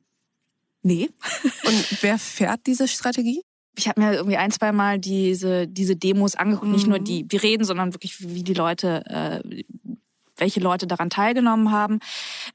[0.84, 1.10] nee.
[1.66, 3.42] Und wer fährt diese Strategie?
[3.80, 6.74] ich habe mir irgendwie ein, zwei Mal diese, diese Demos angeguckt, mhm.
[6.74, 7.04] nicht nur mhm.
[7.06, 9.64] die, wir reden, sondern wirklich, wie die Leute äh,
[10.40, 12.00] welche Leute daran teilgenommen haben.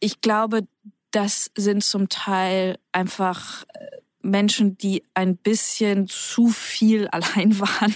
[0.00, 0.66] Ich glaube,
[1.10, 7.94] das sind zum Teil einfach äh, Menschen, die ein bisschen zu viel allein waren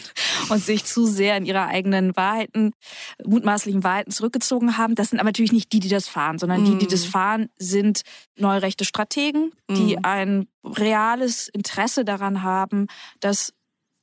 [0.50, 2.72] und sich zu sehr in ihre eigenen Wahrheiten,
[3.24, 4.94] mutmaßlichen Wahrheiten zurückgezogen haben.
[4.94, 6.64] Das sind aber natürlich nicht die, die das fahren, sondern mm.
[6.64, 7.10] die, die das mm.
[7.10, 8.02] fahren, sind
[8.36, 10.00] neurechte Strategen, die mm.
[10.02, 12.86] ein reales Interesse daran haben,
[13.20, 13.54] dass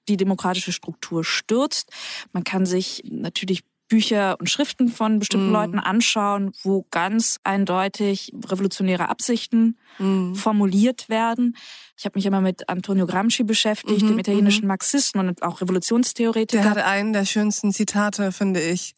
[0.07, 1.91] die demokratische Struktur stürzt.
[2.31, 5.53] Man kann sich natürlich Bücher und Schriften von bestimmten mm.
[5.53, 10.33] Leuten anschauen, wo ganz eindeutig revolutionäre Absichten mm.
[10.33, 11.55] formuliert werden.
[11.97, 14.69] Ich habe mich immer mit Antonio Gramsci beschäftigt, mm -hmm, dem italienischen -hmm.
[14.69, 16.61] Marxisten und auch Revolutionstheoretiker.
[16.61, 18.95] Der hat einen der schönsten Zitate, finde ich.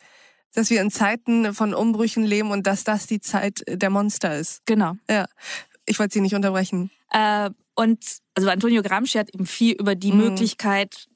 [0.53, 4.65] Dass wir in Zeiten von Umbrüchen leben und dass das die Zeit der Monster ist.
[4.65, 4.93] Genau.
[5.09, 5.25] Ja.
[5.85, 6.89] Ich wollte Sie nicht unterbrechen.
[7.11, 8.03] Äh, und
[8.33, 10.17] also Antonio Gramsci hat eben viel über die mm.
[10.17, 11.07] Möglichkeit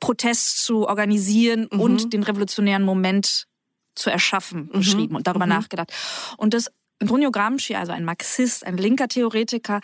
[0.00, 1.80] Protest zu organisieren mhm.
[1.80, 3.46] und den revolutionären Moment
[3.94, 4.78] zu erschaffen, mhm.
[4.78, 5.52] beschrieben und darüber mhm.
[5.52, 5.92] nachgedacht.
[6.36, 6.70] Und dass
[7.00, 9.80] Antonio Gramsci, also ein Marxist, ein linker Theoretiker,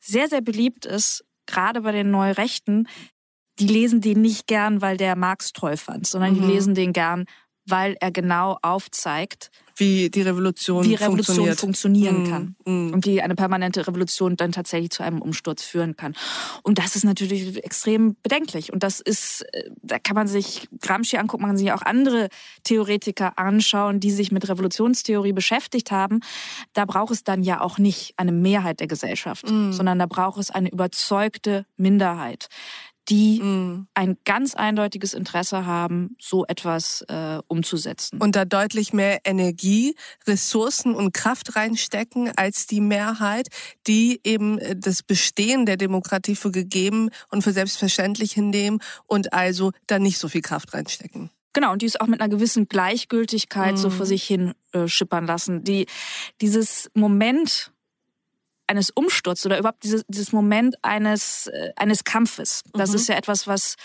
[0.00, 2.88] sehr, sehr beliebt ist, gerade bei den Neurechten,
[3.58, 6.48] die lesen den nicht gern, weil der Marx toll fand, sondern die mhm.
[6.48, 7.26] lesen den gern,
[7.72, 12.92] weil er genau aufzeigt, wie die Revolution, wie Revolution funktionieren Mm, kann mm.
[12.92, 16.14] und wie eine permanente Revolution dann tatsächlich zu einem Umsturz führen kann.
[16.62, 18.70] Und das ist natürlich extrem bedenklich.
[18.72, 22.28] Und das ist, äh, da kann man sich Gramsci angucken, man kann sich auch andere
[22.64, 26.20] Theoretiker anschauen, die sich mit Revolutionstheorie beschäftigt haben.
[26.74, 29.72] Da braucht es dann ja auch nicht eine Mehrheit der Gesellschaft, Mm.
[29.72, 32.48] sondern da braucht es eine überzeugte Minderheit,
[33.08, 33.86] die Mm.
[33.94, 38.20] ein ganz eindeutiges Interesse haben, so etwas äh, umzusetzen.
[38.20, 39.96] Und da deutlich mehr Energie,
[40.26, 43.48] Ressourcen und Kraft reinstecken als die Mehrheit,
[43.86, 49.72] die eben äh, das Bestehen der Demokratie für gegeben und für selbstverständlich hinnehmen und also
[49.86, 51.30] da nicht so viel Kraft reinstecken.
[51.54, 53.92] Genau, und die es auch mit einer gewissen Gleichgültigkeit so Mhm.
[53.92, 55.64] vor sich hin äh, schippern lassen.
[55.64, 55.86] Die,
[56.40, 57.72] dieses Moment
[58.72, 62.96] eines Umsturzes oder überhaupt dieses, dieses Moment eines, äh, eines Kampfes, das Mhm.
[62.96, 63.76] ist ja etwas, was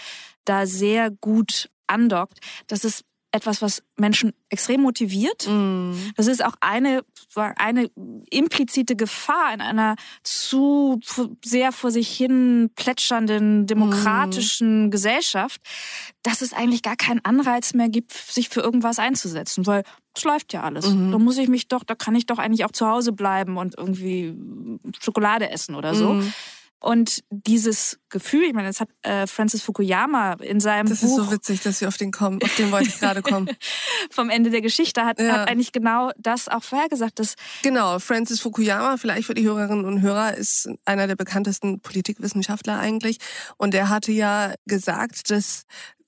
[0.45, 2.39] da sehr gut andockt.
[2.67, 5.47] Das ist etwas, was Menschen extrem motiviert.
[5.47, 6.13] Mhm.
[6.15, 7.03] Das ist auch eine,
[7.35, 7.89] eine
[8.29, 10.99] implizite Gefahr in einer zu
[11.43, 15.61] sehr vor sich hin plätschernden demokratischen Gesellschaft,
[16.23, 19.83] dass es eigentlich gar keinen Anreiz mehr gibt, sich für irgendwas einzusetzen, weil
[20.15, 20.87] es läuft ja alles.
[20.87, 21.11] Mhm.
[21.11, 23.77] Da muss ich mich doch, da kann ich doch eigentlich auch zu Hause bleiben und
[23.77, 24.35] irgendwie
[24.99, 26.13] Schokolade essen oder so.
[26.13, 26.33] Mhm.
[26.79, 31.25] Und dieses Gefühl, ich meine, das hat äh, Francis Fukuyama in seinem Das ist Buch
[31.25, 32.41] so witzig, dass wir auf den kommen.
[32.43, 33.49] Auf den wollte ich gerade kommen.
[34.11, 35.31] vom Ende der Geschichte hat, Ja.
[35.39, 37.33] hat eigentlich genau das auch vorhergesagt, dass
[37.63, 43.17] Genau, Francis Fukuyama, vielleicht für die Hörerinnen und Hörer, ist einer der bekanntesten Politikwissenschaftler eigentlich.
[43.57, 45.63] Und er hatte ja gesagt, dass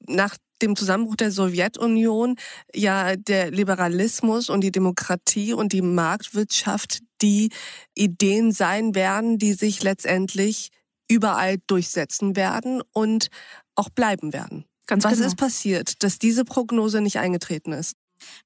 [0.07, 2.35] nach dem Zusammenbruch der Sowjetunion
[2.73, 7.51] ja der Liberalismus und die Demokratie und die Marktwirtschaft die
[7.95, 10.69] Ideen sein werden, die sich letztendlich
[11.09, 13.27] überall durchsetzen werden und
[13.75, 14.65] auch bleiben werden.
[14.87, 15.27] ganz Was genau.
[15.27, 17.95] ist passiert, dass diese Prognose nicht eingetreten ist?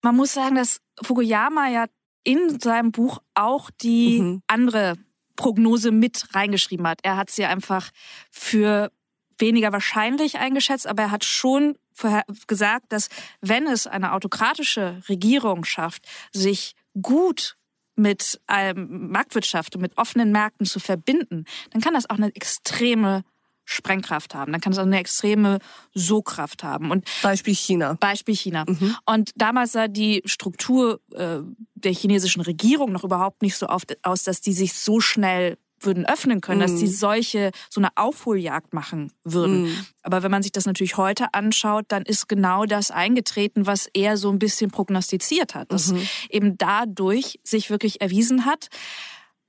[0.02, 1.86] Man muss sagen, dass Fukuyama ja
[2.24, 4.42] in seinem Buch auch die Mhm.
[4.48, 4.96] andere
[5.36, 7.00] Prognose mit reingeschrieben hat.
[7.04, 7.90] Er hat sie einfach
[8.30, 8.92] für
[9.40, 13.10] weniger wahrscheinlich eingeschätzt, aber er hat schon vorher gesagt, dass
[13.42, 17.58] wenn es eine autokratische Regierung schafft, sich gut
[17.96, 23.24] mit ähm, Marktwirtschaft und mit offenen Märkten zu verbinden, dann kann das auch eine extreme
[23.66, 24.52] Sprengkraft haben.
[24.52, 25.60] Dann kann es auch eine extreme
[25.94, 26.92] So-Kraft haben.
[26.92, 27.96] Und Beispiel China.
[28.00, 28.66] Beispiel China.
[28.68, 28.96] Mhm.
[29.06, 31.40] Und damals sah die Struktur äh,
[31.76, 36.06] der chinesischen Regierung noch überhaupt nicht so oft aus, dass die sich so schnell würden
[36.06, 36.80] öffnen können, dass Mhm.
[36.80, 39.64] die solche so eine Aufholjagd machen würden.
[39.64, 39.86] Mhm.
[40.02, 44.18] Aber wenn man sich das natürlich heute anschaut, dann ist genau das eingetreten, was er
[44.18, 46.08] so ein bisschen prognostiziert hat, dass Mhm.
[46.30, 48.68] eben dadurch sich wirklich erwiesen hat,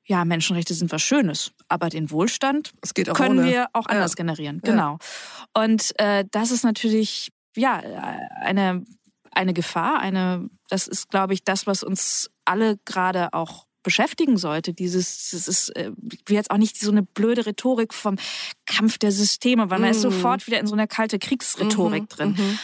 [0.07, 2.73] ja, Menschenrechte sind was Schönes, aber den Wohlstand
[3.15, 3.49] können ohne.
[3.49, 4.17] wir auch anders Ja.
[4.17, 4.61] generieren.
[4.65, 4.71] Ja.
[4.71, 4.99] Genau.
[5.55, 7.81] Und äh, das ist natürlich ja
[8.43, 8.85] eine
[9.37, 9.99] eine Gefahr.
[9.99, 14.75] Eine das ist, glaube ich, das, was uns alle gerade auch beschäftigen sollte.
[14.75, 15.93] Dieses, das ist äh,
[16.29, 18.17] jetzt auch nicht so eine blöde Rhetorik vom
[18.67, 20.11] Kampf der Systeme, weil man ist Mhm.
[20.11, 22.29] sofort wieder in so einer kalte Kriegsrhetorik Mhm, drin.
[22.37, 22.59] mhm.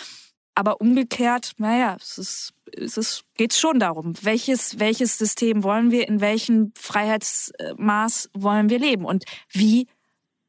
[0.56, 6.08] Aber umgekehrt, naja, es ist, es ist, geht's schon darum, welches, welches System wollen wir,
[6.08, 9.86] in welchem Freiheitsmaß wollen wir leben und wie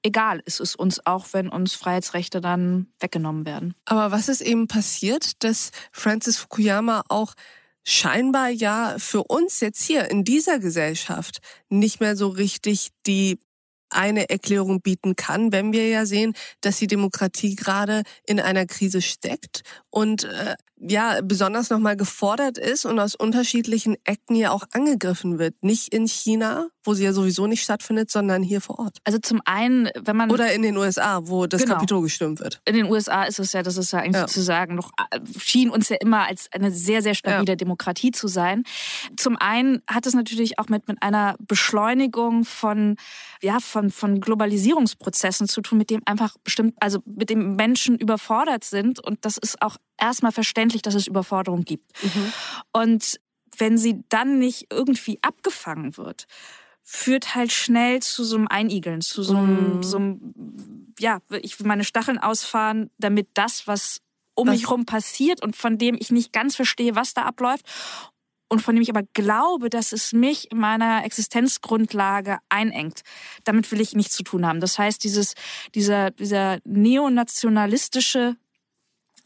[0.03, 3.75] egal ist es uns auch, wenn uns Freiheitsrechte dann weggenommen werden.
[3.85, 7.35] Aber was ist eben passiert, dass Francis Fukuyama auch
[7.83, 11.39] scheinbar ja für uns jetzt hier in dieser Gesellschaft
[11.69, 13.39] nicht mehr so richtig die
[13.89, 19.01] eine Erklärung bieten kann, wenn wir ja sehen, dass die Demokratie gerade in einer Krise
[19.01, 25.37] steckt und äh, ja besonders nochmal gefordert ist und aus unterschiedlichen Ecken ja auch angegriffen
[25.39, 25.55] wird.
[25.61, 28.97] Nicht in China, wo sie ja sowieso nicht stattfindet, sondern hier vor Ort.
[29.03, 31.75] Also zum einen, wenn man Oder in den USA, wo das Genau.
[31.75, 32.61] Kapitol gestürmt wird.
[32.65, 34.27] in den USA ist es ja, das ist ja eigentlich Ja.
[34.27, 38.63] sozusagen noch, äh, schien uns ja immer als eine sehr, sehr stabile Demokratie zu sein.
[39.17, 42.95] Zum einen hat es natürlich auch mit, mit einer Beschleunigung von,
[43.43, 48.63] ja, von, von Globalisierungsprozessen zu tun, mit dem einfach bestimmt, also mit dem Menschen überfordert
[48.63, 48.99] sind.
[48.99, 51.91] Und das ist auch erstmal verständlich, dass es Überforderung gibt.
[52.71, 53.19] Und
[53.57, 56.25] wenn sie dann nicht irgendwie abgefangen wird,
[56.83, 59.83] führt halt schnell zu so einem Einigeln, zu so einem, Mhm.
[59.83, 63.99] so einem ja, ich will meine Stacheln ausfahren, damit das, was
[64.35, 67.65] um Was- mich rum passiert und von dem ich nicht ganz verstehe, was da abläuft
[68.49, 73.01] und von dem ich aber glaube, dass es mich in meiner Existenzgrundlage einengt.
[73.45, 74.59] Damit will ich nichts zu tun haben.
[74.59, 75.35] Das heißt, dieses,
[75.75, 78.35] dieser, dieser neonationalistische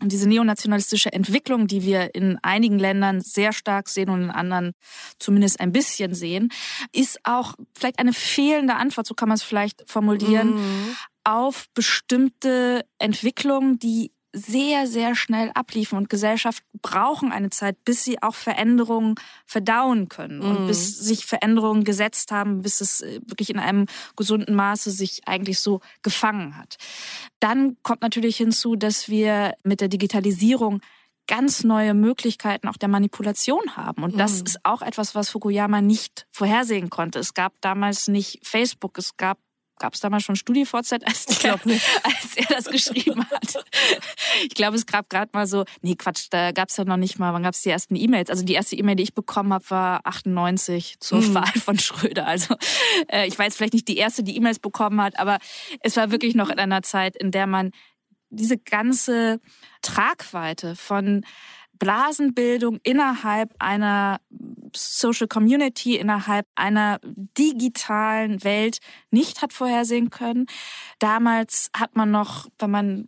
[0.02, 4.74] und diese neonationalistische Entwicklung, die wir in einigen Ländern sehr stark sehen und in anderen
[5.20, 6.50] zumindest ein bisschen sehen,
[6.92, 10.96] ist auch vielleicht eine fehlende Antwort, so kann man es vielleicht formulieren, Mhm.
[11.24, 18.22] auf bestimmte Entwicklungen, die sehr, sehr schnell abliefen und Gesellschaften brauchen eine Zeit, bis sie
[18.22, 20.68] auch Veränderungen verdauen können und mhm.
[20.68, 23.86] bis sich Veränderungen gesetzt haben, bis es äh, wirklich in einem
[24.18, 26.76] gesunden Maße sich eigentlich so gefangen hat.
[27.40, 30.82] Dann kommt natürlich hinzu, dass wir mit der Digitalisierung
[31.28, 34.04] ganz neue Möglichkeiten auch der Manipulation haben.
[34.04, 34.46] Und das mhm.
[34.46, 37.20] ist auch etwas, was Fukuyama nicht vorhersehen konnte.
[37.20, 39.40] Es gab damals nicht Facebook, es gab
[39.80, 40.76] gab es damals schon StudiVZ,
[41.06, 41.54] als, der,
[42.04, 43.64] als er das geschrieben hat.
[44.44, 47.20] Ich glaube, es gab gerade mal so, nee Quatsch, da gab es ja noch nicht
[47.20, 48.30] mal, wann gab es die ersten E-Mails?
[48.30, 51.34] Also die erste E-Mail, die ich bekommen habe, war 98 zur mhm.
[51.34, 52.28] Wahl von Schröder.
[52.28, 52.56] Also
[53.08, 55.40] äh, ich weiß vielleicht nicht die erste, die E-Mails bekommen hat, aber
[55.82, 57.72] es war wirklich noch in einer Zeit, in der man
[58.30, 59.40] diese ganze
[59.82, 61.26] Tragweite von
[61.80, 64.20] Blasenbildung innerhalb einer
[64.76, 67.00] Social Community, innerhalb einer
[67.38, 68.80] digitalen Welt
[69.12, 70.46] nicht hat vorhersehen können.
[71.00, 73.08] Damals hat man noch, wenn man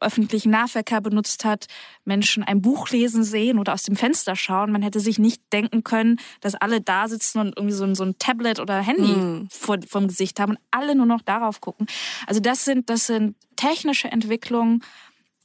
[0.00, 1.66] öffentlichen Nahverkehr benutzt hat,
[2.04, 4.72] Menschen ein Buch lesen sehen oder aus dem Fenster schauen.
[4.72, 8.04] Man hätte sich nicht denken können, dass alle da sitzen und irgendwie so ein, so
[8.04, 9.48] ein Tablet oder Handy mm.
[9.50, 11.86] vor, vom Gesicht haben und alle nur noch darauf gucken.
[12.26, 14.84] Also das sind, das sind technische Entwicklungen,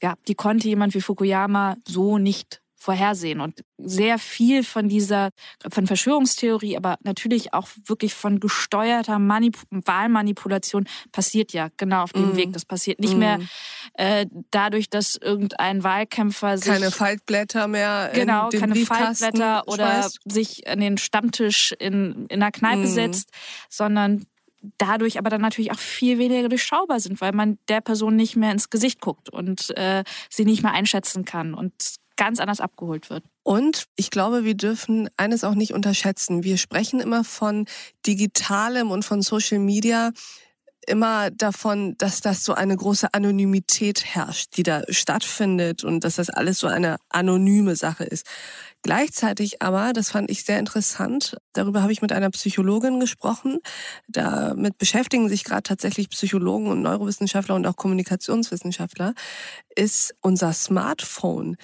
[0.04, 3.40] ja, die konnte jemand wie Fukuyama so nicht vorhersehen.
[3.40, 5.30] Und sehr viel von dieser,
[5.70, 12.32] von Verschwörungstheorie, aber natürlich auch wirklich von gesteuerter Manip Wahlmanipulation passiert ja genau auf dem
[12.32, 12.36] mm.
[12.36, 12.52] Weg.
[12.52, 13.18] Das passiert nicht mm.
[13.18, 13.38] mehr
[13.94, 16.70] äh, dadurch, dass irgendein Wahlkämpfer sich...
[16.70, 20.18] Keine Faltblätter mehr Genau, keine Faltblätter oder schmeißt.
[20.26, 22.86] sich an den Stammtisch in, in einer Kneipe mm.
[22.92, 23.30] setzt,
[23.70, 24.26] sondern
[24.78, 28.52] dadurch aber dann natürlich auch viel weniger durchschaubar sind, weil man der Person nicht mehr
[28.52, 31.54] ins Gesicht guckt und äh, sie nicht mehr einschätzen kann.
[31.54, 31.72] Und
[32.16, 33.24] ganz anders abgeholt wird.
[33.42, 36.44] Und ich glaube, wir dürfen eines auch nicht unterschätzen.
[36.44, 37.66] Wir sprechen immer von
[38.06, 40.12] digitalem und von Social Media
[40.88, 46.30] immer davon, dass das so eine große Anonymität herrscht, die da stattfindet und dass das
[46.30, 48.26] alles so eine anonyme Sache ist.
[48.82, 53.60] Gleichzeitig aber, das fand ich sehr interessant, darüber habe ich mit einer Psychologin gesprochen.
[54.08, 59.14] Damit beschäftigen sich gerade tatsächlich Psychologen und Neurowissenschaftler und auch Kommunikationswissenschaftler,
[59.74, 61.56] ist unser Smartphone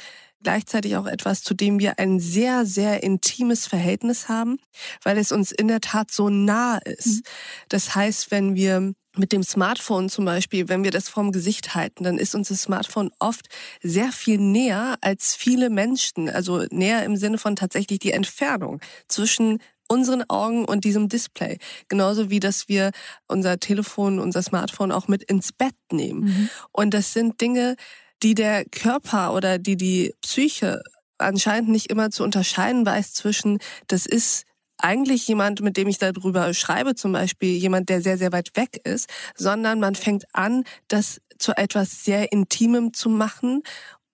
[0.43, 4.59] gleichzeitig auch etwas, zu dem wir ein sehr, sehr intimes Verhältnis haben,
[5.03, 7.07] weil es uns in der Tat so nah ist.
[7.07, 7.23] Mhm.
[7.69, 12.05] Das heißt, wenn wir mit dem Smartphone zum Beispiel, wenn wir das vorm Gesicht halten,
[12.05, 13.49] dann ist unser Smartphone oft
[13.83, 16.29] sehr viel näher als viele Menschen.
[16.29, 19.59] Also näher im Sinne von tatsächlich die Entfernung zwischen
[19.89, 21.59] unseren Augen und diesem Display.
[21.89, 22.93] Genauso wie, dass wir
[23.27, 26.21] unser Telefon, unser Smartphone auch mit ins Bett nehmen.
[26.21, 26.51] Mhm.
[26.71, 27.75] Und das sind Dinge,
[28.23, 30.83] die der Körper oder die die Psyche
[31.19, 33.59] anscheinend nicht immer zu unterscheiden weiß zwischen,
[33.89, 34.45] das ist
[34.83, 38.81] eigentlich jemand, mit dem ich darüber schreibe, zum Beispiel jemand, der sehr, sehr weit weg
[38.85, 43.63] ist, sondern man fängt an, das zu etwas sehr Intimem zu machen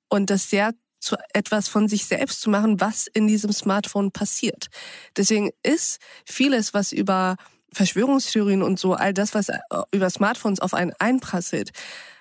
[0.08, 4.68] und das sehr zu etwas von sich selbst zu machen, was in diesem Smartphone passiert.
[5.16, 7.36] Deswegen ist vieles, was über
[7.72, 9.48] Verschwörungstheorien und so, all das, was
[9.92, 11.70] über Smartphones auf einen einprasselt,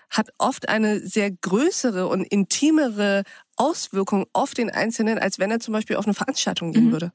[0.10, 3.24] hat oft eine sehr größere und intimere
[3.56, 6.92] Auswirkung auf den Einzelnen, als wenn er zum Beispiel auf eine Veranstaltung gehen mhm.
[6.92, 7.12] würde.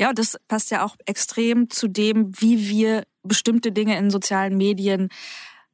[0.00, 4.56] Ja, und das passt ja auch extrem zu dem, wie wir bestimmte Dinge in sozialen
[4.56, 5.08] Medien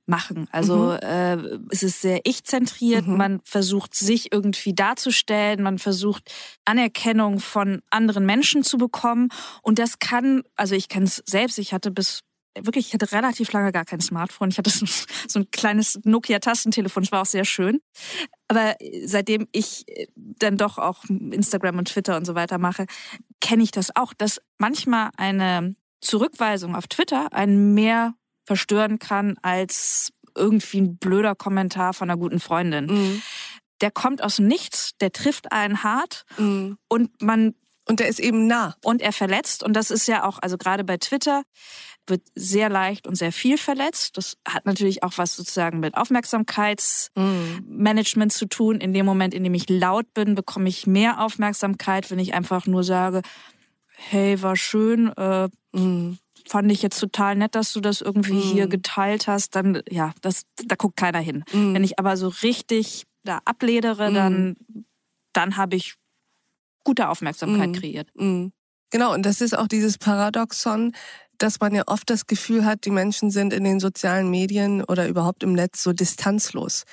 [0.06, 0.48] machen.
[0.52, 0.98] Also mhm.
[1.02, 1.36] äh,
[1.70, 3.16] es ist sehr ich-zentriert, mhm.
[3.16, 6.30] man versucht sich irgendwie darzustellen, man versucht
[6.64, 9.28] Anerkennung von anderen Menschen zu bekommen
[9.62, 12.20] und das kann, also ich kenne es selbst, ich hatte bis
[12.60, 14.51] wirklich, ich hatte relativ lange gar kein Smartphone.
[14.51, 14.86] Ich hatte so,
[15.28, 17.81] so ein kleines Nokia-Tastentelefon, das war auch sehr schön.
[18.48, 22.86] Aber seitdem ich äh, dann doch auch Instagram und Twitter und so weiter mache,
[23.40, 28.14] kenne ich das auch, dass manchmal eine Zurückweisung auf Twitter einen mehr
[28.44, 32.86] verstören kann als irgendwie ein blöder Kommentar von einer guten Freundin.
[32.86, 33.22] Mhm.
[33.81, 36.76] Der kommt aus dem Nichts, der trifft einen hart mhm.
[36.89, 37.55] und man
[37.86, 38.77] und der ist eben nah.
[38.82, 39.62] Und er verletzt.
[39.62, 41.43] Und das ist ja auch, also gerade bei Twitter,
[42.06, 44.16] wird sehr leicht und sehr viel verletzt.
[44.16, 48.77] Das hat natürlich auch was sozusagen mit Aufmerksamkeitsmanagement zu tun.
[48.77, 52.66] In dem Moment, in dem ich laut bin, bekomme ich mehr Aufmerksamkeit, wenn ich einfach
[52.66, 53.23] nur sage,
[53.97, 56.19] hey, war schön, äh, mm.
[56.47, 58.52] fand ich jetzt total nett, dass du das irgendwie mm.
[58.52, 61.43] hier geteilt hast, dann ja, das, da guckt keiner hin.
[61.52, 61.73] Mm.
[61.74, 64.15] Wenn ich aber so richtig da abledere, mm.
[64.15, 64.56] dann,
[65.32, 65.94] dann habe ich
[66.85, 67.73] gute Aufmerksamkeit mm.
[67.73, 68.09] kreiert.
[68.15, 68.48] Mm.
[68.90, 70.93] Genau, und das ist auch dieses Paradoxon,
[71.39, 75.09] dass man ja oft das Gefühl hat, die Menschen sind in den sozialen Medien oder
[75.09, 76.85] überhaupt im Netz so distanzlos.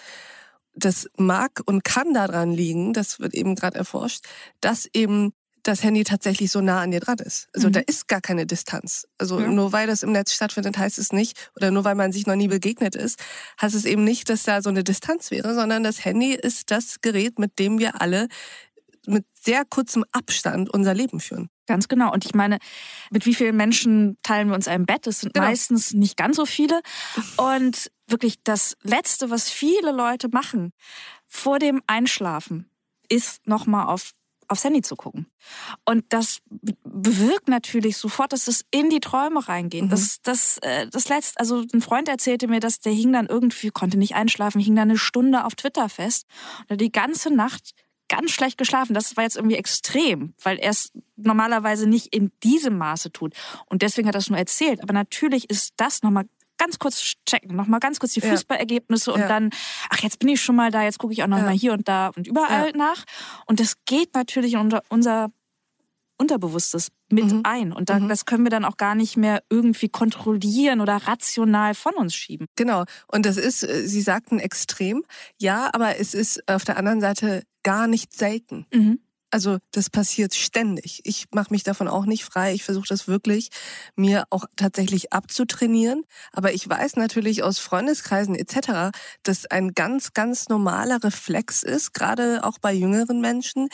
[0.73, 4.25] Das mag und kann daran liegen, das wird eben gerade erforscht,
[4.61, 7.47] dass eben das Handy tatsächlich so nah an dir dran ist.
[7.53, 7.73] Also mhm.
[7.73, 9.07] da ist gar keine Distanz.
[9.17, 9.47] Also ja.
[9.47, 12.35] nur weil das im Netz stattfindet, heißt es nicht, oder nur weil man sich noch
[12.35, 13.19] nie begegnet ist,
[13.61, 17.01] heißt es eben nicht, dass da so eine Distanz wäre, sondern das Handy ist das
[17.01, 18.27] Gerät, mit dem wir alle
[19.07, 21.49] mit sehr kurzem Abstand unser Leben führen.
[21.67, 22.11] Ganz genau.
[22.11, 22.57] Und ich meine,
[23.11, 25.07] mit wie vielen Menschen teilen wir uns ein Bett?
[25.07, 25.47] Das sind genau.
[25.47, 26.81] meistens nicht ganz so viele.
[27.37, 30.73] Und wirklich das Letzte, was viele Leute machen
[31.27, 32.69] vor dem Einschlafen,
[33.09, 34.11] ist nochmal auf
[34.51, 35.27] aufs Handy zu gucken.
[35.85, 36.41] Und das
[36.83, 39.83] bewirkt natürlich sofort, dass es in die Träume reingeht.
[39.83, 39.89] Mhm.
[39.89, 43.69] Das, das, äh, das letzte, also ein Freund erzählte mir, dass der hing dann irgendwie,
[43.69, 46.27] konnte nicht einschlafen, hing dann eine Stunde auf Twitter fest
[46.67, 47.71] und die ganze Nacht
[48.11, 48.93] ganz schlecht geschlafen.
[48.93, 53.33] Das war jetzt irgendwie extrem, weil er es normalerweise nicht in diesem Maße tut.
[53.67, 54.83] Und deswegen hat er es nur erzählt.
[54.83, 56.25] Aber natürlich ist das nochmal
[56.57, 59.27] ganz kurz checken, nochmal ganz kurz die Fußballergebnisse und ja.
[59.27, 59.49] dann,
[59.89, 61.59] ach, jetzt bin ich schon mal da, jetzt gucke ich auch nochmal ja.
[61.59, 62.77] hier und da und überall ja.
[62.77, 63.03] nach.
[63.47, 65.31] Und das geht natürlich in unser, unser
[66.21, 67.41] Unterbewusstes mit mhm.
[67.43, 67.73] ein.
[67.73, 68.09] Und dann, mhm.
[68.09, 72.47] das können wir dann auch gar nicht mehr irgendwie kontrollieren oder rational von uns schieben.
[72.55, 72.85] Genau.
[73.07, 75.03] Und das ist, äh, Sie sagten extrem,
[75.37, 78.65] ja, aber es ist auf der anderen Seite gar nicht selten.
[78.73, 78.99] Mhm.
[79.31, 80.99] Also das passiert ständig.
[81.05, 82.53] Ich mache mich davon auch nicht frei.
[82.53, 83.49] Ich versuche das wirklich
[83.95, 86.03] mir auch tatsächlich abzutrainieren.
[86.33, 88.91] Aber ich weiß natürlich aus Freundeskreisen etc.,
[89.23, 93.69] dass ein ganz, ganz normaler Reflex ist, gerade auch bei jüngeren Menschen,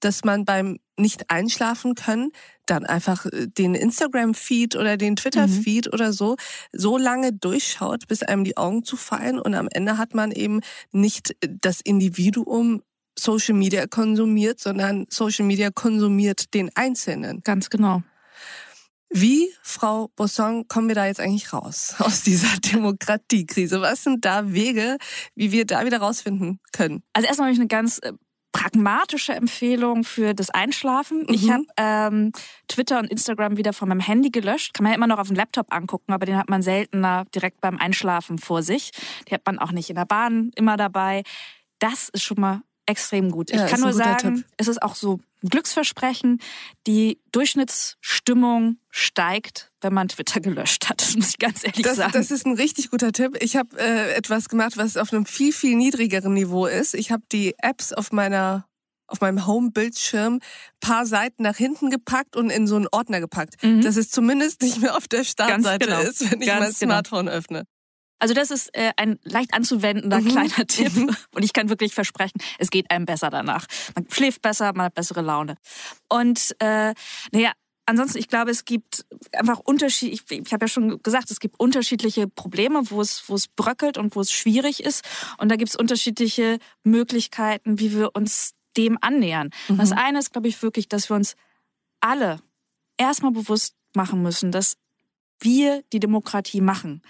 [0.00, 2.30] dass man beim nicht einschlafen können,
[2.66, 5.92] dann einfach äh, den Instagram-Feed oder den Twitter-Feed mhm.
[5.92, 6.36] oder so
[6.72, 10.60] so lange durchschaut, bis einem die Augen zufallen und am Ende hat man eben
[10.92, 12.82] nicht das Individuum
[13.18, 17.40] Social Media konsumiert, sondern Social Media konsumiert den Einzelnen.
[17.42, 18.02] Ganz genau.
[19.10, 23.80] Wie, Frau Bosson, kommen wir da jetzt eigentlich raus aus dieser Demokratiekrise?
[23.80, 24.98] Was sind da Wege,
[25.34, 27.02] wie wir da wieder rausfinden können?
[27.14, 28.12] Also erstmal habe ich eine ganz äh,
[28.52, 31.20] pragmatische Empfehlung für das Einschlafen.
[31.20, 31.26] Mhm.
[31.34, 32.32] Ich habe ähm,
[32.66, 34.74] Twitter und Instagram wieder von meinem Handy gelöscht.
[34.74, 37.60] Kann man ja immer noch auf dem Laptop angucken, aber den hat man seltener direkt
[37.60, 38.90] beim Einschlafen vor sich.
[39.28, 41.22] Die hat man auch nicht in der Bahn immer dabei.
[41.78, 43.50] Das ist schon mal extrem gut.
[43.50, 44.44] Ja, ich kann nur sagen, Tipp.
[44.56, 46.40] es ist auch so ein Glücksversprechen.
[46.86, 51.02] Die Durchschnittsstimmung steigt, wenn man Twitter gelöscht hat.
[51.02, 52.12] Das muss ich ganz ehrlich das, sagen.
[52.12, 53.36] Das ist ein richtig guter Tipp.
[53.40, 56.94] Ich habe äh, etwas gemacht, was auf einem viel, viel niedrigeren Niveau ist.
[56.94, 58.64] Ich habe die Apps auf meiner
[59.10, 60.40] auf meinem Home-Bildschirm
[60.80, 63.80] paar Seiten nach hinten gepackt und in so einen Ordner gepackt, mhm.
[63.80, 66.00] dass es zumindest nicht mehr auf der Startseite genau.
[66.02, 66.92] ist, wenn ich Ganz mein genau.
[66.92, 67.38] Smartphone genau.
[67.38, 67.64] öffne.
[68.18, 70.28] Also das ist äh, ein leicht anzuwendender mhm.
[70.28, 71.16] kleiner Tipp mhm.
[71.34, 73.66] und ich kann wirklich versprechen, es geht einem besser danach.
[73.94, 75.56] Man schläft besser, man hat bessere Laune.
[76.08, 76.94] Und äh,
[77.32, 77.52] naja,
[77.86, 80.12] ansonsten, ich glaube, es gibt einfach Unterschied.
[80.12, 83.98] Ich, ich habe ja schon gesagt, es gibt unterschiedliche Probleme, wo es, wo es bröckelt
[83.98, 85.04] und wo es schwierig ist.
[85.38, 89.50] Und da gibt es unterschiedliche Möglichkeiten, wie wir uns dem annähern.
[89.68, 89.78] Mhm.
[89.78, 91.34] Das eine ist, glaube ich, wirklich, dass wir uns
[92.00, 92.40] alle
[92.96, 94.76] erstmal bewusst machen müssen, dass
[95.40, 97.02] wir die Demokratie machen.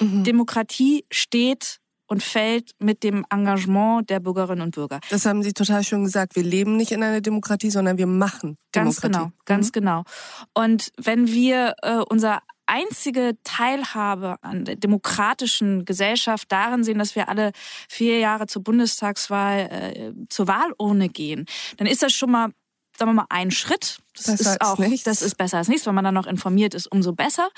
[0.00, 0.24] Mhm.
[0.24, 5.00] Demokratie steht und fällt mit dem Engagement der Bürgerinnen und Bürger.
[5.10, 6.36] Das haben Sie total schön gesagt.
[6.36, 9.30] Wir leben nicht in einer Demokratie, sondern wir machen ganz Demokratie.
[9.30, 9.72] Genau, ganz mhm.
[9.72, 10.04] genau.
[10.52, 17.28] Und wenn wir äh, unser einzige Teilhabe an der demokratischen Gesellschaft darin sehen, dass wir
[17.28, 17.52] alle
[17.88, 21.46] vier Jahre zur Bundestagswahl äh, zur Wahlurne gehen,
[21.76, 22.50] dann ist das schon mal
[22.98, 23.98] sagen wir mal, ein Schritt.
[24.14, 25.04] Das besser ist auch, nichts.
[25.04, 25.86] das ist besser als nichts.
[25.86, 27.48] Wenn man dann noch informiert ist, umso besser.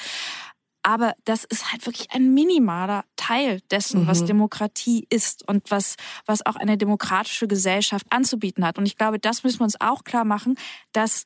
[0.83, 4.07] Aber das ist halt wirklich ein minimaler Teil dessen, mhm.
[4.07, 5.97] was Demokratie ist und was,
[6.27, 8.79] was auch eine demokratische Gesellschaft anzubieten hat.
[8.79, 10.57] Und ich glaube, das müssen wir uns auch klar machen,
[10.93, 11.25] dass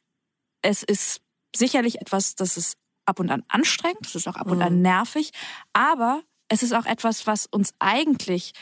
[0.62, 1.20] es ist
[1.54, 4.52] sicherlich etwas, das ist ab und an anstrengend, das ist auch ab mhm.
[4.52, 4.82] und an mhm.
[4.82, 5.30] nervig,
[5.74, 8.52] aber es ist auch etwas, was uns eigentlich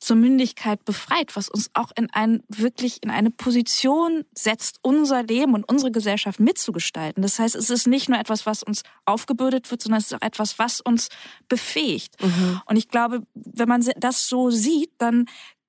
[0.00, 5.54] zur Mündigkeit befreit, was uns auch in ein, wirklich in eine Position setzt, unser Leben
[5.54, 7.22] und unsere Gesellschaft mitzugestalten.
[7.22, 10.26] Das heißt, es ist nicht nur etwas, was uns aufgebürdet wird, sondern es ist auch
[10.26, 11.08] etwas, was uns
[11.48, 12.20] befähigt.
[12.22, 12.62] Mhm.
[12.64, 15.26] Und ich glaube, wenn man das so sieht, dann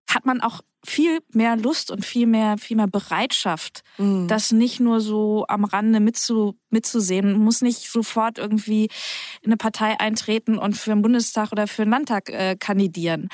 [0.09, 4.27] hat man auch viel mehr Lust und viel mehr, viel mehr Bereitschaft, mhm.
[4.27, 7.33] das nicht nur so am Rande mitzu, mitzusehen.
[7.33, 8.85] Man muss nicht sofort irgendwie
[9.41, 13.29] in eine Partei eintreten und für den Bundestag oder für den Landtag äh, kandidieren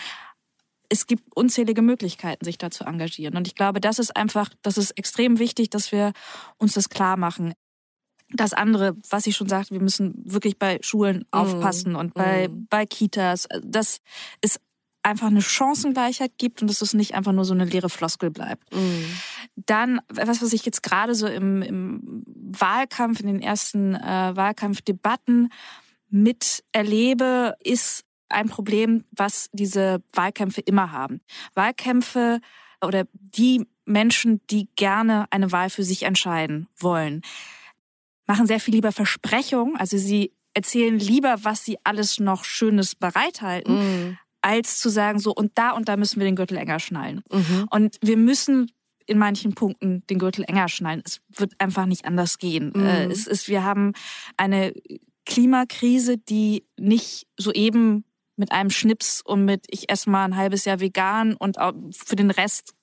[0.90, 3.36] es gibt unzählige Möglichkeiten, sich da zu engagieren.
[3.36, 6.14] Und ich glaube, das ist einfach, das ist extrem wichtig, dass wir
[6.58, 7.54] uns das klar machen.
[8.32, 11.26] Das andere, was ich schon sagte, wir müssen wirklich bei Schulen mhm.
[11.32, 12.68] aufpassen und bei, mm.
[12.70, 14.00] bei Kitas, dass
[14.42, 14.60] es
[15.02, 18.76] einfach eine Chancengleichheit gibt und dass es nicht einfach nur so eine leere Floskel bleibt.
[18.76, 19.06] Mm.
[19.56, 25.50] Dann, was, was ich jetzt gerade so im, im Wahlkampf, in den ersten äh, Wahlkampfdebatten
[26.10, 31.22] miterlebe, ist ein Problem, was diese Wahlkämpfe immer haben.
[31.54, 32.40] Wahlkämpfe
[32.82, 37.22] oder die Menschen, die gerne eine Wahl für sich entscheiden wollen,
[38.28, 39.78] machen sehr viel lieber Versprechungen.
[39.78, 44.18] Also sie erzählen lieber, was sie alles noch Schönes bereithalten, mm.
[44.42, 47.22] als zu sagen, so und da und da müssen wir den Gürtel enger schnallen.
[47.32, 47.68] Mhm.
[47.70, 48.72] Und wir müssen
[49.06, 51.02] in manchen Punkten den Gürtel enger schnallen.
[51.06, 52.74] Es wird einfach nicht anders gehen.
[52.76, 52.86] Mhm.
[52.86, 53.94] Es ist, wir haben
[54.36, 54.74] eine
[55.26, 58.04] Klimakrise, die nicht soeben
[58.38, 61.58] mit einem Schnips und mit ich esse mal ein halbes Jahr vegan und
[61.92, 62.74] für den Rest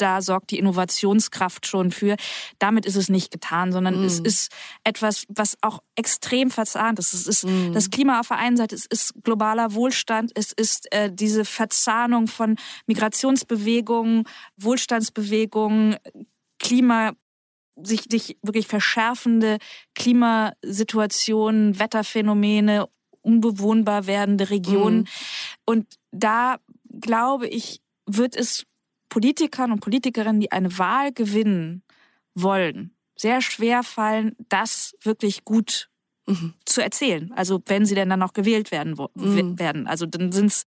[0.00, 2.16] da sorgt die Innovationskraft schon für.
[2.58, 4.04] Damit ist es nicht getan, sondern mm.
[4.04, 4.50] es ist
[4.84, 7.12] etwas, was auch extrem verzahnt ist.
[7.12, 7.72] Es ist mm.
[7.72, 12.28] das Klima auf der einen Seite, es ist globaler Wohlstand, es ist äh, diese Verzahnung
[12.28, 12.56] von
[12.86, 14.24] Migrationsbewegungen,
[14.56, 15.96] Wohlstandsbewegungen,
[16.58, 17.12] Klima
[17.82, 19.58] sich, sich wirklich verschärfende
[19.94, 22.86] Klimasituationen, Wetterphänomene,
[23.22, 25.00] unbewohnbar werdende Regionen.
[25.00, 25.06] Mhm.
[25.64, 26.58] Und da
[27.00, 28.66] glaube ich, wird es
[29.08, 31.82] Politikern und Politikerinnen, die eine Wahl gewinnen
[32.34, 35.90] wollen, sehr schwer fallen, das wirklich gut
[36.26, 36.54] mhm.
[36.64, 37.32] zu erzählen.
[37.34, 39.58] Also wenn sie denn dann noch gewählt werden mhm.
[39.58, 39.86] werden.
[39.86, 40.66] Also dann sind's,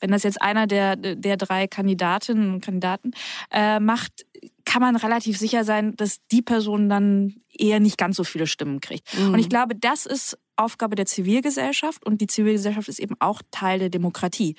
[0.00, 3.12] wenn das jetzt einer der der drei Kandidatinnen und Kandidaten
[3.50, 4.24] äh, macht,
[4.64, 8.80] kann man relativ sicher sein, dass die Person dann eher nicht ganz so viele Stimmen
[8.80, 9.06] kriegt.
[9.18, 9.34] Mhm.
[9.34, 13.78] Und ich glaube, das ist Aufgabe der Zivilgesellschaft und die Zivilgesellschaft ist eben auch Teil
[13.78, 14.56] der Demokratie.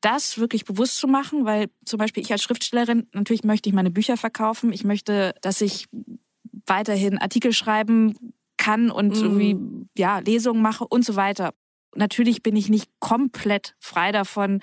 [0.00, 3.90] Das wirklich bewusst zu machen, weil zum Beispiel ich als Schriftstellerin, natürlich möchte ich meine
[3.90, 4.72] Bücher verkaufen.
[4.72, 5.86] Ich möchte, dass ich
[6.66, 8.14] weiterhin Artikel schreiben
[8.56, 9.22] kann und mhm.
[9.22, 9.56] irgendwie,
[9.96, 11.52] ja, Lesungen mache und so weiter.
[11.94, 14.60] Natürlich bin ich nicht komplett frei davon,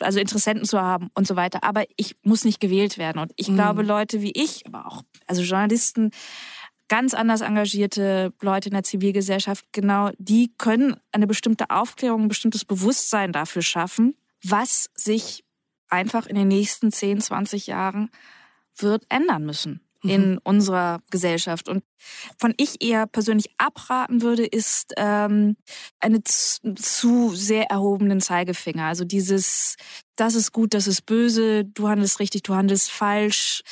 [0.00, 1.64] also Interessenten zu haben und so weiter.
[1.64, 3.18] Aber ich muss nicht gewählt werden.
[3.18, 3.54] Und ich mhm.
[3.54, 6.10] glaube, Leute wie ich, aber auch, also Journalisten,
[6.88, 12.64] ganz anders engagierte Leute in der Zivilgesellschaft, genau, die können eine bestimmte Aufklärung, ein bestimmtes
[12.64, 15.44] Bewusstsein dafür schaffen, was sich
[15.88, 18.10] einfach in den nächsten 10, 20 Jahren
[18.76, 20.40] wird ändern müssen in mhm.
[20.44, 21.68] unserer Gesellschaft.
[21.68, 21.82] Und
[22.38, 25.56] von ich eher persönlich abraten würde, ist ähm,
[25.98, 28.84] eine zu sehr erhobenen Zeigefinger.
[28.84, 29.76] Also dieses,
[30.16, 33.62] das ist gut, das ist böse, du handelst richtig, du handelst falsch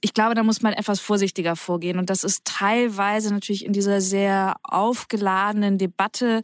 [0.00, 1.98] ich glaube, da muss man etwas vorsichtiger vorgehen.
[1.98, 6.42] Und das ist teilweise natürlich in dieser sehr aufgeladenen Debatte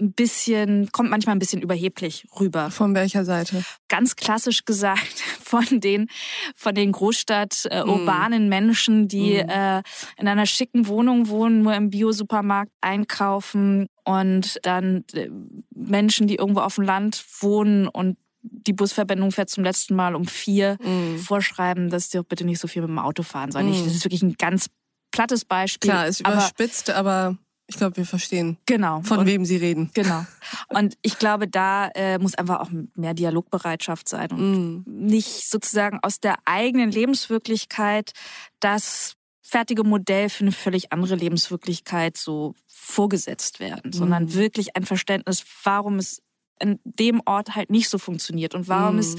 [0.00, 2.70] ein bisschen, kommt manchmal ein bisschen überheblich rüber.
[2.70, 3.64] Von welcher Seite?
[3.88, 6.08] Ganz klassisch gesagt von den,
[6.54, 8.48] von den Großstadt äh, urbanen mm.
[8.48, 9.48] Menschen, die mm.
[9.48, 9.82] äh,
[10.18, 15.28] in einer schicken Wohnung wohnen, nur im Biosupermarkt einkaufen und dann äh,
[15.74, 18.16] Menschen, die irgendwo auf dem Land wohnen und
[18.50, 21.18] die Busverbindung fährt zum letzten Mal um vier, mm.
[21.18, 23.68] vorschreiben, dass die auch bitte nicht so viel mit dem Auto fahren sollen.
[23.68, 23.84] Mm.
[23.84, 24.68] Das ist wirklich ein ganz
[25.10, 25.90] plattes Beispiel.
[25.90, 29.02] Klar, ist überspitzt, aber, aber ich glaube, wir verstehen, genau.
[29.02, 29.90] von und, wem Sie reden.
[29.94, 30.24] Genau.
[30.68, 35.06] Und ich glaube, da äh, muss einfach auch mehr Dialogbereitschaft sein und mm.
[35.06, 38.12] nicht sozusagen aus der eigenen Lebenswirklichkeit
[38.60, 44.34] das fertige Modell für eine völlig andere Lebenswirklichkeit so vorgesetzt werden, sondern mm.
[44.34, 46.22] wirklich ein Verständnis, warum es
[46.60, 49.00] in dem Ort halt nicht so funktioniert und warum mm.
[49.00, 49.16] es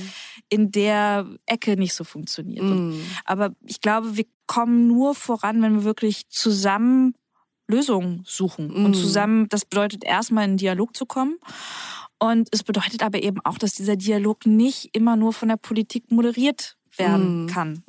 [0.50, 2.64] in der Ecke nicht so funktioniert.
[2.64, 2.72] Mm.
[2.72, 7.14] Und, aber ich glaube, wir kommen nur voran, wenn wir wirklich zusammen
[7.68, 8.86] Lösungen suchen mm.
[8.86, 11.38] und zusammen, das bedeutet erstmal in Dialog zu kommen.
[12.20, 16.12] Und es bedeutet aber eben auch, dass dieser Dialog nicht immer nur von der Politik
[16.12, 17.48] moderiert werden mm.
[17.48, 17.84] kann.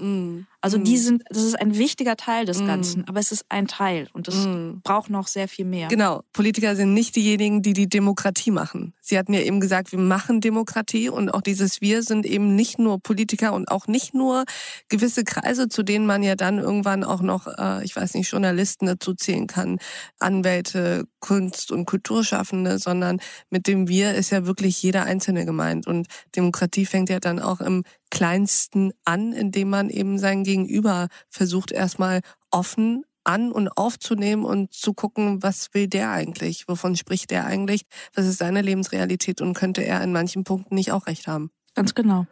[0.60, 0.96] Also die mm.
[0.96, 2.66] sind, das ist ein wichtiger Teil des mm.
[2.66, 4.80] Ganzen, aber es ist ein Teil und es mm.
[4.82, 5.86] braucht noch sehr viel mehr.
[5.88, 8.92] Genau, Politiker sind nicht diejenigen, die die Demokratie machen.
[9.00, 12.78] Sie hatten ja eben gesagt, wir machen Demokratie und auch dieses Wir sind eben nicht
[12.78, 14.44] nur Politiker und auch nicht nur
[14.88, 18.86] gewisse Kreise, zu denen man ja dann irgendwann auch noch, äh, ich weiß nicht, Journalisten
[18.86, 19.78] dazu zählen kann,
[20.18, 23.20] Anwälte, Kunst- und Kulturschaffende, sondern
[23.50, 27.60] mit dem Wir ist ja wirklich jeder Einzelne gemeint und Demokratie fängt ja dann auch
[27.60, 34.72] im Kleinsten an, indem man eben sein Gegenüber versucht erstmal offen an und aufzunehmen und
[34.72, 36.66] zu gucken, was will der eigentlich?
[36.68, 37.82] Wovon spricht der eigentlich?
[38.14, 39.42] Was ist seine Lebensrealität?
[39.42, 41.50] Und könnte er in manchen Punkten nicht auch recht haben?
[41.74, 42.26] Ganz genau.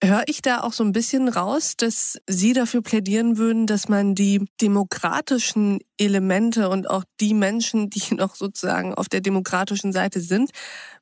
[0.00, 4.14] Höre ich da auch so ein bisschen raus, dass Sie dafür plädieren würden, dass man
[4.14, 10.50] die demokratischen Elemente und auch die Menschen, die noch sozusagen auf der demokratischen Seite sind,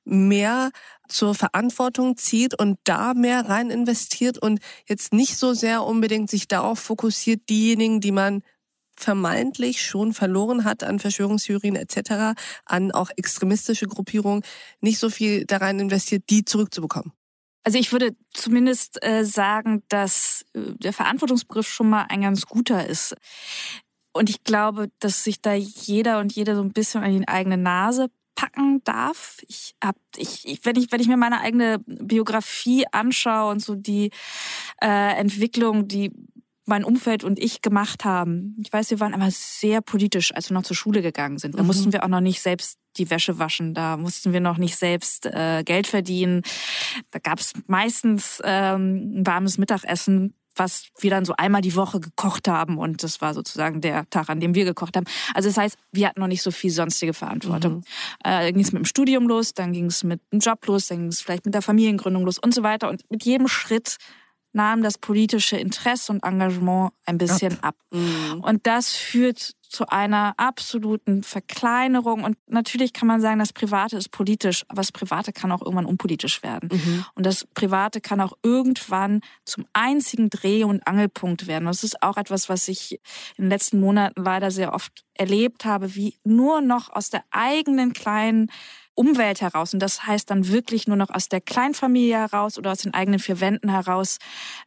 [0.05, 0.71] mehr
[1.09, 6.49] zur Verantwortung zieht und da mehr rein investiert und jetzt nicht so sehr unbedingt sich
[6.49, 8.43] darauf fokussiert, diejenigen, die man
[8.97, 14.43] vermeintlich schon verloren hat an Verschwörungstheorien etc., an auch extremistische Gruppierungen,
[14.81, 17.13] nicht so viel da rein investiert, die zurückzubekommen.
[17.67, 22.87] Also ich würde zumindest äh, sagen, dass äh, der Verantwortungsbegriff schon mal ein ganz guter
[22.87, 23.17] ist.
[24.13, 27.57] Und ich glaube, dass sich da jeder und jede so ein bisschen an die eigene
[27.57, 28.07] Nase
[28.37, 29.39] packen darf.
[29.49, 33.75] Ich hab, ich, ich, wenn ich, wenn ich mir meine eigene Biografie anschaue und so
[33.75, 34.13] die
[34.81, 36.13] äh, Entwicklung, die
[36.67, 38.57] mein Umfeld und ich gemacht haben.
[38.63, 41.55] Ich weiß, wir waren immer sehr politisch, als wir noch zur Schule gegangen sind.
[41.55, 41.67] Da mhm.
[41.69, 45.27] mussten wir auch noch nicht selbst die Wäsche waschen, da mussten wir noch nicht selbst
[45.27, 46.43] äh, Geld verdienen.
[47.11, 52.01] Da gab es meistens ähm, ein warmes Mittagessen was wir dann so einmal die Woche
[52.01, 55.07] gekocht haben und das war sozusagen der Tag, an dem wir gekocht haben.
[55.35, 57.75] Also das heißt, wir hatten noch nicht so viel sonstige Verantwortung.
[57.75, 57.83] Mhm.
[58.25, 60.99] Äh, ging es mit dem Studium los, dann ging es mit dem Job los, dann
[60.99, 62.89] ging es vielleicht mit der Familiengründung los und so weiter.
[62.89, 63.99] Und mit jedem Schritt
[64.57, 67.67] nahm das politische Interesse und Engagement ein bisschen ab.
[67.67, 67.77] ab.
[67.91, 68.41] Mhm.
[68.41, 72.25] Und das führt zu einer absoluten Verkleinerung.
[72.25, 75.87] Und natürlich kann man sagen, das Private ist politisch, aber das Private kann auch irgendwann
[75.87, 76.71] unpolitisch werden.
[76.73, 77.05] Mhm.
[77.15, 81.67] Und das Private kann auch irgendwann zum einzigen Dreh- und Angelpunkt werden.
[81.67, 83.01] Und das ist auch etwas, was ich
[83.37, 87.93] in den letzten Monaten leider sehr oft erlebt habe, wie nur noch aus der eigenen
[87.93, 88.51] kleinen
[88.97, 89.73] Umwelt heraus.
[89.73, 93.21] Und das heißt dann wirklich nur noch aus der Kleinfamilie heraus oder aus den eigenen
[93.21, 94.19] vier Wänden heraus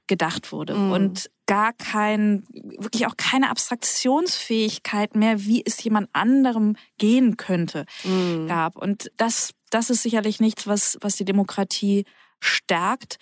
[0.08, 0.76] gedacht wurde.
[0.76, 0.92] Mhm.
[0.92, 2.44] Und gar kein,
[2.78, 8.48] wirklich auch keine Abstraktionsfähigkeit mehr, wie es jemand anderem gehen könnte, mhm.
[8.48, 8.78] gab.
[8.78, 12.06] Und das, das ist sicherlich nichts, was, was die Demokratie
[12.40, 13.18] stärkt.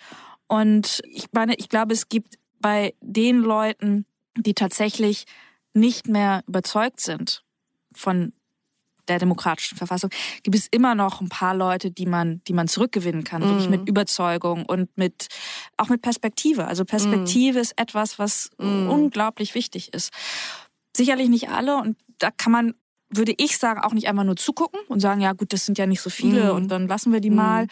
[0.46, 4.04] Und ich meine, ich glaube, es gibt bei den Leuten,
[4.36, 5.24] die tatsächlich
[5.72, 7.44] nicht mehr überzeugt sind
[7.94, 8.32] von
[9.08, 10.10] der demokratischen Verfassung
[10.42, 13.48] gibt es immer noch ein paar Leute, die man, die man zurückgewinnen kann, mhm.
[13.48, 15.28] wirklich mit Überzeugung und mit
[15.76, 16.66] auch mit Perspektive.
[16.66, 17.62] Also Perspektive mhm.
[17.62, 18.88] ist etwas, was mhm.
[18.88, 20.12] unglaublich wichtig ist.
[20.96, 22.74] Sicherlich nicht alle und da kann man
[23.10, 25.86] würde ich sagen, auch nicht einfach nur zugucken und sagen, ja gut, das sind ja
[25.86, 26.56] nicht so viele mhm.
[26.56, 27.36] und dann lassen wir die mhm.
[27.36, 27.66] mal.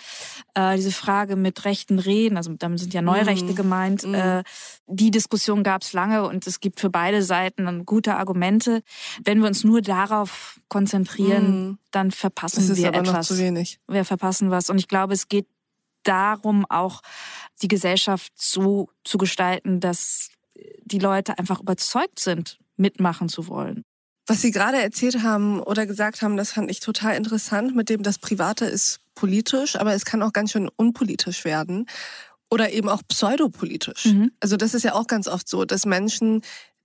[0.54, 3.54] Äh, diese Frage mit Rechten reden, also damit sind ja Neurechte mhm.
[3.54, 4.14] gemeint, mhm.
[4.14, 4.42] äh,
[4.86, 8.82] die Diskussion gab es lange und es gibt für beide Seiten dann gute Argumente.
[9.24, 11.78] Wenn wir uns nur darauf konzentrieren, mhm.
[11.90, 13.12] dann verpassen wir etwas.
[13.12, 13.78] Noch zu wenig.
[13.88, 15.46] Wir verpassen was und ich glaube, es geht
[16.02, 17.02] darum, auch
[17.62, 20.30] die Gesellschaft so zu gestalten, dass
[20.84, 23.84] die Leute einfach überzeugt sind, mitmachen zu wollen.
[24.26, 28.02] Was Sie gerade erzählt haben oder gesagt haben, das fand ich total interessant, mit dem
[28.02, 31.86] das Private ist politisch, aber es kann auch ganz schön unpolitisch werden
[32.50, 34.06] oder eben auch pseudopolitisch.
[34.06, 34.32] Mhm.
[34.40, 36.42] Also das ist ja auch ganz oft so, dass Menschen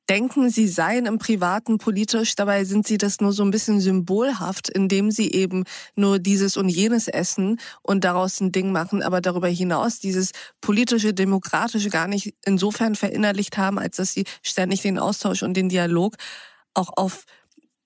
[0.09, 4.67] denken, sie seien im Privaten politisch, dabei sind sie das nur so ein bisschen symbolhaft,
[4.67, 5.63] indem sie eben
[5.95, 11.13] nur dieses und jenes essen und daraus ein Ding machen, aber darüber hinaus dieses politische,
[11.13, 16.15] demokratische gar nicht insofern verinnerlicht haben, als dass sie ständig den Austausch und den Dialog
[16.73, 17.25] auch auf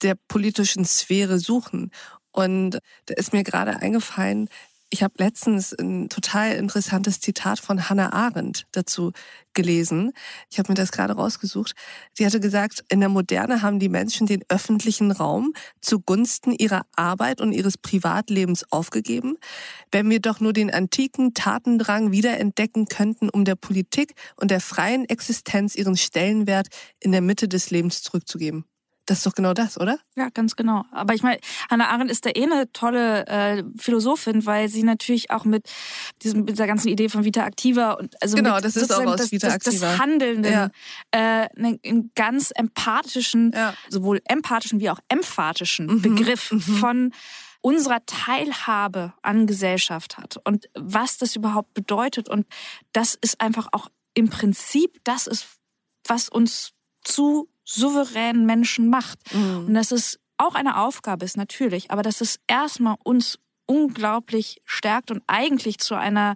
[0.02, 1.92] der politischen Sphäre suchen.
[2.32, 4.50] Und da ist mir gerade eingefallen,
[4.92, 9.12] ich habe letztens ein total interessantes Zitat von Hannah Arendt dazu
[9.54, 10.14] gelesen.
[10.52, 11.74] Ich habe mir das gerade rausgesucht.
[12.14, 17.42] Sie hatte gesagt, in der Moderne haben die Menschen den öffentlichen Raum zugunsten ihrer Arbeit
[17.42, 19.38] und ihres Privatlebens aufgegeben.
[19.92, 25.04] Wenn wir doch nur den antiken Tatendrang wiederentdecken könnten, um der Politik und der freien
[25.10, 26.68] Existenz ihren Stellenwert
[27.00, 28.66] in der Mitte des Lebens zurückzugeben.
[29.06, 30.00] Das ist doch genau das, oder?
[30.16, 30.84] Ja, ganz genau.
[30.92, 35.30] Aber ich meine, Hannah Arendt ist da eh eine tolle äh, Philosophin, weil sie natürlich
[35.30, 35.70] auch mit,
[36.24, 39.06] diesem, mit dieser ganzen Idee von Vita Activa und also genau, mit das ist auch
[39.06, 39.50] aus das, Vita.
[39.50, 40.70] Das, das Handelnden, ja.
[41.12, 43.76] äh, einen ganz empathischen, ja.
[43.90, 46.02] sowohl empathischen wie auch emphatischen mhm.
[46.02, 46.60] Begriff mhm.
[46.60, 47.14] von
[47.62, 52.30] unserer Teilhabe an Gesellschaft hat und was das überhaupt bedeutet.
[52.30, 52.46] Und
[52.92, 55.48] das ist einfach auch im Prinzip, das ist,
[56.08, 56.74] was uns
[57.04, 59.20] zu souveränen Menschen macht.
[59.34, 59.66] Mhm.
[59.68, 65.12] Und dass es auch eine Aufgabe ist, natürlich, aber dass es erstmal uns unglaublich stärkt
[65.12, 66.36] und eigentlich zu einer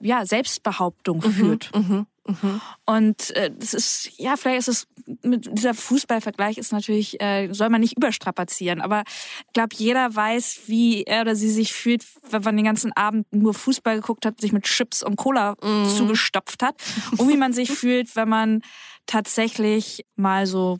[0.00, 1.32] ja, Selbstbehauptung mhm.
[1.32, 1.70] führt.
[1.74, 2.06] Mhm.
[2.26, 2.60] Mhm.
[2.86, 4.86] Und äh, das ist, ja, vielleicht ist es,
[5.22, 9.02] mit dieser Fußballvergleich ist natürlich, äh, soll man nicht überstrapazieren, aber
[9.46, 13.26] ich glaube, jeder weiß, wie er oder sie sich fühlt, wenn man den ganzen Abend
[13.32, 15.88] nur Fußball geguckt hat, sich mit Chips und Cola mhm.
[15.88, 16.76] zugestopft hat
[17.16, 18.62] und wie man sich fühlt, wenn man
[19.06, 20.78] tatsächlich mal so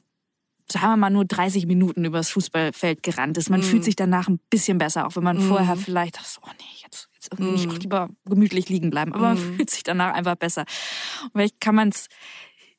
[0.71, 3.51] sagen wir mal, nur 30 Minuten übers Fußballfeld gerannt ist.
[3.51, 3.65] Man mm.
[3.65, 5.49] fühlt sich danach ein bisschen besser, auch wenn man mm.
[5.49, 7.55] vorher vielleicht dachte, oh nee, jetzt, jetzt irgendwie mm.
[7.55, 9.13] nicht auch lieber gemütlich liegen bleiben.
[9.13, 9.57] Aber man mhm.
[9.57, 10.65] fühlt sich danach einfach besser.
[11.25, 12.09] Und vielleicht kann man es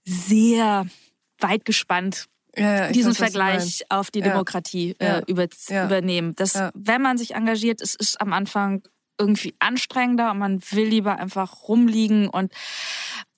[0.05, 0.85] sehr
[1.39, 2.25] weit gespannt
[2.55, 5.19] ja, ja, diesen weiß, Vergleich auf die Demokratie ja.
[5.19, 6.35] äh, über, übernehmen.
[6.35, 8.83] Dass, wenn man sich engagiert, es ist am Anfang
[9.17, 12.51] irgendwie anstrengender und man will lieber einfach rumliegen und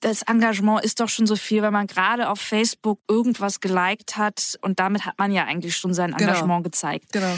[0.00, 4.58] das Engagement ist doch schon so viel, wenn man gerade auf Facebook irgendwas geliked hat
[4.62, 6.20] und damit hat man ja eigentlich schon sein genau.
[6.20, 6.62] Engagement genau.
[6.62, 7.12] gezeigt.
[7.12, 7.36] Genau.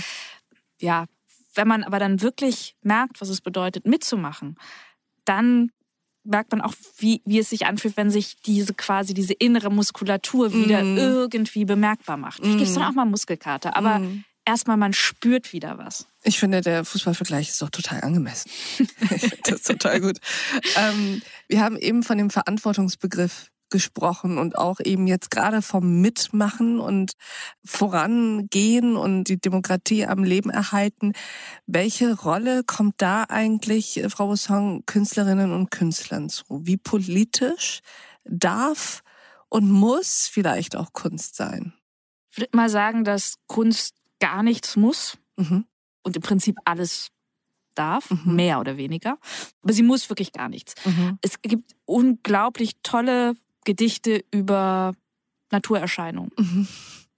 [0.81, 1.07] Ja,
[1.55, 4.57] wenn man aber dann wirklich merkt, was es bedeutet, mitzumachen,
[5.25, 5.71] dann
[6.23, 10.53] merkt man auch, wie, wie es sich anfühlt, wenn sich diese quasi diese innere Muskulatur
[10.53, 10.99] wieder mm.
[10.99, 12.45] irgendwie bemerkbar macht.
[12.45, 16.07] Ich gebe dann auch mal Muskelkater, aber mm erstmal man spürt wieder was.
[16.23, 18.51] Ich finde, der Fußballvergleich ist doch total angemessen.
[19.45, 20.19] das ist total gut.
[20.77, 26.81] Ähm, wir haben eben von dem Verantwortungsbegriff gesprochen und auch eben jetzt gerade vom Mitmachen
[26.81, 27.13] und
[27.63, 31.13] Vorangehen und die Demokratie am Leben erhalten.
[31.67, 36.45] Welche Rolle kommt da eigentlich, äh, Frau Bossong, Künstlerinnen und Künstlern zu?
[36.49, 37.81] Wie politisch
[38.25, 39.03] darf
[39.51, 41.75] und muss vielleicht auch Kunst sein?
[42.31, 45.65] Ich würde mal sagen, dass Kunst gar nichts muss mhm.
[46.03, 47.09] und im Prinzip alles
[47.75, 48.35] darf, mhm.
[48.35, 49.19] mehr oder weniger.
[49.63, 50.75] Aber sie muss wirklich gar nichts.
[50.85, 51.19] Mhm.
[51.23, 54.95] Es gibt unglaublich tolle Gedichte über
[55.51, 56.33] Naturerscheinungen.
[56.37, 56.69] Mhm.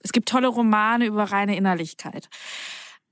[0.00, 2.28] Es gibt tolle Romane über reine Innerlichkeit.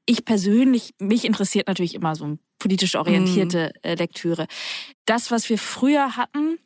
[0.07, 3.95] Ich persönlich, mich interessiert natürlich immer so politisch orientierte mhm.
[3.95, 4.47] Lektüre.
[5.05, 6.59] Das, was wir früher hatten,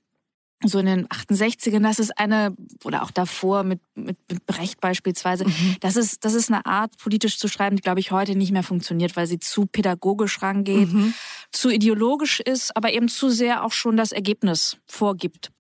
[0.64, 5.44] so in den 68ern, das ist eine, oder auch davor mit, mit, mit Brecht beispielsweise,
[5.47, 5.76] mhm.
[5.80, 8.62] das, ist, das ist eine Art, politisch zu schreiben, die, glaube ich, heute nicht mehr
[8.62, 11.14] funktioniert, weil sie zu pädagogisch rangeht, mhm.
[11.51, 15.51] zu ideologisch ist, aber eben zu sehr auch schon das Ergebnis vorgibt.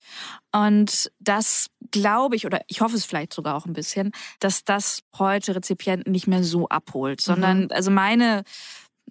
[0.52, 5.00] Und das glaube ich, oder ich hoffe es vielleicht sogar auch ein bisschen, dass das
[5.18, 7.68] heute Rezipienten nicht mehr so abholt, sondern, mhm.
[7.70, 8.44] also meine,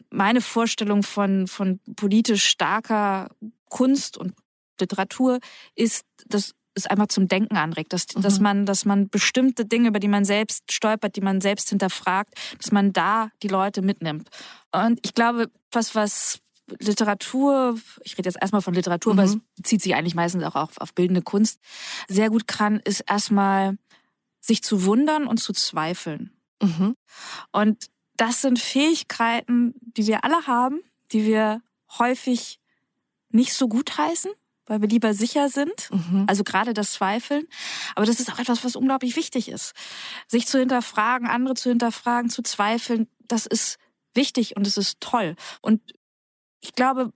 [0.10, 3.30] meine Vorstellung von, von politisch starker
[3.70, 4.34] Kunst und
[4.82, 5.40] Literatur
[5.76, 8.22] ist, dass es einfach zum Denken anregt, dass, mhm.
[8.22, 12.34] dass man, dass man bestimmte Dinge, über die man selbst stolpert, die man selbst hinterfragt,
[12.58, 14.30] dass man da die Leute mitnimmt.
[14.72, 16.40] Und ich glaube, was, was
[16.80, 19.20] Literatur, ich rede jetzt erstmal von Literatur, mhm.
[19.20, 21.60] aber es bezieht sich eigentlich meistens auch auf, auf bildende Kunst,
[22.08, 23.78] sehr gut kann, ist erstmal
[24.40, 26.32] sich zu wundern und zu zweifeln.
[26.62, 26.96] Mhm.
[27.52, 30.80] Und das sind Fähigkeiten, die wir alle haben,
[31.12, 31.62] die wir
[31.98, 32.60] häufig
[33.30, 34.32] nicht so gut heißen
[34.72, 35.90] weil wir lieber sicher sind.
[35.92, 36.24] Mhm.
[36.28, 37.46] Also gerade das Zweifeln.
[37.94, 39.74] Aber das ist auch etwas, was unglaublich wichtig ist.
[40.30, 43.80] Sich zu hinterfragen, andere zu hinterfragen, zu zweifeln, das ist
[44.14, 45.36] wichtig und es ist toll.
[45.62, 45.82] Und
[46.62, 47.12] ich glaube,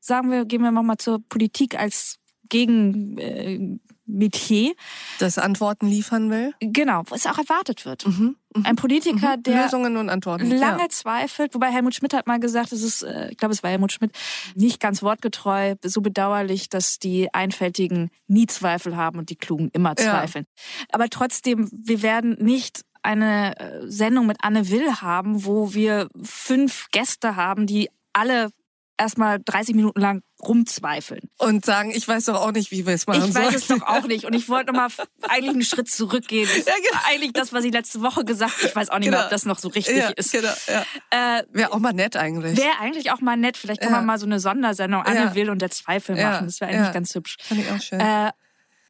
[0.00, 2.18] sagen wir, gehen wir nochmal zur Politik als
[2.50, 4.74] gegen äh, Metier.
[5.18, 6.52] Das Antworten liefern will?
[6.60, 8.06] Genau, was auch erwartet wird.
[8.06, 8.68] Mhm, mh.
[8.68, 9.42] Ein Politiker, mhm.
[9.44, 10.50] der Lösungen und Antworten.
[10.50, 10.88] lange ja.
[10.88, 13.92] zweifelt, wobei Helmut Schmidt hat mal gesagt, es ist, äh, ich glaube, es war Helmut
[13.92, 14.12] Schmidt,
[14.54, 19.96] nicht ganz wortgetreu, so bedauerlich, dass die Einfältigen nie Zweifel haben und die Klugen immer
[19.96, 20.46] zweifeln.
[20.48, 20.86] Ja.
[20.92, 26.88] Aber trotzdem, wir werden nicht eine äh, Sendung mit Anne Will haben, wo wir fünf
[26.92, 28.50] Gäste haben, die alle
[28.96, 31.30] erstmal 30 Minuten lang rumzweifeln.
[31.38, 33.46] Und sagen, ich weiß doch auch nicht, wie wir es machen Ich sollen.
[33.46, 34.24] weiß es doch auch nicht.
[34.24, 34.88] Und ich wollte nochmal
[35.28, 36.48] eigentlich einen Schritt zurückgehen.
[36.48, 37.02] Ja, genau.
[37.08, 38.66] Eigentlich das, was ich letzte Woche gesagt habe.
[38.66, 39.18] Ich weiß auch nicht genau.
[39.18, 40.32] mehr, ob das noch so richtig ja, ist.
[40.32, 40.84] Genau, ja.
[41.10, 42.56] Äh, wäre auch mal nett eigentlich.
[42.56, 43.56] Wäre eigentlich auch mal nett.
[43.56, 46.46] Vielleicht kann man mal so eine Sondersendung Anne Will und der Zweifel machen.
[46.46, 47.36] Das wäre eigentlich ganz hübsch.
[47.40, 48.00] Fand ich auch schön.
[48.00, 48.32] Äh,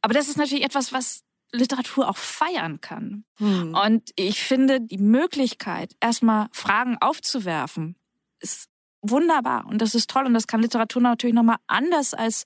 [0.01, 1.21] aber das ist natürlich etwas, was
[1.53, 3.25] Literatur auch feiern kann.
[3.37, 3.75] Hm.
[3.75, 7.95] Und ich finde, die Möglichkeit, erstmal Fragen aufzuwerfen,
[8.39, 8.67] ist
[9.03, 12.45] wunderbar und das ist toll und das kann Literatur natürlich nochmal anders als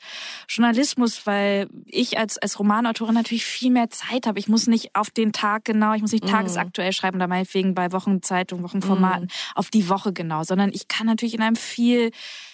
[0.49, 4.39] Journalismus, weil ich als, als Romanautorin natürlich viel mehr Zeit habe.
[4.39, 6.29] Ich muss nicht auf den Tag genau, ich muss nicht mm.
[6.29, 9.57] tagesaktuell schreiben oder meinetwegen bei Wochenzeitungen, Wochenformaten mm.
[9.57, 12.11] auf die Woche genau, sondern ich kann natürlich in einem viel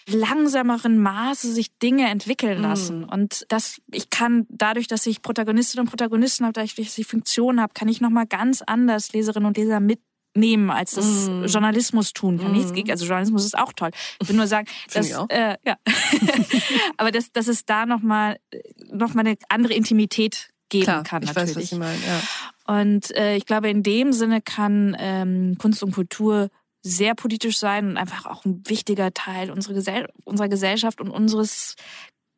[0.08, 2.64] langsameren Maße sich Dinge entwickeln mhm.
[2.64, 3.02] lassen.
[3.02, 3.10] Mm.
[3.10, 7.62] Und das, ich kann dadurch, dass ich Protagonistinnen und Protagonisten habe, dadurch, dass ich Funktionen
[7.62, 10.00] habe, kann ich nochmal ganz anders Leserinnen und Leser mit
[10.36, 11.46] nehmen, als das mm.
[11.46, 12.52] Journalismus tun kann.
[12.52, 12.56] Mm.
[12.56, 13.92] Nichts gegen, also Journalismus ist auch toll.
[14.22, 15.78] Ich will nur sagen, dass, äh, ja.
[16.98, 18.38] aber dass, dass es da nochmal
[18.92, 21.56] noch mal eine andere Intimität geben Klar, kann, ich natürlich.
[21.56, 22.22] Weiß, was Sie meinen, ja.
[22.66, 26.50] Und äh, ich glaube, in dem Sinne kann ähm, Kunst und Kultur
[26.82, 31.76] sehr politisch sein und einfach auch ein wichtiger Teil unserer, Gesell unserer Gesellschaft und unseres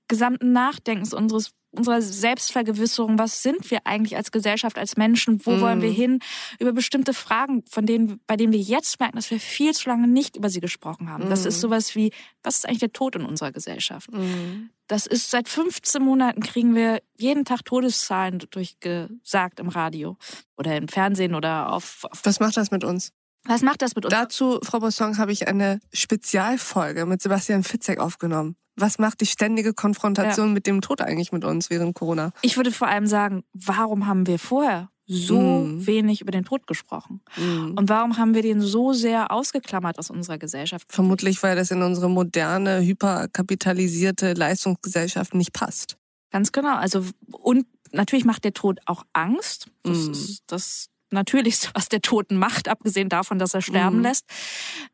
[0.07, 5.61] gesamten Nachdenkens, unseres unserer Selbstvergewisserung, was sind wir eigentlich als Gesellschaft, als Menschen, wo mm.
[5.61, 6.19] wollen wir hin,
[6.59, 10.07] über bestimmte Fragen, von denen, bei denen wir jetzt merken, dass wir viel zu lange
[10.07, 11.27] nicht über sie gesprochen haben.
[11.27, 11.29] Mm.
[11.29, 11.61] Das ist mm.
[11.61, 12.11] sowas wie,
[12.43, 14.11] was ist eigentlich der Tod in unserer Gesellschaft?
[14.11, 14.69] Mm.
[14.87, 20.17] Das ist seit 15 Monaten kriegen wir jeden Tag Todeszahlen durchgesagt im Radio
[20.57, 23.11] oder im Fernsehen oder auf, auf Was macht das mit uns?
[23.45, 24.13] Was macht das mit uns?
[24.13, 28.55] Dazu, Frau Bossong, habe ich eine Spezialfolge mit Sebastian Fitzek aufgenommen.
[28.75, 30.53] Was macht die ständige Konfrontation ja.
[30.53, 32.31] mit dem Tod eigentlich mit uns während Corona?
[32.41, 35.85] Ich würde vor allem sagen, warum haben wir vorher so mm.
[35.85, 37.21] wenig über den Tod gesprochen?
[37.37, 37.77] Mm.
[37.77, 40.91] Und warum haben wir den so sehr ausgeklammert aus unserer Gesellschaft?
[40.91, 45.97] Vermutlich, weil das in unsere moderne, hyperkapitalisierte Leistungsgesellschaft nicht passt.
[46.31, 46.75] Ganz genau.
[46.75, 49.67] Also, und natürlich macht der Tod auch Angst.
[49.83, 50.11] Das mm.
[50.11, 54.03] ist, das Natürlichste, was der Toten macht, abgesehen davon, dass er sterben mhm.
[54.03, 54.25] lässt.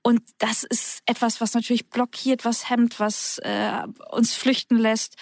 [0.02, 5.15] Und das ist etwas, was natürlich blockiert, was hemmt, was äh, uns flüchten lässt.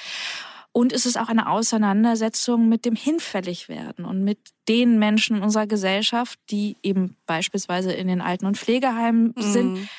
[0.72, 5.66] Und es ist auch eine Auseinandersetzung mit dem Hinfälligwerden und mit den Menschen in unserer
[5.66, 9.42] Gesellschaft, die eben beispielsweise in den Alten- und Pflegeheimen mhm.
[9.42, 9.90] sind,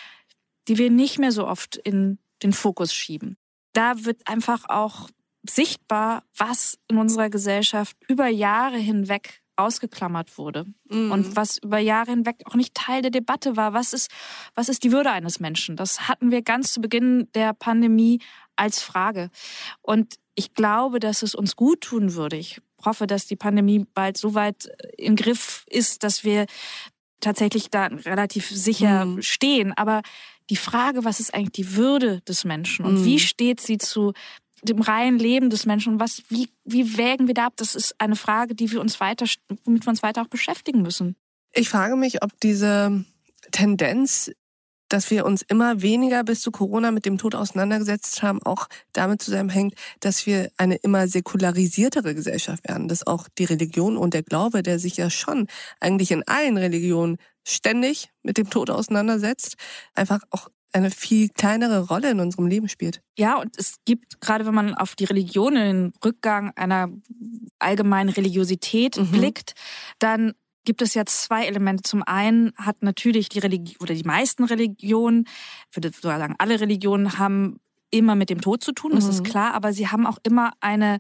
[0.69, 3.37] die wir nicht mehr so oft in den Fokus schieben.
[3.73, 5.09] Da wird einfach auch
[5.49, 11.13] sichtbar, was in unserer Gesellschaft über Jahre hinweg ausgeklammert wurde mhm.
[11.13, 13.73] und was über Jahre hinweg auch nicht Teil der Debatte war.
[13.73, 14.11] Was ist,
[14.55, 15.77] was ist die Würde eines Menschen?
[15.77, 18.21] Das hatten wir ganz zu Beginn der Pandemie
[18.57, 19.31] als Frage.
[19.83, 22.37] Und ich glaube, dass es uns gut tun würde.
[22.37, 26.47] Ich hoffe, dass die Pandemie bald so weit im Griff ist, dass wir
[27.21, 29.23] tatsächlich da relativ sicher mhm.
[29.23, 29.73] stehen.
[29.77, 30.03] Aber
[30.49, 33.05] die Frage, was ist eigentlich die Würde des Menschen und mhm.
[33.05, 34.13] wie steht sie zu
[34.63, 37.55] dem reinen Leben des Menschen was, wie, wie wägen wir da ab?
[37.57, 39.27] Das ist eine Frage, die wir uns weiter,
[39.65, 41.17] womit wir uns weiter auch beschäftigen müssen.
[41.53, 43.05] Ich frage mich, ob diese
[43.51, 44.31] Tendenz,
[44.89, 49.23] dass wir uns immer weniger bis zu Corona mit dem Tod auseinandergesetzt haben, auch damit
[49.23, 54.63] zusammenhängt, dass wir eine immer säkularisiertere Gesellschaft werden, dass auch die Religion und der Glaube,
[54.63, 55.47] der sich ja schon
[55.79, 59.55] eigentlich in allen Religionen ständig mit dem Tod auseinandersetzt,
[59.95, 63.03] einfach auch eine viel kleinere Rolle in unserem Leben spielt.
[63.19, 66.89] Ja, und es gibt, gerade wenn man auf die Religion, den Rückgang einer
[67.59, 69.11] allgemeinen Religiosität mhm.
[69.11, 69.55] blickt,
[69.99, 70.33] dann
[70.65, 71.83] gibt es ja zwei Elemente.
[71.83, 75.25] Zum einen hat natürlich die Religion oder die meisten Religionen,
[75.71, 77.59] ich würde sogar sagen, alle Religionen haben
[77.91, 79.11] immer mit dem Tod zu tun, das mhm.
[79.11, 80.99] ist klar, aber sie haben auch immer eine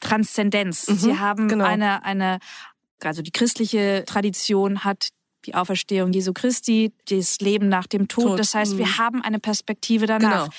[0.00, 0.88] Transzendenz.
[0.88, 1.64] Mhm, sie haben genau.
[1.64, 2.38] eine, eine,
[3.02, 5.10] also die christliche Tradition hat
[5.46, 8.24] die Auferstehung Jesu Christi, das Leben nach dem Tod.
[8.24, 8.38] Tod.
[8.38, 8.98] Das heißt, wir mhm.
[8.98, 10.44] haben eine Perspektive danach.
[10.44, 10.54] Genau.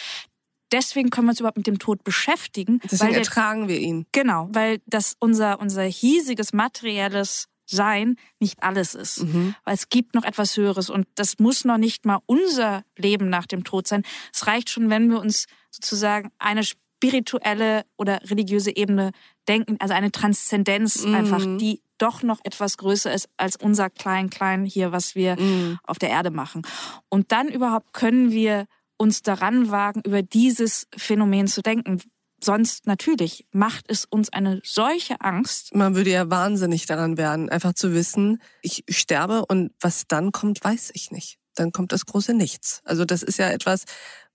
[0.72, 2.80] Deswegen können wir uns überhaupt mit dem Tod beschäftigen.
[2.90, 4.06] Deswegen weil ertragen wir ihn.
[4.14, 9.24] Genau, weil das unser, unser hiesiges materielles sein nicht alles ist.
[9.24, 9.56] Mhm.
[9.64, 13.46] Weil es gibt noch etwas Höheres und das muss noch nicht mal unser Leben nach
[13.46, 14.04] dem Tod sein.
[14.34, 19.12] Es reicht schon, wenn wir uns sozusagen eine spirituelle oder religiöse Ebene
[19.48, 21.16] denken, also eine Transzendenz mhm.
[21.16, 25.80] einfach, die doch noch etwas größer ist als unser Klein-Klein hier, was wir mhm.
[25.84, 26.64] auf der Erde machen.
[27.10, 28.66] Und dann überhaupt können wir
[28.98, 32.02] uns daran wagen, über dieses Phänomen zu denken.
[32.44, 35.76] Sonst natürlich macht es uns eine solche Angst.
[35.76, 40.64] Man würde ja wahnsinnig daran werden, einfach zu wissen, ich sterbe und was dann kommt,
[40.64, 41.38] weiß ich nicht.
[41.56, 42.82] Dann kommt das große Nichts.
[42.84, 43.86] Also das ist ja etwas,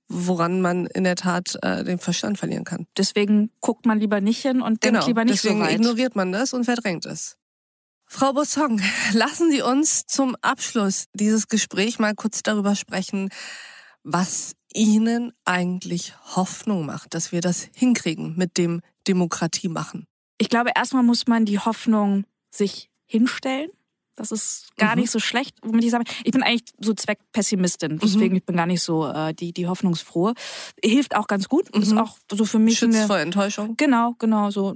[0.09, 2.87] woran man in der Tat äh, den Verstand verlieren kann.
[2.97, 5.75] Deswegen guckt man lieber nicht hin und genau, denkt lieber nicht deswegen so weit.
[5.75, 7.37] ignoriert man das und verdrängt es.
[8.07, 8.81] Frau Bossong,
[9.13, 13.31] lassen Sie uns zum Abschluss dieses Gesprächs mal kurz darüber sprechen,
[14.05, 20.07] was Ihnen eigentlich Hoffnung macht, dass wir das hinkriegen mit dem Demokratie machen.
[20.39, 23.71] Ich glaube, erstmal muss man die Hoffnung sich hinstellen
[24.17, 25.03] das ist gar mhm.
[25.03, 26.05] nicht so schlecht, womit ich sage.
[26.25, 27.99] Ich bin eigentlich so Zweckpessimistin, mhm.
[27.99, 28.37] deswegen mhm.
[28.39, 30.35] ich bin gar nicht so äh, die die hoffnungsfrohe.
[30.83, 31.83] Hilft auch ganz gut, mhm.
[31.83, 33.77] ist auch so für mich Schützt eine, vor Enttäuschung.
[33.77, 34.75] Genau, genau so.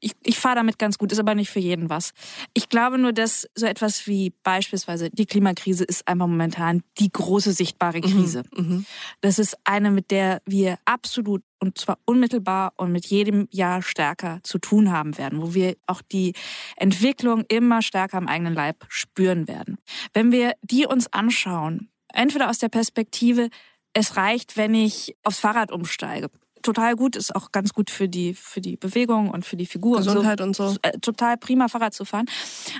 [0.00, 2.12] Ich, ich fahre damit ganz gut, ist aber nicht für jeden was.
[2.54, 7.52] Ich glaube nur, dass so etwas wie beispielsweise die Klimakrise ist einfach momentan die große
[7.52, 8.02] sichtbare mhm.
[8.02, 8.42] Krise.
[8.54, 8.86] Mhm.
[9.20, 14.40] Das ist eine, mit der wir absolut und zwar unmittelbar und mit jedem Jahr stärker
[14.42, 16.34] zu tun haben werden, wo wir auch die
[16.76, 19.78] Entwicklung immer stärker am eigenen Leib spüren werden.
[20.12, 23.48] Wenn wir die uns anschauen, entweder aus der Perspektive,
[23.92, 26.30] es reicht, wenn ich aufs Fahrrad umsteige
[26.66, 29.98] total gut, ist auch ganz gut für die, für die Bewegung und für die Figur.
[29.98, 30.64] Gesundheit und so.
[30.64, 30.78] Und so.
[30.82, 32.26] Äh, total prima Fahrrad zu fahren.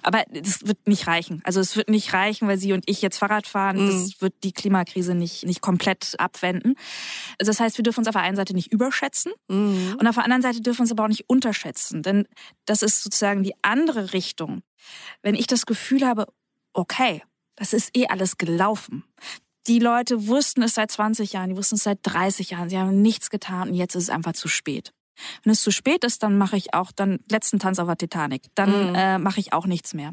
[0.02, 1.40] Aber das wird nicht reichen.
[1.44, 3.82] Also es wird nicht reichen, weil Sie und ich jetzt Fahrrad fahren.
[3.82, 3.86] Mhm.
[3.86, 6.74] Das wird die Klimakrise nicht, nicht komplett abwenden.
[7.38, 9.96] Also das heißt, wir dürfen uns auf der einen Seite nicht überschätzen mhm.
[9.98, 12.02] und auf der anderen Seite dürfen wir uns aber auch nicht unterschätzen.
[12.02, 12.26] Denn
[12.64, 14.62] das ist sozusagen die andere Richtung.
[15.22, 16.26] Wenn ich das Gefühl habe,
[16.72, 17.22] okay,
[17.54, 19.04] das ist eh alles gelaufen
[19.66, 23.02] die Leute wussten es seit 20 Jahren, die wussten es seit 30 Jahren, sie haben
[23.02, 24.92] nichts getan und jetzt ist es einfach zu spät.
[25.42, 28.44] Wenn es zu spät ist, dann mache ich auch dann letzten Tanz auf der Titanic.
[28.54, 28.94] Dann mhm.
[28.94, 30.12] äh, mache ich auch nichts mehr.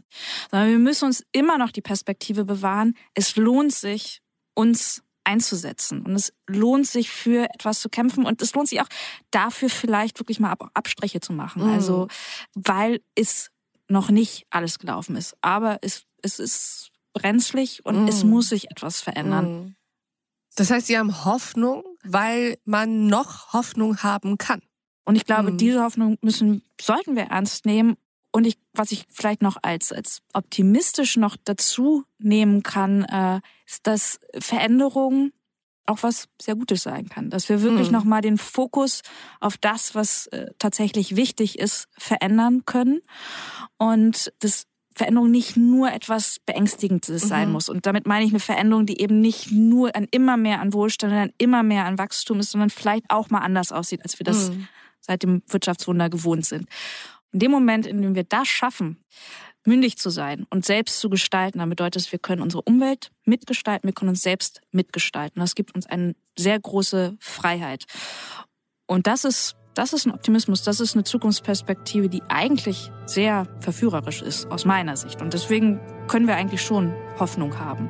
[0.50, 2.96] Sondern wir müssen uns immer noch die Perspektive bewahren.
[3.14, 4.22] Es lohnt sich,
[4.54, 6.02] uns einzusetzen.
[6.06, 8.26] Und es lohnt sich für etwas zu kämpfen.
[8.26, 8.88] Und es lohnt sich auch
[9.32, 11.64] dafür vielleicht wirklich mal Abstriche zu machen.
[11.64, 11.74] Mhm.
[11.74, 12.08] Also,
[12.54, 13.50] weil es
[13.90, 15.36] noch nicht alles gelaufen ist.
[15.42, 18.08] Aber es, es ist brenzlig und mm.
[18.08, 19.46] es muss sich etwas verändern.
[19.46, 19.76] Mm.
[20.56, 24.62] Das heißt, Sie haben Hoffnung, weil man noch Hoffnung haben kann.
[25.06, 25.58] Und ich glaube, mm.
[25.58, 27.96] diese Hoffnung müssen, sollten wir ernst nehmen.
[28.32, 33.86] Und ich, was ich vielleicht noch als, als optimistisch noch dazu nehmen kann, äh, ist,
[33.86, 35.32] dass Veränderung
[35.86, 37.30] auch was sehr Gutes sein kann.
[37.30, 37.94] Dass wir wirklich mhm.
[37.94, 39.02] nochmal den Fokus
[39.40, 43.02] auf das, was äh, tatsächlich wichtig ist, verändern können.
[43.78, 44.66] Und das
[44.96, 47.28] Veränderung nicht nur etwas Beängstigendes mhm.
[47.28, 47.70] sein muss.
[47.70, 51.14] Und damit meine ich eine Veränderung, die eben nicht nur an immer mehr an Wohlstand,
[51.14, 54.52] an immer mehr an Wachstum ist, sondern vielleicht auch mal anders aussieht, als wir das
[54.52, 54.68] mhm.
[55.00, 56.68] seit dem Wirtschaftswunder gewohnt sind.
[57.32, 59.04] In dem Moment, in dem wir das schaffen,
[59.66, 63.88] mündig zu sein und selbst zu gestalten, dann bedeutet es, wir können unsere Umwelt mitgestalten,
[63.88, 65.40] wir können uns selbst mitgestalten.
[65.40, 67.86] Das gibt uns eine sehr große Freiheit.
[68.86, 74.22] Und das ist, das ist ein Optimismus, das ist eine Zukunftsperspektive, die eigentlich sehr verführerisch
[74.22, 75.22] ist, aus meiner Sicht.
[75.22, 77.90] Und deswegen können wir eigentlich schon Hoffnung haben.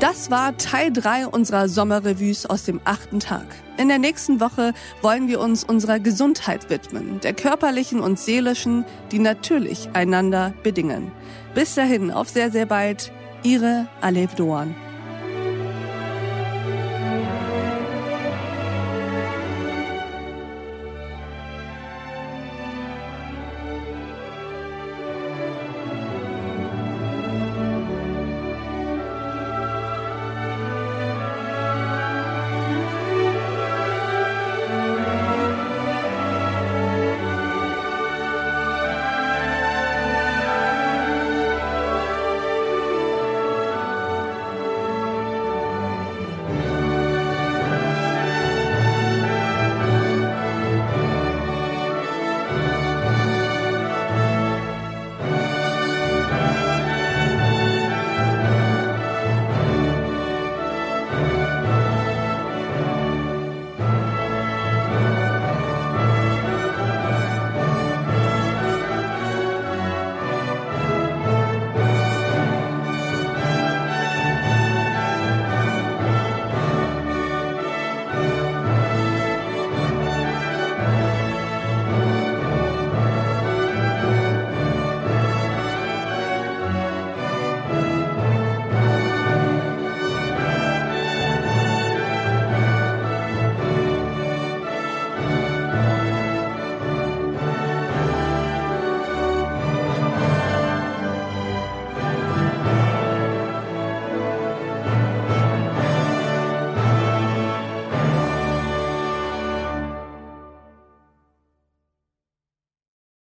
[0.00, 3.46] Das war Teil 3 unserer Sommerrevues aus dem achten Tag.
[3.78, 4.72] In der nächsten Woche
[5.02, 11.10] wollen wir uns unserer Gesundheit widmen, der körperlichen und seelischen, die natürlich einander bedingen.
[11.54, 13.10] Bis dahin, auf sehr, sehr bald,
[13.42, 14.87] Ihre Alev Doan.